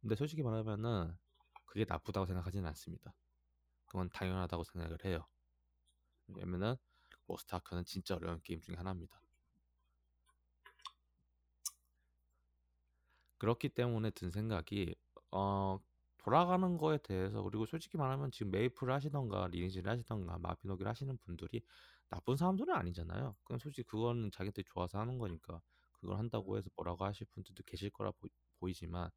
근데 0.00 0.14
솔직히 0.14 0.42
말하면은 0.42 1.14
그게 1.66 1.84
나쁘다고 1.86 2.24
생각하지는 2.24 2.66
않습니다. 2.68 3.14
그건 3.90 4.08
당연하다고 4.10 4.62
생각을 4.62 5.04
해요. 5.04 5.26
왜냐면은 6.28 6.76
로스트아크는 7.26 7.84
진짜 7.84 8.14
어려운 8.14 8.40
게임 8.42 8.60
중에 8.60 8.76
하나입니다. 8.76 9.20
그렇기 13.38 13.70
때문에 13.70 14.10
든 14.10 14.30
생각이 14.30 14.94
어 15.32 15.80
돌아가는 16.18 16.78
거에 16.78 16.98
대해서 16.98 17.42
그리고 17.42 17.66
솔직히 17.66 17.98
말하면 17.98 18.30
지금 18.30 18.52
메이플을 18.52 18.92
하시던가 18.92 19.48
리니지를 19.48 19.90
하시던가 19.90 20.38
마비노기를 20.38 20.88
하시는 20.88 21.18
분들이 21.18 21.62
나쁜 22.10 22.36
사람들은 22.36 22.72
아니잖아요. 22.72 23.34
그냥 23.42 23.58
솔직히 23.58 23.88
그거는 23.88 24.30
자기들이 24.30 24.64
좋아서 24.72 25.00
하는 25.00 25.18
거니까 25.18 25.60
그걸 25.92 26.18
한다고 26.18 26.58
해서 26.58 26.70
뭐라고 26.76 27.04
하실 27.04 27.26
분들도 27.32 27.64
계실 27.64 27.90
거라 27.90 28.12
보, 28.12 28.28
보이지만 28.60 29.10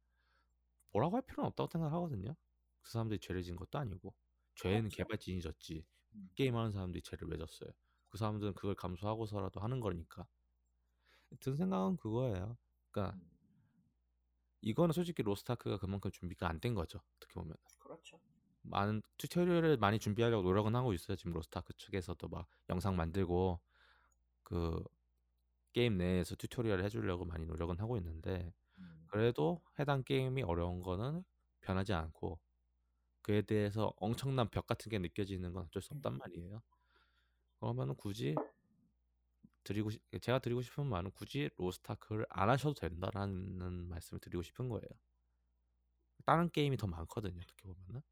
뭐라고 0.92 1.16
할 1.16 1.22
필요는 1.22 1.48
없다고 1.48 1.68
생각하거든요. 1.70 2.34
그 2.82 2.90
사람들이 2.90 3.20
죄를 3.20 3.42
진 3.42 3.54
것도 3.56 3.78
아니고 3.78 4.14
죄는. 4.54 4.88
개발진이 4.90 5.40
졌지 5.42 5.84
음. 6.14 6.30
게임하는 6.34 6.72
사람들이 6.72 7.02
죄를 7.02 7.28
왜 7.28 7.36
졌어요. 7.38 7.70
그 8.08 8.18
사람들은 8.18 8.54
그걸 8.54 8.74
감수하고서라도 8.74 9.60
하는 9.60 9.80
거니까 9.80 10.26
든 11.40 11.56
생각은 11.56 11.96
그거예요. 11.96 12.56
그러니까 12.90 13.16
음. 13.16 13.30
이거는 14.62 14.92
솔직히 14.92 15.22
로스트아크가 15.22 15.78
그만큼 15.78 16.10
준비가 16.10 16.48
안 16.48 16.60
된 16.60 16.74
거죠. 16.74 17.00
어떻게 17.16 17.34
보면 17.34 17.54
그렇죠. 17.78 18.20
많은 18.62 19.02
튜토리얼을 19.18 19.76
많이 19.76 19.98
준비하려고 19.98 20.42
노력은 20.42 20.74
하고 20.74 20.92
있어요. 20.94 21.16
지금 21.16 21.32
로스트아크 21.34 21.74
측에서도 21.76 22.28
막 22.28 22.48
영상 22.70 22.96
만들고 22.96 23.60
그 24.44 24.82
게임 25.72 25.98
내에서 25.98 26.36
튜토리얼을 26.36 26.84
해주려고 26.84 27.24
많이 27.24 27.46
노력은 27.46 27.80
하고 27.80 27.96
있는데 27.98 28.54
음. 28.78 29.06
그래도 29.08 29.62
해당 29.78 30.02
게임이 30.04 30.42
어려운 30.42 30.82
거는 30.82 31.24
변하지 31.60 31.92
않고 31.94 32.40
그에 33.24 33.42
대해서 33.42 33.92
엄청난 33.98 34.50
벽 34.50 34.68
같은 34.68 34.90
게 34.90 35.00
느껴지는 35.00 35.52
건 35.54 35.64
어쩔 35.64 35.82
수 35.82 35.94
없단 35.94 36.18
말이에요. 36.18 36.62
그러면은 37.60 37.96
굳이 37.96 38.36
드리고 39.64 39.90
싶, 39.90 40.00
제가 40.22 40.38
드리고 40.38 40.62
싶은 40.62 40.86
말은 40.86 41.10
굳이 41.12 41.50
로스트아크를 41.56 42.26
안 42.30 42.48
하셔도 42.50 42.74
된다라는 42.74 43.88
말씀을 43.88 44.20
드리고 44.20 44.42
싶은 44.42 44.68
거예요. 44.68 44.88
다른 46.26 46.50
게임이 46.50 46.76
더 46.76 46.86
많거든요. 46.86 47.40
어떻게 47.40 47.62
보면은. 47.64 48.02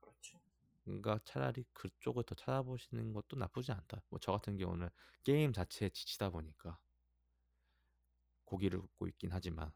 그렇죠. 0.00 0.40
그러니까 0.84 1.20
차라리 1.24 1.64
그쪽을 1.74 2.24
더 2.24 2.34
찾아보시는 2.36 3.12
것도 3.14 3.36
나쁘지 3.36 3.72
않다. 3.72 4.02
뭐 4.10 4.18
저 4.20 4.32
같은 4.32 4.56
경우는 4.58 4.88
게임 5.24 5.52
자체에 5.52 5.90
지치다 5.90 6.30
보니까 6.30 6.78
고기를 8.44 8.80
굽고 8.80 9.06
있긴 9.08 9.30
하지만 9.32 9.70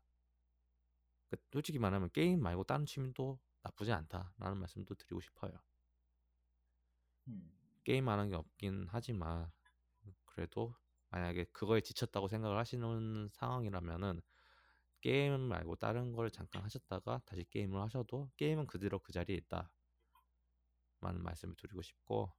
그러니까 1.28 1.48
솔직히 1.52 1.78
말하면 1.78 2.10
게임 2.12 2.40
말고 2.42 2.64
다른 2.64 2.86
취미도 2.86 3.38
나쁘지 3.62 3.92
않다라는 3.92 4.58
말씀도 4.58 4.94
드리고 4.94 5.20
싶어요. 5.20 5.52
음. 7.28 7.52
게임 7.84 8.08
안한게 8.08 8.36
없긴 8.36 8.86
하지만 8.88 9.50
그래도 10.24 10.74
만약에 11.10 11.44
그거에 11.52 11.80
지쳤다고 11.80 12.28
생각을 12.28 12.56
하시는 12.58 13.28
상황이라면은 13.32 14.22
게임 15.00 15.40
말고 15.40 15.76
다른 15.76 16.12
걸 16.12 16.30
잠깐 16.30 16.62
하셨다가 16.62 17.20
다시 17.26 17.44
게임을 17.50 17.80
하셔도 17.82 18.30
게임은 18.36 18.66
그대로 18.66 18.98
그 19.00 19.12
자리에 19.12 19.36
있다. 19.36 19.70
라는 21.00 21.22
말씀을 21.22 21.56
드리고 21.56 21.82
싶고 21.82 22.32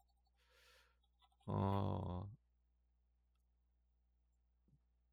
어 1.46 2.32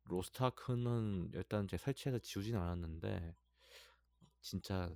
로스트아크는 0.05 1.33
일단 1.35 1.67
제 1.67 1.77
설치해서 1.77 2.21
지우진 2.21 2.57
않았는데 2.57 3.35
진짜 4.41 4.89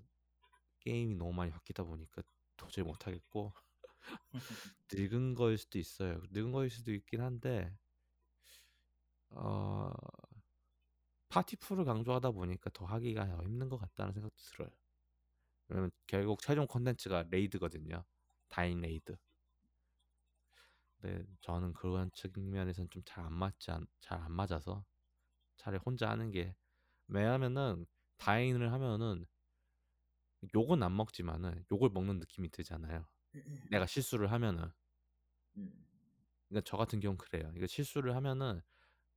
게임이 0.84 1.16
너무 1.16 1.32
많이 1.32 1.50
바뀌다 1.50 1.84
보니까 1.84 2.22
도저히 2.56 2.84
못 2.84 3.06
하겠고 3.06 3.52
늙은 4.92 5.34
거일 5.34 5.58
수도 5.58 5.78
있어요. 5.78 6.20
늙은 6.30 6.52
거일 6.52 6.70
수도 6.70 6.92
있긴 6.92 7.20
한데 7.20 7.72
어 9.30 9.90
파티풀을 11.28 11.84
강조하다 11.84 12.30
보니까 12.30 12.70
더 12.72 12.86
하기가 12.86 13.26
더 13.26 13.42
힘든 13.42 13.68
것 13.68 13.76
같다는 13.78 14.12
생각도 14.14 14.36
들어요. 14.42 14.70
왜냐면 15.68 15.90
결국 16.06 16.40
최종 16.42 16.66
콘텐츠가 16.66 17.24
레이드거든요. 17.30 18.04
다인 18.48 18.80
raid. 18.80 19.16
근데 21.00 21.24
저는 21.40 21.72
그런 21.74 22.10
측면에서는 22.12 22.88
좀잘 22.90 23.24
안 23.24 23.32
맞지 23.32 23.66
잘 24.00 24.20
안 24.20 24.32
맞아서 24.32 24.84
차라리 25.56 25.80
혼자 25.84 26.10
하는 26.10 26.30
게 26.30 26.56
왜냐면은 27.08 27.86
다인을 28.18 28.72
하면은 28.72 29.26
욕은 30.54 30.82
안 30.82 30.96
먹지만은 30.96 31.64
욕을 31.72 31.90
먹는 31.90 32.18
느낌이 32.20 32.50
들잖아요. 32.50 33.06
내가 33.70 33.86
실수를 33.86 34.32
하면은. 34.32 34.70
음. 35.56 35.86
그러니까 36.48 36.64
저 36.68 36.76
같은 36.76 37.00
경우는 37.00 37.18
그래요. 37.18 37.52
이거 37.56 37.66
실수를 37.66 38.14
하면은 38.16 38.60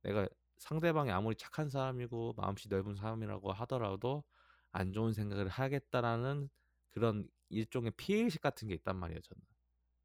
내가 0.02 0.28
상대방이 0.58 1.10
아무리 1.12 1.36
착한 1.36 1.70
사람이고 1.70 2.34
마음씨 2.36 2.68
넓은 2.68 2.94
사람이라고 2.96 3.52
하더라도 3.52 4.24
안 4.72 4.92
좋은 4.92 5.12
생각을 5.14 5.48
하겠다라는 5.48 6.50
그런 6.90 7.28
일종의 7.50 7.92
피해의식 7.92 8.40
같은 8.42 8.68
게 8.68 8.74
있단 8.74 8.96
말이에요, 8.96 9.20
저는. 9.22 9.42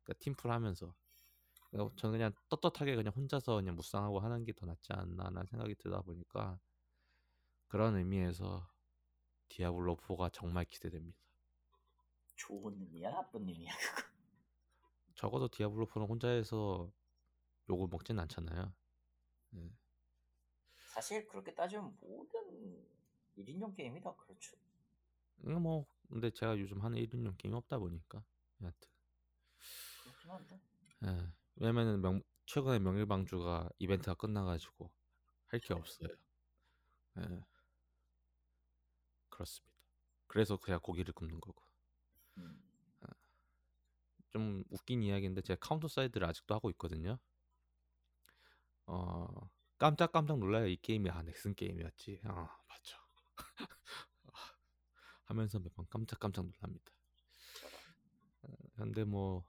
그러니까 0.03 0.19
팀플 0.23 0.51
하면서. 0.51 0.95
그러니까 1.71 1.95
저는 1.97 2.13
그냥 2.19 2.33
떳떳하게 2.49 2.95
그냥 2.95 3.13
혼자서 3.15 3.55
그냥 3.57 3.75
무쌍하고 3.75 4.19
하는 4.21 4.45
게 4.45 4.53
더 4.53 4.65
낫지 4.67 4.93
않나라는 4.93 5.45
생각이 5.47 5.75
들다 5.75 6.01
보니까 6.01 6.59
그런 7.67 7.95
의미에서 7.97 8.69
디아블로 9.49 9.97
4가 9.97 10.31
정말 10.31 10.65
기대됩니다. 10.65 11.17
좋은 12.35 12.79
의미야, 12.79 13.11
나쁜 13.11 13.47
의미야, 13.47 13.71
그거. 13.77 14.07
적어도 15.15 15.47
디아블로 15.47 15.85
4는 15.87 16.09
혼자 16.09 16.27
해서 16.29 16.91
욕을 17.69 17.87
먹진 17.89 18.19
않잖아요. 18.19 18.73
네. 19.51 19.71
사실 20.93 21.27
그렇게 21.27 21.53
따지면 21.53 21.97
모든 22.01 22.85
1인용 23.37 23.75
게임이 23.75 24.01
다 24.01 24.13
그렇죠. 24.15 24.55
음, 25.45 25.61
뭐 25.61 25.85
근데 26.09 26.29
제가 26.29 26.59
요즘 26.59 26.81
하는 26.81 26.97
1인용 26.97 27.37
게임이 27.37 27.55
없다 27.57 27.77
보니까 27.79 28.23
여하튼 28.61 28.89
그렇긴 30.03 30.31
한데. 30.31 30.61
예. 31.05 31.33
왜냐면은 31.55 32.01
명, 32.01 32.21
최근에 32.45 32.79
명일방주가 32.79 33.69
이벤트가 33.79 34.13
끝나가지고 34.15 34.91
할게 35.47 35.67
네. 35.69 35.73
없어요. 35.75 36.09
예. 37.17 37.41
그렇습니다. 39.33 39.73
그래서 40.27 40.57
그냥 40.57 40.79
고기를 40.79 41.13
굽는 41.13 41.41
거고. 41.41 41.63
음. 42.37 42.61
좀 44.29 44.63
웃긴 44.71 45.03
이야기인데 45.03 45.41
제가 45.41 45.59
카운터 45.59 45.87
사이드를 45.87 46.25
아직도 46.27 46.55
하고 46.55 46.71
있거든요. 46.71 47.19
어 48.87 49.27
깜짝깜짝 49.77 50.39
놀라요. 50.39 50.67
이 50.67 50.75
게임이 50.75 51.09
아 51.11 51.21
넥슨 51.21 51.53
게임이었지. 51.53 52.21
아 52.23 52.49
맞죠. 52.67 52.97
하면서 55.25 55.59
매번 55.59 55.85
깜짝깜짝 55.87 56.45
놀랍니다. 56.45 56.91
저런. 57.61 58.55
근데 58.75 59.03
뭐 59.03 59.45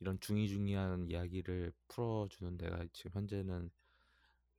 이런 0.00 0.18
중2중2한 0.20 1.10
이야기를 1.10 1.74
풀어주는 1.88 2.56
데가 2.56 2.86
지금 2.94 3.10
현재는 3.12 3.70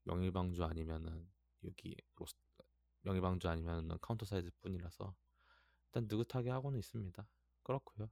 명일방주 0.03 0.63
아니면은 0.63 1.27
여기 1.63 1.95
로스 2.15 2.35
명일방주 3.01 3.47
아니면은 3.47 3.97
카운터 4.01 4.25
사이드 4.25 4.49
뿐이라서 4.61 5.15
일단 5.87 6.07
느긋하게 6.09 6.49
하고는 6.49 6.79
있습니다. 6.79 7.27
그렇고요. 7.63 8.09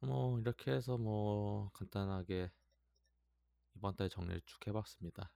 뭐 0.00 0.38
이렇게 0.40 0.72
해서 0.72 0.96
뭐 0.96 1.70
간단하게 1.72 2.50
이번 3.74 3.96
달 3.96 4.08
정리를 4.08 4.40
쭉 4.46 4.66
해봤습니다. 4.68 5.32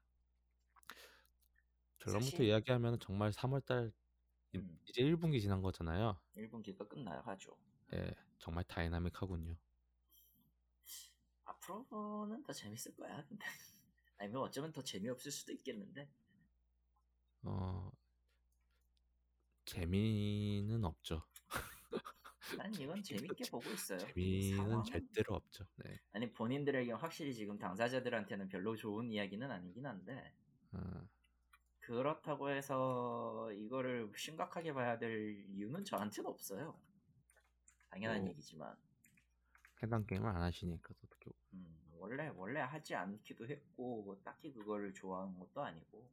결론부터 1.99 2.31
사실- 2.31 2.47
이야기하면 2.47 2.99
정말 3.01 3.31
3월달 3.33 3.93
음, 4.55 4.79
이제 4.89 5.03
1분기 5.03 5.41
지난 5.41 5.63
거잖아요. 5.63 6.21
1분기가 6.37 6.87
끝나요 6.89 7.21
하죠. 7.23 7.57
예, 7.95 8.15
정말 8.39 8.65
다이나믹하군요. 8.65 9.57
앞으로는 11.45 12.43
더 12.43 12.53
재밌을 12.53 12.95
거야. 12.97 13.25
근데 13.27 13.45
아니면 14.19 14.43
어쩌면 14.43 14.73
더 14.73 14.83
재미없을 14.83 15.31
수도 15.31 15.53
있겠는데. 15.53 16.09
어 17.43 17.91
재미는 19.65 20.85
없죠. 20.85 21.23
난 22.57 22.75
이건 22.75 23.03
재밌게 23.39 23.51
보고 23.51 23.69
있어요. 23.71 23.99
재미는 23.99 24.59
상황은- 24.59 24.85
절대로 24.85 25.35
없죠. 25.37 25.65
네. 25.77 26.01
아니 26.13 26.31
본인들에게 26.33 26.93
확실히 26.93 27.35
지금 27.35 27.59
당사자들한테는 27.59 28.49
별로 28.49 28.77
좋은 28.77 29.11
이야기는 29.11 29.51
아니긴 29.51 29.87
한데 29.87 30.35
어, 30.73 31.09
그렇다고 31.81 32.51
해서 32.51 33.51
이거를 33.53 34.13
심각하게 34.17 34.73
봐야 34.73 34.99
될 34.99 35.45
이유는 35.49 35.85
저한테는 35.85 36.29
없어요. 36.31 36.79
당연한 37.91 38.23
오. 38.23 38.29
얘기지만 38.29 38.77
해당 39.83 40.07
게임을 40.07 40.29
안 40.29 40.43
하시니까 40.43 40.95
어떻게 41.05 41.31
음, 41.53 41.77
원래 41.93 42.29
원래 42.37 42.61
하지 42.61 42.95
않기도 42.95 43.47
했고 43.47 44.03
뭐 44.03 44.21
딱히 44.23 44.53
그거를 44.53 44.95
좋아하는 44.95 45.39
것도 45.39 45.63
아니고 45.63 46.09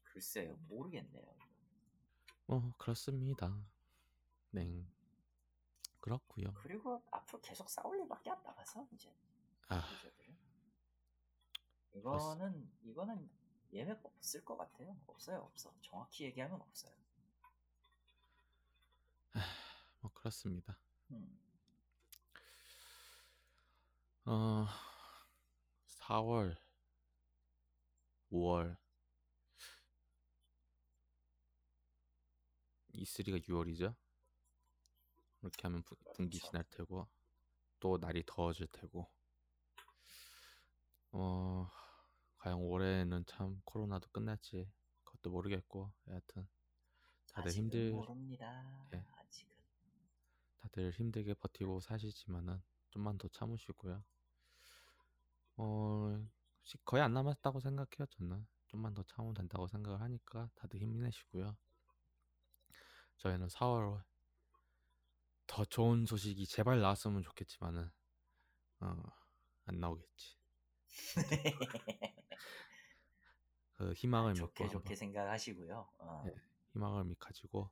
글쎄요 0.03 0.55
모르겠네요. 0.67 1.35
뭐 2.47 2.73
그렇습니다. 2.77 3.61
네. 4.51 4.85
그렇고요. 5.99 6.53
그리고 6.53 7.03
앞으로 7.11 7.41
계속 7.41 7.67
싸울 7.69 7.99
일밖에 7.99 8.29
안 8.29 8.41
남아서 8.43 8.87
이제 8.91 9.11
아, 9.69 9.83
이거는 11.93 12.69
이거는 12.83 13.29
예매가 13.73 14.01
없을 14.03 14.45
것 14.45 14.55
같아요. 14.57 14.95
없어요, 15.07 15.39
없어. 15.39 15.73
정확히 15.81 16.25
얘기하면 16.25 16.61
없어요. 16.61 16.93
뭐 20.05 20.11
그렇습니다. 20.13 20.77
음, 21.09 21.39
어, 24.25 24.67
4월, 25.87 26.55
5월, 28.31 28.77
E3가 32.93 33.39
6월이죠. 33.47 33.95
이렇게 35.41 35.61
하면 35.63 35.81
분- 35.81 35.97
분기. 36.15 36.37
지날 36.39 36.63
테고 36.69 37.09
또 37.79 37.97
날이 37.97 38.23
더워질 38.27 38.67
테고 38.67 39.11
어 41.13 41.69
과연 42.37 42.59
올해는 42.59 43.25
참 43.25 43.59
코로나도 43.65 44.09
끝났지 44.09 44.71
그것도 45.03 45.29
모르겠고 45.31 45.91
여하튼 46.07 46.47
다들 47.33 47.51
힘들 47.51 47.91
모릅니다. 47.91 48.87
예. 48.93 49.03
다들 50.65 50.91
힘들게 50.91 51.35
버티고 51.35 51.79
사시지만은 51.79 52.59
좀만 52.89 53.19
더 53.19 53.27
참으시고요. 53.27 54.03
어 55.57 56.27
시- 56.63 56.77
거의 56.83 57.03
안 57.03 57.13
남았다고 57.13 57.59
생각해요 57.59 58.07
저는 58.09 58.47
좀만 58.65 58.95
더 58.95 59.03
참으면 59.03 59.35
된다고 59.35 59.67
생각을 59.67 60.01
하니까 60.01 60.49
다들 60.55 60.81
힘내시고요. 60.81 61.55
저희는 63.17 63.47
4월 63.47 64.03
더 65.45 65.63
좋은 65.65 66.07
소식이 66.07 66.47
제발 66.47 66.81
나왔으면 66.81 67.21
좋겠지만은 67.21 67.91
어, 68.79 69.03
안 69.65 69.79
나오겠지. 69.79 70.35
그 73.77 73.93
희망을 73.93 74.33
믿고 74.33 74.47
좋게 74.47 74.63
한번 74.63 74.81
좋게 74.81 74.95
생각하시고요. 74.95 75.89
어, 75.99 76.23
네. 76.25 76.33
희망을 76.73 77.03
믿 77.03 77.19
가지고 77.19 77.69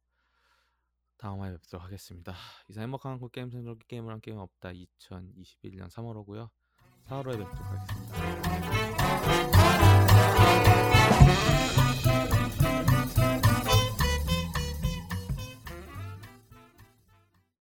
다음화에 1.24 1.54
뵙도록 1.54 1.86
하겠습니다. 1.86 2.36
이상 2.68 2.84
행복한 2.84 3.14
한국 3.14 3.32
게임 3.32 3.50
생존 3.50 3.80
게임을 3.88 4.12
한 4.12 4.20
게임 4.20 4.40
없다 4.40 4.74
2021년 4.74 5.90
3월호고요. 5.90 6.50
4월호에 7.08 7.38
뵙도록 7.38 7.66
하겠습니다. 7.66 8.54